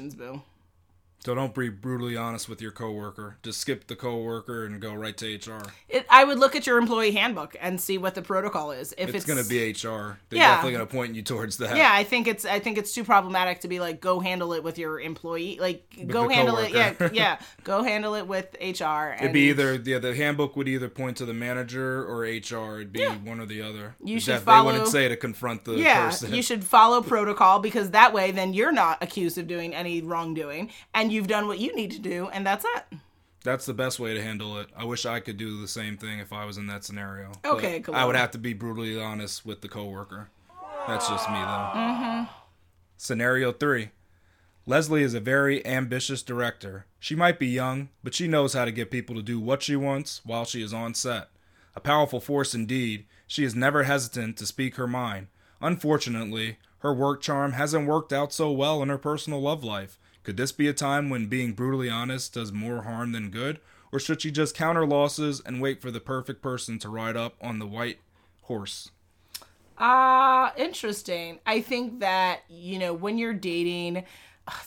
conversations, 0.00 0.14
boo. 0.14 0.49
So 1.24 1.34
don't 1.34 1.54
be 1.54 1.68
brutally 1.68 2.16
honest 2.16 2.48
with 2.48 2.62
your 2.62 2.70
coworker. 2.70 3.36
Just 3.42 3.60
skip 3.60 3.86
the 3.86 3.94
coworker 3.96 4.64
and 4.64 4.80
go 4.80 4.94
right 4.94 5.14
to 5.18 5.34
HR. 5.36 5.62
It, 5.88 6.06
I 6.08 6.24
would 6.24 6.38
look 6.38 6.56
at 6.56 6.66
your 6.66 6.78
employee 6.78 7.12
handbook 7.12 7.54
and 7.60 7.78
see 7.78 7.98
what 7.98 8.14
the 8.14 8.22
protocol 8.22 8.70
is. 8.70 8.94
If 8.96 9.10
It's, 9.10 9.18
it's, 9.18 9.24
gonna 9.26 9.44
be 9.44 9.58
HR. 9.70 10.18
They're 10.30 10.38
Yeah. 10.38 10.48
definitely 10.54 10.72
gonna 10.72 10.86
point 10.86 11.14
you 11.14 11.20
towards 11.22 11.58
that. 11.58 11.76
yeah, 11.76 11.90
I 11.92 12.04
think 12.04 12.26
it's 12.26 12.46
I 12.46 12.58
think 12.58 12.78
it's 12.78 12.94
too 12.94 13.04
problematic 13.04 13.60
to 13.60 13.68
be 13.68 13.80
like 13.80 14.00
go 14.00 14.18
handle 14.20 14.54
it 14.54 14.62
with 14.64 14.78
your 14.78 14.98
employee. 14.98 15.58
Like 15.60 15.84
go 16.06 16.26
the 16.26 16.34
handle 16.34 16.56
it. 16.56 16.72
Yeah, 16.72 17.08
yeah. 17.12 17.38
Go 17.64 17.82
handle 17.82 18.14
it 18.14 18.26
with 18.26 18.56
HR. 18.60 18.84
And 19.12 19.20
It'd 19.20 19.32
be 19.34 19.50
either 19.50 19.74
yeah, 19.74 19.98
the 19.98 20.14
handbook 20.14 20.56
would 20.56 20.66
either 20.68 20.88
point 20.88 21.18
to 21.18 21.26
the 21.26 21.34
manager 21.34 22.02
or 22.04 22.20
HR. 22.22 22.76
It'd 22.80 22.92
be 22.92 23.04
one 23.04 23.38
or 23.40 23.46
the 23.46 23.60
other. 23.62 23.94
You 24.02 24.18
should 24.18 24.40
follow- 24.40 24.70
They 24.72 24.78
wouldn't 24.78 24.90
say 24.90 25.08
to 25.08 25.16
confront 25.16 25.64
the 25.64 25.74
yeah, 25.74 26.06
person. 26.06 26.32
you 26.34 26.42
should 26.42 26.64
follow 26.64 27.02
protocol 27.02 27.58
because 27.60 27.90
that 27.90 28.12
way 28.14 28.30
then 28.30 28.54
you're 28.54 28.72
not 28.72 29.02
accused 29.02 29.36
of 29.36 29.46
doing 29.46 29.74
any 29.74 30.00
wrongdoing 30.00 30.70
and 30.94 31.09
you've 31.10 31.26
done 31.26 31.46
what 31.46 31.58
you 31.58 31.74
need 31.74 31.90
to 31.92 31.98
do 31.98 32.28
and 32.32 32.46
that's 32.46 32.64
it. 32.64 32.98
That's 33.42 33.64
the 33.64 33.74
best 33.74 33.98
way 33.98 34.12
to 34.14 34.22
handle 34.22 34.58
it. 34.58 34.68
I 34.76 34.84
wish 34.84 35.06
I 35.06 35.20
could 35.20 35.36
do 35.36 35.60
the 35.60 35.68
same 35.68 35.96
thing 35.96 36.18
if 36.18 36.32
I 36.32 36.44
was 36.44 36.58
in 36.58 36.66
that 36.66 36.84
scenario. 36.84 37.32
Okay, 37.44 37.80
cool. 37.80 37.94
I 37.94 38.04
would 38.04 38.16
have 38.16 38.32
to 38.32 38.38
be 38.38 38.52
brutally 38.52 39.00
honest 39.00 39.46
with 39.46 39.62
the 39.62 39.68
coworker. 39.68 40.28
That's 40.86 41.08
just 41.08 41.28
me 41.28 41.36
though. 41.36 41.70
Mm-hmm. 41.74 42.24
Scenario 42.96 43.52
three. 43.52 43.90
Leslie 44.66 45.02
is 45.02 45.14
a 45.14 45.20
very 45.20 45.66
ambitious 45.66 46.22
director. 46.22 46.86
She 46.98 47.14
might 47.16 47.38
be 47.38 47.48
young, 47.48 47.88
but 48.04 48.14
she 48.14 48.28
knows 48.28 48.52
how 48.52 48.66
to 48.66 48.72
get 48.72 48.90
people 48.90 49.16
to 49.16 49.22
do 49.22 49.40
what 49.40 49.62
she 49.62 49.74
wants 49.74 50.20
while 50.24 50.44
she 50.44 50.62
is 50.62 50.74
on 50.74 50.94
set. 50.94 51.28
A 51.74 51.80
powerful 51.80 52.20
force 52.20 52.54
indeed, 52.54 53.06
she 53.26 53.42
is 53.42 53.54
never 53.54 53.84
hesitant 53.84 54.36
to 54.36 54.46
speak 54.46 54.76
her 54.76 54.86
mind. 54.86 55.28
Unfortunately, 55.62 56.58
her 56.80 56.92
work 56.92 57.20
charm 57.22 57.52
hasn't 57.52 57.86
worked 57.86 58.12
out 58.12 58.32
so 58.32 58.50
well 58.52 58.82
in 58.82 58.88
her 58.90 58.98
personal 58.98 59.40
love 59.40 59.64
life. 59.64 59.98
Could 60.22 60.36
this 60.36 60.52
be 60.52 60.68
a 60.68 60.72
time 60.72 61.08
when 61.08 61.26
being 61.26 61.52
brutally 61.52 61.88
honest 61.88 62.34
does 62.34 62.52
more 62.52 62.82
harm 62.82 63.12
than 63.12 63.30
good? 63.30 63.60
Or 63.92 63.98
should 63.98 64.22
she 64.22 64.30
just 64.30 64.54
count 64.54 64.76
her 64.76 64.86
losses 64.86 65.40
and 65.44 65.60
wait 65.60 65.80
for 65.80 65.90
the 65.90 66.00
perfect 66.00 66.42
person 66.42 66.78
to 66.80 66.88
ride 66.88 67.16
up 67.16 67.34
on 67.40 67.58
the 67.58 67.66
white 67.66 67.98
horse? 68.42 68.90
Ah, 69.78 70.52
interesting. 70.56 71.38
I 71.46 71.60
think 71.62 72.00
that, 72.00 72.42
you 72.48 72.78
know, 72.78 72.92
when 72.92 73.18
you're 73.18 73.32
dating, 73.32 74.04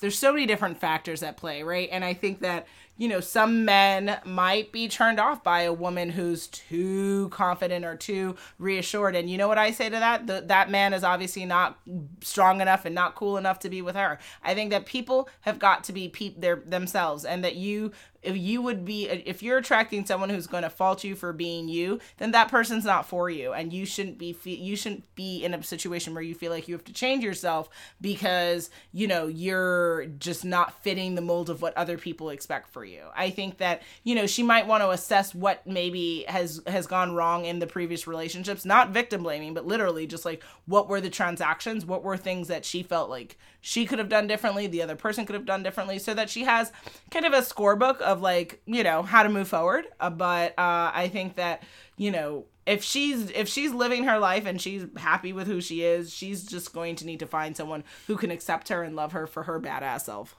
there's 0.01 0.17
so 0.17 0.33
many 0.33 0.45
different 0.45 0.79
factors 0.79 1.21
at 1.21 1.37
play, 1.37 1.63
right? 1.63 1.87
And 1.91 2.03
I 2.03 2.13
think 2.13 2.41
that, 2.41 2.67
you 2.95 3.07
know, 3.07 3.19
some 3.19 3.65
men 3.65 4.19
might 4.23 4.71
be 4.71 4.87
turned 4.87 5.19
off 5.19 5.43
by 5.43 5.61
a 5.61 5.73
woman 5.73 6.09
who's 6.09 6.47
too 6.47 7.27
confident 7.29 7.85
or 7.85 7.95
too 7.95 8.35
reassured. 8.59 9.15
And 9.15 9.29
you 9.29 9.37
know 9.37 9.47
what 9.47 9.57
I 9.57 9.71
say 9.71 9.85
to 9.85 9.95
that? 9.95 10.27
The, 10.27 10.43
that 10.47 10.69
man 10.69 10.93
is 10.93 11.03
obviously 11.03 11.45
not 11.45 11.79
strong 12.21 12.61
enough 12.61 12.85
and 12.85 12.93
not 12.93 13.15
cool 13.15 13.37
enough 13.37 13.59
to 13.59 13.69
be 13.69 13.81
with 13.81 13.95
her. 13.95 14.19
I 14.43 14.53
think 14.53 14.69
that 14.69 14.85
people 14.85 15.27
have 15.41 15.57
got 15.57 15.83
to 15.85 15.93
be 15.93 16.07
peep 16.07 16.39
their 16.39 16.57
themselves 16.57 17.25
and 17.25 17.43
that 17.43 17.55
you 17.55 17.91
if 18.23 18.37
you 18.37 18.61
would 18.61 18.85
be 18.85 19.09
if 19.09 19.43
you're 19.43 19.57
attracting 19.57 20.05
someone 20.05 20.29
who's 20.29 20.47
going 20.47 20.63
to 20.63 20.69
fault 20.69 21.03
you 21.03 21.15
for 21.15 21.33
being 21.33 21.67
you, 21.67 21.99
then 22.17 22.31
that 22.31 22.47
person's 22.47 22.85
not 22.85 23.05
for 23.07 23.29
you 23.29 23.53
and 23.53 23.73
you 23.73 23.85
shouldn't 23.85 24.17
be 24.17 24.35
you 24.45 24.75
shouldn't 24.75 25.13
be 25.15 25.43
in 25.43 25.53
a 25.53 25.61
situation 25.61 26.13
where 26.13 26.23
you 26.23 26.33
feel 26.33 26.51
like 26.51 26.67
you 26.67 26.73
have 26.73 26.85
to 26.85 26.93
change 26.93 27.23
yourself 27.23 27.69
because, 27.99 28.69
you 28.91 29.07
know, 29.07 29.27
you're 29.27 30.05
just 30.05 30.45
not 30.45 30.81
fitting 30.83 31.15
the 31.15 31.21
mold 31.21 31.49
of 31.49 31.61
what 31.61 31.75
other 31.77 31.97
people 31.97 32.29
expect 32.29 32.69
for 32.69 32.82
you. 32.83 33.03
I 33.15 33.29
think 33.29 33.57
that, 33.57 33.81
you 34.03 34.15
know, 34.15 34.27
she 34.27 34.43
might 34.43 34.67
want 34.67 34.83
to 34.83 34.89
assess 34.89 35.33
what 35.33 35.65
maybe 35.65 36.25
has 36.27 36.61
has 36.67 36.87
gone 36.87 37.15
wrong 37.15 37.45
in 37.45 37.59
the 37.59 37.67
previous 37.67 38.07
relationships, 38.07 38.65
not 38.65 38.91
victim 38.91 39.23
blaming, 39.23 39.53
but 39.53 39.65
literally 39.65 40.07
just 40.07 40.25
like 40.25 40.43
what 40.65 40.87
were 40.87 41.01
the 41.01 41.09
transactions, 41.09 41.85
what 41.85 42.03
were 42.03 42.17
things 42.17 42.47
that 42.47 42.65
she 42.65 42.83
felt 42.83 43.09
like 43.09 43.37
she 43.61 43.85
could 43.85 43.99
have 43.99 44.09
done 44.09 44.27
differently, 44.27 44.67
the 44.67 44.81
other 44.81 44.95
person 44.95 45.25
could 45.25 45.35
have 45.35 45.45
done 45.45 45.63
differently, 45.63 45.97
so 45.97 46.13
that 46.13 46.29
she 46.29 46.43
has 46.43 46.71
kind 47.11 47.25
of 47.25 47.33
a 47.33 47.41
scorebook 47.41 48.01
of 48.01 48.21
like, 48.21 48.61
you 48.65 48.83
know, 48.83 49.03
how 49.03 49.23
to 49.23 49.29
move 49.29 49.47
forward. 49.47 49.85
Uh, 49.99 50.09
but 50.09 50.51
uh, 50.51 50.91
I 50.93 51.09
think 51.11 51.35
that, 51.35 51.63
you 51.95 52.11
know, 52.11 52.45
if 52.65 52.83
she's 52.83 53.29
if 53.31 53.49
she's 53.49 53.73
living 53.73 54.05
her 54.05 54.19
life 54.19 54.45
and 54.45 54.61
she's 54.61 54.85
happy 54.97 55.33
with 55.33 55.47
who 55.47 55.59
she 55.59 55.83
is, 55.83 56.13
she's 56.13 56.45
just 56.45 56.73
going 56.73 56.95
to 56.97 57.05
need 57.05 57.19
to 57.19 57.25
find 57.25 57.57
someone 57.57 57.83
who 58.07 58.15
can 58.15 58.31
accept 58.31 58.69
her 58.69 58.83
and 58.83 58.95
love 58.95 59.11
her 59.11 59.27
for 59.27 59.43
her 59.43 59.59
badass 59.59 60.01
self. 60.01 60.35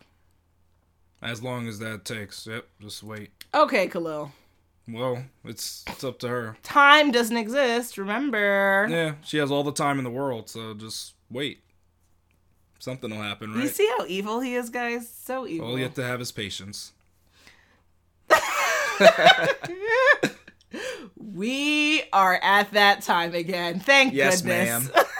As 1.22 1.42
long 1.42 1.66
as 1.68 1.78
that 1.78 2.04
takes. 2.04 2.46
Yep, 2.46 2.66
just 2.80 3.02
wait. 3.02 3.30
Okay, 3.54 3.88
Khalil. 3.88 4.32
Well, 4.86 5.24
it's 5.44 5.84
it's 5.88 6.04
up 6.04 6.18
to 6.20 6.28
her. 6.28 6.56
Time 6.62 7.10
doesn't 7.10 7.36
exist, 7.36 7.96
remember. 7.96 8.86
Yeah, 8.90 9.14
she 9.22 9.38
has 9.38 9.50
all 9.50 9.62
the 9.62 9.72
time 9.72 9.98
in 9.98 10.04
the 10.04 10.10
world, 10.10 10.50
so 10.50 10.74
just 10.74 11.14
wait. 11.30 11.60
Something 12.78 13.10
will 13.10 13.22
happen, 13.22 13.54
right? 13.54 13.62
You 13.62 13.68
see 13.68 13.90
how 13.96 14.04
evil 14.06 14.40
he 14.40 14.54
is, 14.54 14.68
guys? 14.68 15.08
So 15.08 15.46
evil. 15.46 15.68
All 15.68 15.78
you 15.78 15.84
have 15.84 15.94
to 15.94 16.04
have 16.04 16.20
is 16.20 16.30
patience. 16.32 16.92
we 21.16 22.02
are 22.12 22.38
at 22.42 22.70
that 22.72 23.00
time 23.00 23.34
again. 23.34 23.80
Thank 23.80 24.12
yes, 24.12 24.42
goodness. 24.42 24.92
ma'am. 24.94 25.04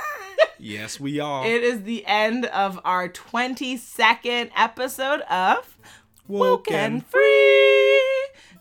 yes, 0.64 0.98
we 0.98 1.20
are. 1.20 1.46
It 1.46 1.62
is 1.62 1.82
the 1.82 2.04
end 2.06 2.46
of 2.46 2.80
our 2.84 3.08
22nd 3.08 4.50
episode 4.56 5.20
of 5.22 5.78
Woken 6.26 7.00
Free. 7.02 8.00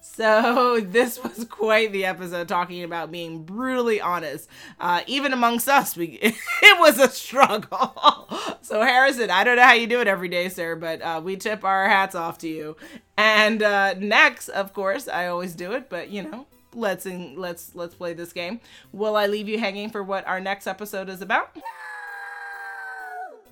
So 0.02 0.80
this 0.84 1.22
was 1.24 1.46
quite 1.46 1.92
the 1.92 2.06
episode 2.06 2.48
talking 2.48 2.84
about 2.84 3.12
being 3.12 3.44
brutally 3.44 4.00
honest. 4.00 4.50
Uh, 4.80 5.02
even 5.08 5.34
amongst 5.34 5.68
us, 5.68 5.96
we 5.96 6.20
it 6.22 6.80
was 6.80 7.00
a 7.00 7.10
struggle. 7.10 8.28
so 8.62 8.82
Harrison, 8.82 9.32
I 9.32 9.44
don't 9.44 9.56
know 9.56 9.64
how 9.64 9.74
you 9.74 9.88
do 9.88 10.02
it 10.02 10.08
every 10.08 10.30
day, 10.30 10.50
sir, 10.50 10.76
but 10.76 11.02
uh, 11.02 11.22
we 11.24 11.36
tip 11.36 11.64
our 11.64 11.88
hats 11.88 12.16
off 12.16 12.38
to 12.40 12.48
you. 12.48 12.78
And 13.18 13.64
uh, 13.64 13.96
next, 13.96 14.50
of 14.50 14.74
course, 14.74 15.08
I 15.08 15.28
always 15.28 15.56
do 15.56 15.72
it, 15.72 15.90
but 15.90 16.10
you 16.10 16.24
know, 16.24 16.46
let's 16.76 17.06
in, 17.06 17.36
let's 17.38 17.74
let's 17.74 17.96
play 17.96 18.14
this 18.14 18.34
game. 18.34 18.60
Will 18.92 19.16
I 19.16 19.28
leave 19.28 19.48
you 19.48 19.58
hanging 19.58 19.90
for 19.90 20.04
what 20.04 20.28
our 20.28 20.40
next 20.40 20.68
episode 20.68 21.10
is 21.10 21.22
about? 21.22 21.56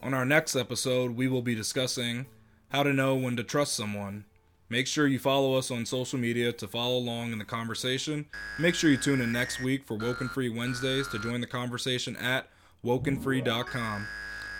On 0.04 0.16
our 0.16 0.26
next 0.26 0.56
episode, 0.56 1.16
we 1.16 1.28
will 1.28 1.44
be 1.44 1.54
discussing 1.54 2.26
how 2.70 2.82
to 2.82 2.92
know 2.92 3.16
when 3.16 3.36
to 3.36 3.44
trust 3.44 3.74
someone. 3.74 4.26
Make 4.68 4.88
sure 4.88 5.06
you 5.06 5.20
follow 5.20 5.56
us 5.56 5.70
on 5.70 5.86
social 5.86 6.18
media 6.18 6.52
to 6.54 6.68
follow 6.68 6.98
along 6.98 7.34
in 7.34 7.38
the 7.38 7.46
conversation. 7.46 8.26
Make 8.58 8.74
sure 8.74 8.90
you 8.90 8.98
tune 8.98 9.22
in 9.22 9.32
next 9.32 9.62
week 9.62 9.86
for 9.86 9.98
Woken 9.98 10.28
Free 10.28 10.50
Wednesdays 10.50 11.08
to 11.10 11.20
join 11.20 11.40
the 11.40 11.46
conversation 11.46 12.16
at 12.16 12.48
wokenfree.com. 12.84 14.08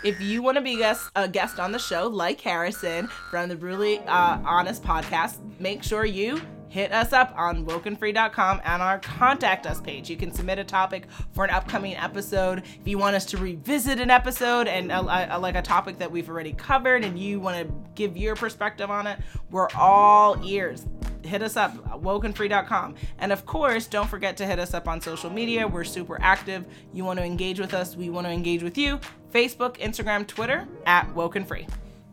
If 0.04 0.20
you 0.20 0.42
want 0.42 0.58
to 0.58 0.62
be 0.62 0.74
a 0.74 0.78
guest, 0.78 1.10
a 1.16 1.26
guest 1.26 1.58
on 1.58 1.72
the 1.72 1.78
show, 1.78 2.06
like 2.06 2.40
Harrison 2.40 3.08
from 3.30 3.48
the 3.48 3.56
Brutally 3.56 3.98
uh, 4.00 4.38
Honest 4.44 4.84
podcast, 4.84 5.38
make 5.58 5.82
sure 5.82 6.04
you 6.04 6.40
hit 6.72 6.90
us 6.90 7.12
up 7.12 7.34
on 7.36 7.66
wokenfree.com 7.66 8.62
and 8.64 8.80
our 8.80 8.98
contact 8.98 9.66
us 9.66 9.78
page. 9.78 10.08
You 10.08 10.16
can 10.16 10.32
submit 10.32 10.58
a 10.58 10.64
topic 10.64 11.04
for 11.32 11.44
an 11.44 11.50
upcoming 11.50 11.94
episode. 11.96 12.62
If 12.80 12.88
you 12.88 12.96
want 12.96 13.14
us 13.14 13.26
to 13.26 13.36
revisit 13.36 14.00
an 14.00 14.10
episode 14.10 14.68
and 14.68 14.90
uh, 14.90 15.02
uh, 15.02 15.38
like 15.38 15.54
a 15.54 15.60
topic 15.60 15.98
that 15.98 16.10
we've 16.10 16.30
already 16.30 16.54
covered 16.54 17.04
and 17.04 17.18
you 17.18 17.40
want 17.40 17.68
to 17.68 17.74
give 17.94 18.16
your 18.16 18.34
perspective 18.34 18.90
on 18.90 19.06
it, 19.06 19.18
we're 19.50 19.68
all 19.76 20.42
ears. 20.42 20.86
Hit 21.22 21.42
us 21.42 21.58
up 21.58 21.76
wokenfree.com 22.00 22.94
and 23.18 23.32
of 23.32 23.44
course 23.44 23.86
don't 23.86 24.08
forget 24.08 24.38
to 24.38 24.46
hit 24.46 24.58
us 24.58 24.72
up 24.72 24.88
on 24.88 24.98
social 25.02 25.28
media. 25.28 25.68
We're 25.68 25.84
super 25.84 26.18
active. 26.22 26.64
You 26.94 27.04
want 27.04 27.18
to 27.18 27.24
engage 27.24 27.60
with 27.60 27.74
us 27.74 27.96
we 27.96 28.08
want 28.08 28.26
to 28.26 28.32
engage 28.32 28.62
with 28.62 28.78
you. 28.78 28.98
Facebook 29.30 29.76
instagram 29.76 30.26
twitter 30.26 30.66
at 30.86 31.06
wokenfree 31.14 31.68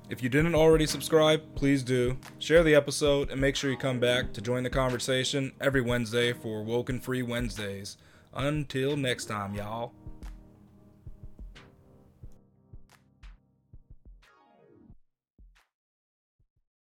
if 0.09 0.23
you 0.23 0.29
didn't 0.29 0.55
already 0.55 0.85
subscribe, 0.85 1.41
please 1.55 1.83
do. 1.83 2.17
Share 2.39 2.63
the 2.63 2.75
episode 2.75 3.29
and 3.29 3.39
make 3.39 3.55
sure 3.55 3.69
you 3.69 3.77
come 3.77 3.99
back 3.99 4.33
to 4.33 4.41
join 4.41 4.63
the 4.63 4.69
conversation 4.69 5.51
every 5.61 5.81
Wednesday 5.81 6.33
for 6.33 6.63
Woken 6.63 6.99
Free 6.99 7.21
Wednesdays. 7.21 7.97
Until 8.33 8.97
next 8.97 9.25
time, 9.25 9.53
y'all. 9.53 9.93